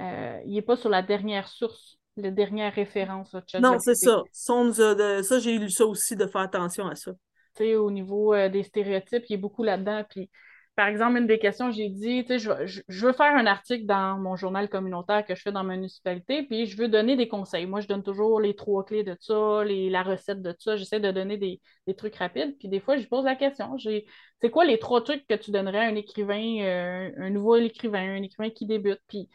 [0.00, 3.34] euh, il est pas sur la dernière source, la dernière référence.
[3.60, 4.22] non, c'est ça.
[4.32, 7.12] ça, j'ai lu ça aussi, de faire attention à ça.
[7.54, 10.04] Tu sais, au niveau euh, des stéréotypes, il y a beaucoup là-dedans.
[10.08, 10.30] Puis
[10.76, 14.18] par exemple, une des questions, j'ai dit, tu sais, je, veux faire un article dans
[14.18, 17.66] mon journal communautaire que je fais dans ma municipalité, puis je veux donner des conseils.
[17.66, 20.76] Moi, je donne toujours les trois clés de ça, les, la recette de ça.
[20.76, 21.60] J'essaie de donner des,
[21.96, 22.56] trucs rapides.
[22.58, 25.78] Puis des fois, je pose la question, c'est quoi les trois trucs que tu donnerais
[25.78, 29.00] à un écrivain, euh, un nouveau écrivain, un écrivain qui débute?
[29.08, 29.28] Puis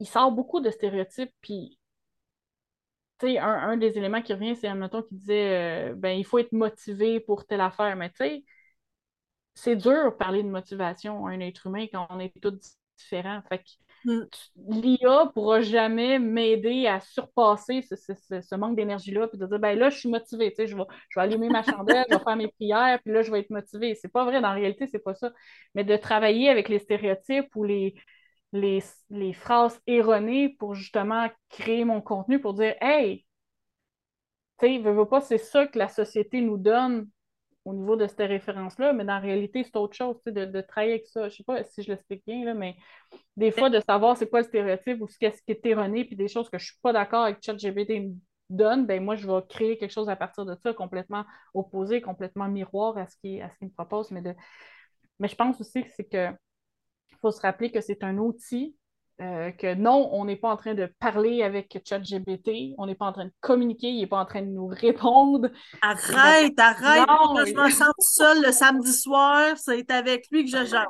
[0.00, 1.78] il sort beaucoup de stéréotypes, puis
[3.22, 6.38] sais, un, des éléments qui revient, c'est un mettons qui disait, euh, ben, il faut
[6.38, 7.96] être motivé pour telle affaire.
[7.96, 8.44] Mais tu sais,
[9.54, 13.42] c'est dur de parler de motivation à un être humain quand on est tous différents.
[13.48, 14.26] Fait que mm.
[14.68, 19.98] l'IA pourra jamais m'aider à surpasser ce, manque d'énergie-là, puis de dire, ben là, je
[19.98, 23.12] suis motivée, je vais, je vais allumer ma chandelle, je vais faire mes prières, puis
[23.12, 23.94] là, je vais être motivée.
[23.94, 25.32] C'est pas vrai, dans la réalité, c'est pas ça.
[25.74, 27.94] Mais de travailler avec les stéréotypes ou les,
[28.52, 33.26] les, les phrases erronées pour justement créer mon contenu, pour dire, hey,
[34.58, 37.08] tu sais, veux, veux pas, c'est ça que la société nous donne
[37.64, 40.94] au niveau de cette référence-là, mais dans la réalité, c'est autre chose, de, de travailler
[40.94, 41.28] avec ça.
[41.28, 42.76] Je ne sais pas si je l'explique bien, là, mais
[43.36, 46.28] des fois, de savoir c'est quoi le stéréotype ou ce qui est erroné, puis des
[46.28, 48.14] choses que je ne suis pas d'accord avec ChatGPT me
[48.50, 51.24] donne, ben moi, je vais créer quelque chose à partir de ça, complètement
[51.54, 54.10] opposé, complètement miroir à ce qu'il me propose.
[54.10, 54.34] Mais, de...
[55.18, 56.30] mais je pense aussi que c'est que
[57.20, 58.76] faut se rappeler que c'est un outil
[59.22, 63.06] euh, que non, on n'est pas en train de parler avec ChatGPT, on n'est pas
[63.06, 65.48] en train de communiquer, il n'est pas en train de nous répondre.
[65.80, 70.64] Arrête, arrête, non, je me sens seule le samedi soir, c'est avec lui que je
[70.64, 70.86] jase.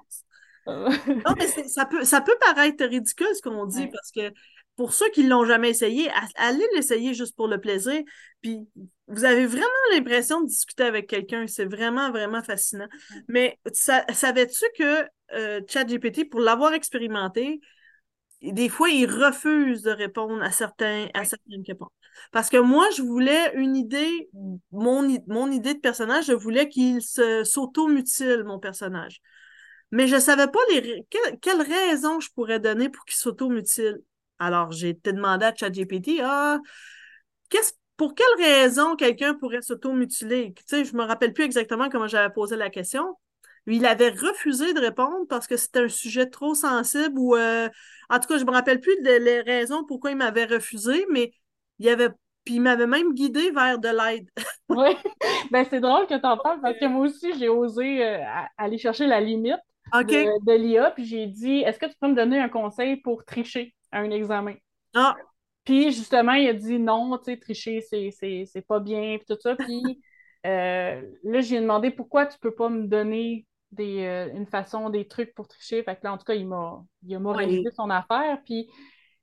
[0.68, 0.88] Euh.
[1.08, 4.32] non, mais ça peut, ça peut paraître ridicule ce qu'on dit parce que
[4.76, 8.00] pour ceux qui ne l'ont jamais essayé, allez l'essayer juste pour le plaisir.
[8.40, 8.66] Puis
[9.08, 11.46] vous avez vraiment l'impression de discuter avec quelqu'un.
[11.46, 12.88] C'est vraiment, vraiment fascinant.
[13.28, 17.60] Mais savais-tu que euh, ChatGPT, pour l'avoir expérimenté,
[18.42, 21.90] des fois, il refuse de répondre à, certains, à certaines réponses.
[22.32, 24.28] Parce que moi, je voulais une idée,
[24.72, 29.20] mon, mon idée de personnage, je voulais qu'il s'auto-mutile, mon personnage.
[29.90, 31.06] mais je savais pas les
[31.40, 34.00] quelles raisons je pourrais donner pour qu'il s'automutile.
[34.38, 36.58] Alors, j'ai été demandé à ChatGPT, ah,
[37.50, 40.54] qu'est-ce pour quelle raison quelqu'un pourrait s'automutiler?
[40.56, 43.16] Tu sais, je me rappelle plus exactement comment j'avais posé la question.
[43.66, 47.68] Il avait refusé de répondre parce que c'était un sujet trop sensible ou euh,
[48.10, 51.32] en tout cas, je me rappelle plus des raisons pourquoi il m'avait refusé, mais
[51.78, 52.10] il avait
[52.44, 54.28] puis il m'avait même guidé vers de l'aide.
[54.68, 54.96] oui,
[55.50, 58.18] ben c'est drôle que tu en parles parce que moi aussi, j'ai osé euh,
[58.58, 59.60] aller chercher la limite
[59.94, 63.24] de, de l'IA, puis j'ai dit Est-ce que tu peux me donner un conseil pour
[63.24, 64.54] tricher à un examen?
[64.94, 65.14] Ah,
[65.64, 69.54] puis justement, il a dit non, tu sais, tricher, c'est pas bien, puis tout ça.
[69.54, 70.02] Puis
[70.46, 75.06] euh, là, j'ai demandé pourquoi tu peux pas me donner des, euh, une façon, des
[75.08, 75.82] trucs pour tricher.
[75.82, 77.18] Fait que là, en tout cas, il m'a il
[77.74, 78.38] son affaire.
[78.44, 78.68] Puis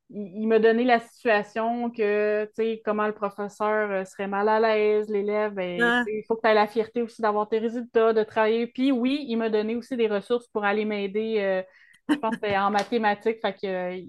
[0.09, 4.59] il, m'a donné la situation que, tu sais, comment le professeur euh, serait mal à
[4.59, 8.23] l'aise, l'élève, ben, il faut que tu aies la fierté aussi d'avoir tes résultats, de
[8.23, 8.67] travailler.
[8.67, 11.63] Puis oui, il m'a donné aussi des ressources pour aller m'aider,
[12.09, 13.39] je pense, en mathématiques.
[13.41, 14.03] Fait que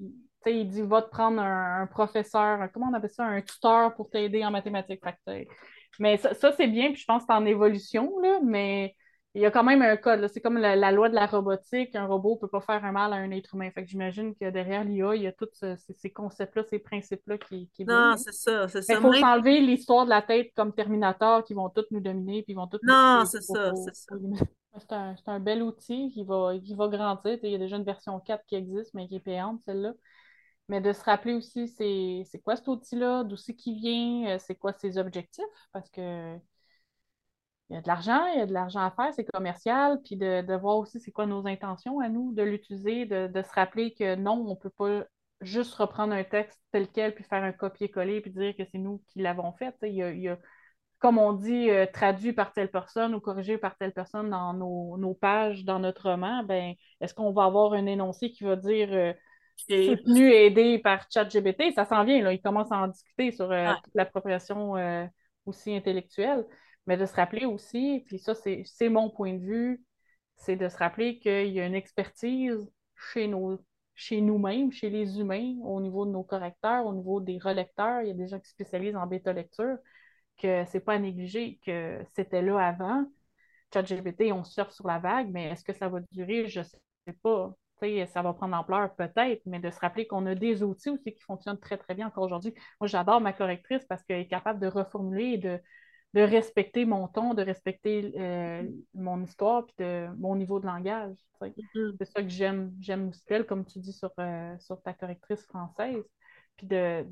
[0.47, 4.45] il dit va te prendre un, professeur, comment on appelle ça, un tuteur pour t'aider
[4.45, 5.03] en mathématiques.
[5.99, 8.95] mais ça, c'est bien, puis je pense que c'est en évolution, là, mais
[9.35, 10.27] il y a quand même un code.
[10.29, 13.13] C'est comme la, loi de la robotique, un robot ne peut pas faire un mal
[13.13, 13.71] à un être humain.
[13.71, 15.49] Fait que j'imagine que derrière l'IA, il y a tous
[15.97, 18.95] ces, concepts-là, ces principes-là qui, qui Non, c'est ça, c'est ça.
[18.95, 22.55] Il faut s'enlever l'histoire de la tête comme Terminator qui vont tous nous dominer, puis
[22.55, 24.17] ils vont tous Non, c'est ça, c'est ça.
[25.17, 27.39] C'est un, bel outil qui va, qui va grandir.
[27.43, 29.93] Il y a déjà une version 4 qui existe, mais qui est payante, celle-là.
[30.69, 34.55] Mais de se rappeler aussi, c'est quoi cet outil-là, d'où c'est qui vient, euh, c'est
[34.55, 36.37] quoi ses objectifs, parce que
[37.71, 40.17] il y a de l'argent, il y a de l'argent à faire, c'est commercial, puis
[40.17, 44.17] de, voir aussi c'est quoi nos intentions à nous de l'utiliser, de, se rappeler que
[44.17, 45.05] non, on ne peut pas
[45.41, 49.03] juste reprendre un texte tel quel, puis faire un copier-coller, puis dire que c'est nous
[49.09, 49.75] qui l'avons fait.
[49.83, 50.37] Il y, a,
[50.99, 55.15] comme on dit, euh, traduit par telle personne ou corrigé par telle personne dans nos,
[55.15, 59.13] pages, dans notre roman, ben, est-ce qu'on va avoir un énoncé qui va dire euh,
[59.69, 62.33] soutenu et aidé par ChatGPT, ça s'en vient, là.
[62.33, 65.07] Ils commencent à en discuter sur euh, l'appropriation euh,
[65.47, 66.45] aussi intellectuelle.
[66.91, 69.85] Mais de se rappeler aussi, puis ça, c'est mon point de vue,
[70.35, 73.61] c'est de se rappeler qu'il y a une expertise chez nos
[73.95, 78.03] chez nous-mêmes, chez les humains, au niveau de nos correcteurs, au niveau des relecteurs.
[78.03, 79.77] Il y a des gens qui spécialisent en bêta-lecture,
[80.37, 83.05] que c'est pas à négliger, que c'était là avant.
[83.73, 86.49] ChatGPT, on surfe sur la vague, mais est-ce que ça va durer?
[86.49, 87.55] Je ne sais pas
[88.13, 91.23] ça va prendre ampleur peut-être, mais de se rappeler qu'on a des outils aussi qui
[91.23, 92.53] fonctionnent très, très bien encore aujourd'hui.
[92.81, 95.61] Moi, j'adore ma correctrice parce qu'elle est capable de reformuler et de,
[96.15, 101.17] de respecter mon ton, de respecter euh, mon histoire puis de mon niveau de langage.
[101.41, 101.97] Mm-hmm.
[101.99, 106.05] C'est ça que j'aime, j'aime elle, comme tu dis sur, euh, sur ta correctrice française.
[106.57, 107.07] Puis de,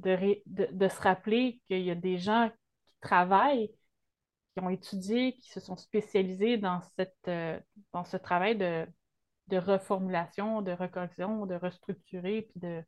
[0.46, 3.70] de, se rappeler qu'il y a des gens qui travaillent,
[4.54, 7.58] qui ont étudié, qui se sont spécialisés dans, cette, euh,
[7.92, 8.86] dans ce travail de
[9.48, 12.82] de reformulation, de recorrection, de restructurer, puis de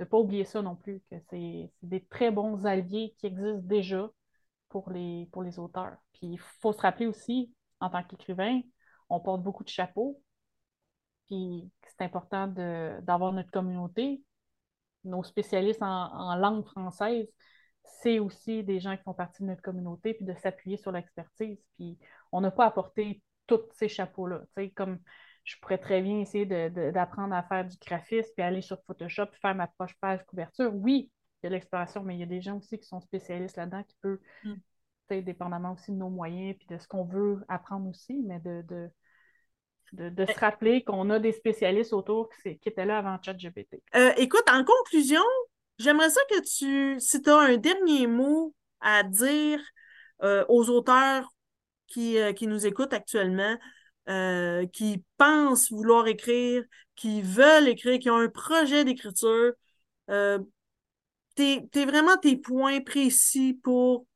[0.00, 4.10] ne pas oublier ça non plus, que c'est des très bons alliés qui existent déjà
[4.74, 5.96] pour les, pour les auteurs.
[6.14, 8.60] Puis il faut se rappeler aussi, en tant qu'écrivain,
[9.08, 10.20] on porte beaucoup de chapeaux,
[11.26, 14.20] puis c'est important d'avoir notre communauté.
[15.04, 17.28] Nos spécialistes en, langue française,
[17.84, 21.62] c'est aussi des gens qui font partie de notre communauté, puis de s'appuyer sur l'expertise.
[21.76, 21.96] Puis
[22.32, 24.42] on n'a pas apporté tous ces chapeaux-là.
[24.74, 24.98] Comme
[25.44, 29.38] je pourrais très bien essayer d'apprendre à faire du graphisme, puis aller sur Photoshop, puis
[29.40, 30.74] faire ma proche page couverture.
[30.74, 31.12] Oui,
[31.44, 33.56] il y a de l'exploration, mais il y a des gens aussi qui sont spécialistes
[33.56, 35.20] là-dedans qui peuvent, mm.
[35.20, 38.64] dépendamment aussi de nos moyens, puis de ce qu'on veut apprendre aussi, mais de,
[39.92, 43.82] de, se rappeler qu'on a des spécialistes autour qui, qui étaient là avant ChatGPT.
[43.94, 45.22] Euh, écoute, en conclusion,
[45.78, 49.60] j'aimerais ça que tu, si tu as un dernier mot à dire
[50.22, 51.28] euh, aux auteurs
[51.86, 53.56] qui, euh, qui nous écoutent actuellement,
[54.08, 56.64] euh, qui pensent vouloir écrire,
[56.96, 59.52] qui veulent écrire, qui ont un projet d'écriture,
[60.10, 60.38] euh,
[61.34, 64.06] t'es vraiment tes points précis pour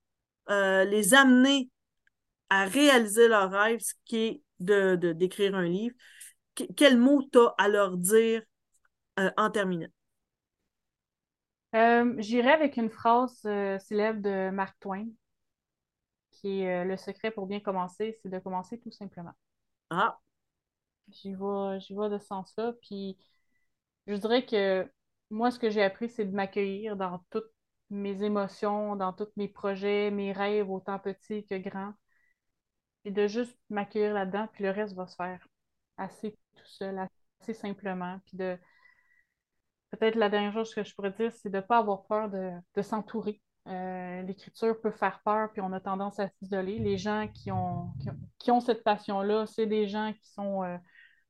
[0.51, 1.71] euh, les amener
[2.51, 5.95] à réaliser leur rêve, ce qui est de d'écrire un livre.
[6.77, 8.43] quel mot t'as à leur dire
[9.37, 9.89] en terminant?
[11.73, 13.41] J'irai avec une phrase
[13.81, 15.07] célèbre de Mark Twain,
[16.31, 19.35] qui est Le secret pour bien commencer, c'est de commencer tout simplement.
[19.91, 20.19] Ah.
[21.11, 22.73] J'y vais, j'y de ce sens-là.
[22.83, 23.19] Puis
[24.07, 24.91] je dirais que
[25.31, 27.51] moi, ce que j'ai appris, c'est de m'accueillir dans toutes
[27.91, 31.95] mes émotions, dans tous mes projets, mes rêves, autant petits que grands.
[33.05, 35.47] Et de juste m'accueillir là-dedans, puis le reste va se faire
[35.97, 36.99] assez tout seul,
[37.41, 38.19] assez simplement.
[38.27, 38.59] Puis de.
[39.91, 42.51] Peut-être la dernière chose que je pourrais dire, c'est de ne pas avoir peur de,
[42.75, 46.79] de s'entourer euh, l'écriture peut faire peur, puis on a tendance à s'isoler.
[46.79, 47.93] Les gens qui ont,
[48.39, 50.77] qui ont, cette passion-là, c'est des gens qui sont euh,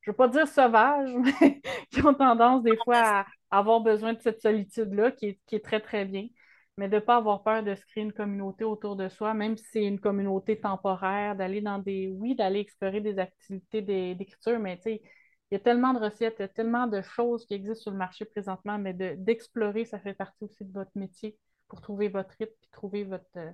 [0.03, 1.11] je ne veux pas dire sauvages,
[1.43, 1.61] mais
[1.91, 6.05] qui ont tendance des fois à avoir besoin de cette solitude-là, qui est, très, très
[6.05, 6.29] bien.
[6.77, 9.57] Mais de ne pas avoir peur de se créer une communauté autour de soi, même
[9.57, 12.09] si c'est une communauté temporaire, d'aller dans des.
[12.09, 13.83] Oui, d'aller explorer des activités
[14.15, 15.03] d'écriture, mais tu sais,
[15.51, 17.91] il y a tellement de recettes, il y a tellement de choses qui existent sur
[17.91, 21.37] le marché présentement, mais d'explorer, ça fait partie aussi de votre métier
[21.69, 23.53] pour trouver votre rythme, puis trouver votre, euh,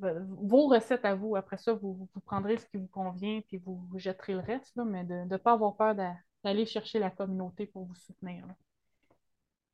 [0.00, 1.36] vos recettes à vous.
[1.36, 5.04] Après ça, vous, vous, prendrez ce qui vous convient, puis vous, jetterez le reste, mais
[5.04, 8.46] de ne pas avoir peur d'aller chercher la communauté pour vous soutenir.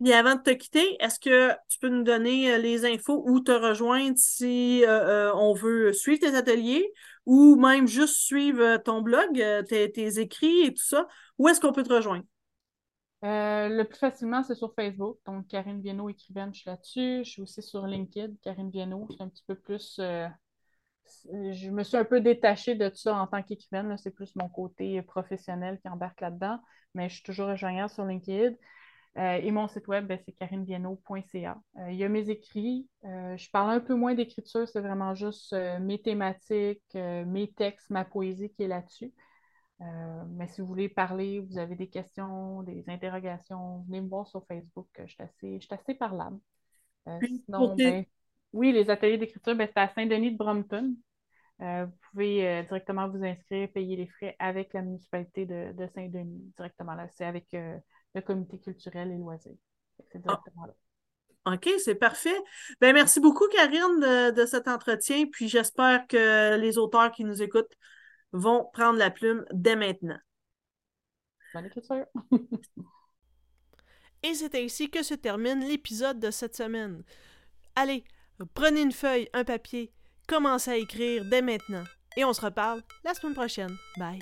[0.04, 3.40] Et avant de te quitter, est-ce que tu peux nous donner euh, les infos ou
[3.40, 6.90] te rejoindre si euh, euh, on veut suivre tes ateliers
[7.26, 9.34] ou même juste suivre ton blog,
[9.68, 11.06] tes, écrits et tout ça?
[11.38, 12.24] Où est-ce qu'on peut te rejoindre?
[13.22, 15.18] le plus facilement, c'est sur Facebook.
[15.26, 17.20] Donc, Karine Viennot, écrivaine, je suis là-dessus.
[17.22, 19.06] Je suis aussi sur LinkedIn, Karine Viennot.
[19.10, 19.96] C'est un petit peu plus.
[19.98, 23.94] je me suis un peu détachée de ça en tant qu'écrivaine.
[23.98, 26.58] C'est plus mon côté professionnel qui embarque là-dedans.
[26.94, 28.54] Mais je suis toujours rejoignable sur LinkedIn.
[29.18, 31.60] Euh, et mon site web, ben, c'est karinevieno.ca.
[31.78, 32.88] Euh, il y a mes écrits.
[33.04, 38.04] Euh, je parle un peu moins d'écriture, c'est vraiment juste mes thématiques, mes textes, ma
[38.04, 39.12] poésie qui est là-dessus.
[39.80, 44.46] mais si vous voulez parler, vous avez des questions, des interrogations, venez me voir sur
[44.46, 44.88] Facebook.
[44.98, 46.38] Je suis assez, je suis assez parlable.
[47.46, 48.04] sinon, ben,
[48.52, 50.94] oui, les ateliers d'écriture, ben, c'est à Saint-Denis de Brompton.
[51.58, 56.94] vous pouvez directement vous inscrire, payer les frais avec la municipalité de, de Saint-Denis directement
[56.94, 57.08] là.
[57.08, 57.56] C'est avec
[58.14, 59.56] le comité culturel et loisirs.
[59.98, 60.18] C'est ah.
[60.18, 60.74] directement là.
[61.46, 62.36] OK, c'est parfait.
[62.80, 64.00] Ben, merci beaucoup, Karine,
[64.34, 65.26] de, cet entretien.
[65.26, 67.76] Puis j'espère que les auteurs qui nous écoutent
[68.32, 70.18] vont prendre la plume dès maintenant.
[71.54, 72.04] Bonne écriture.
[74.22, 77.02] Et c'est ainsi que se termine l'épisode de cette semaine.
[77.74, 78.04] Allez,
[78.52, 79.94] prenez une feuille, un papier,
[80.28, 81.84] commencez à écrire dès maintenant.
[82.18, 83.74] Et on se reparle la semaine prochaine.
[83.96, 84.20] Bye.